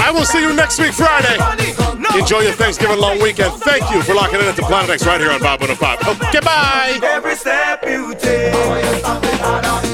[0.00, 1.38] I will see you next week, Friday.
[2.18, 3.54] Enjoy your Thanksgiving long weekend.
[3.62, 6.26] Thank you for locking in at the Planet X right here on 505.
[6.26, 6.98] Okay, bye.
[7.04, 9.87] Every step you take.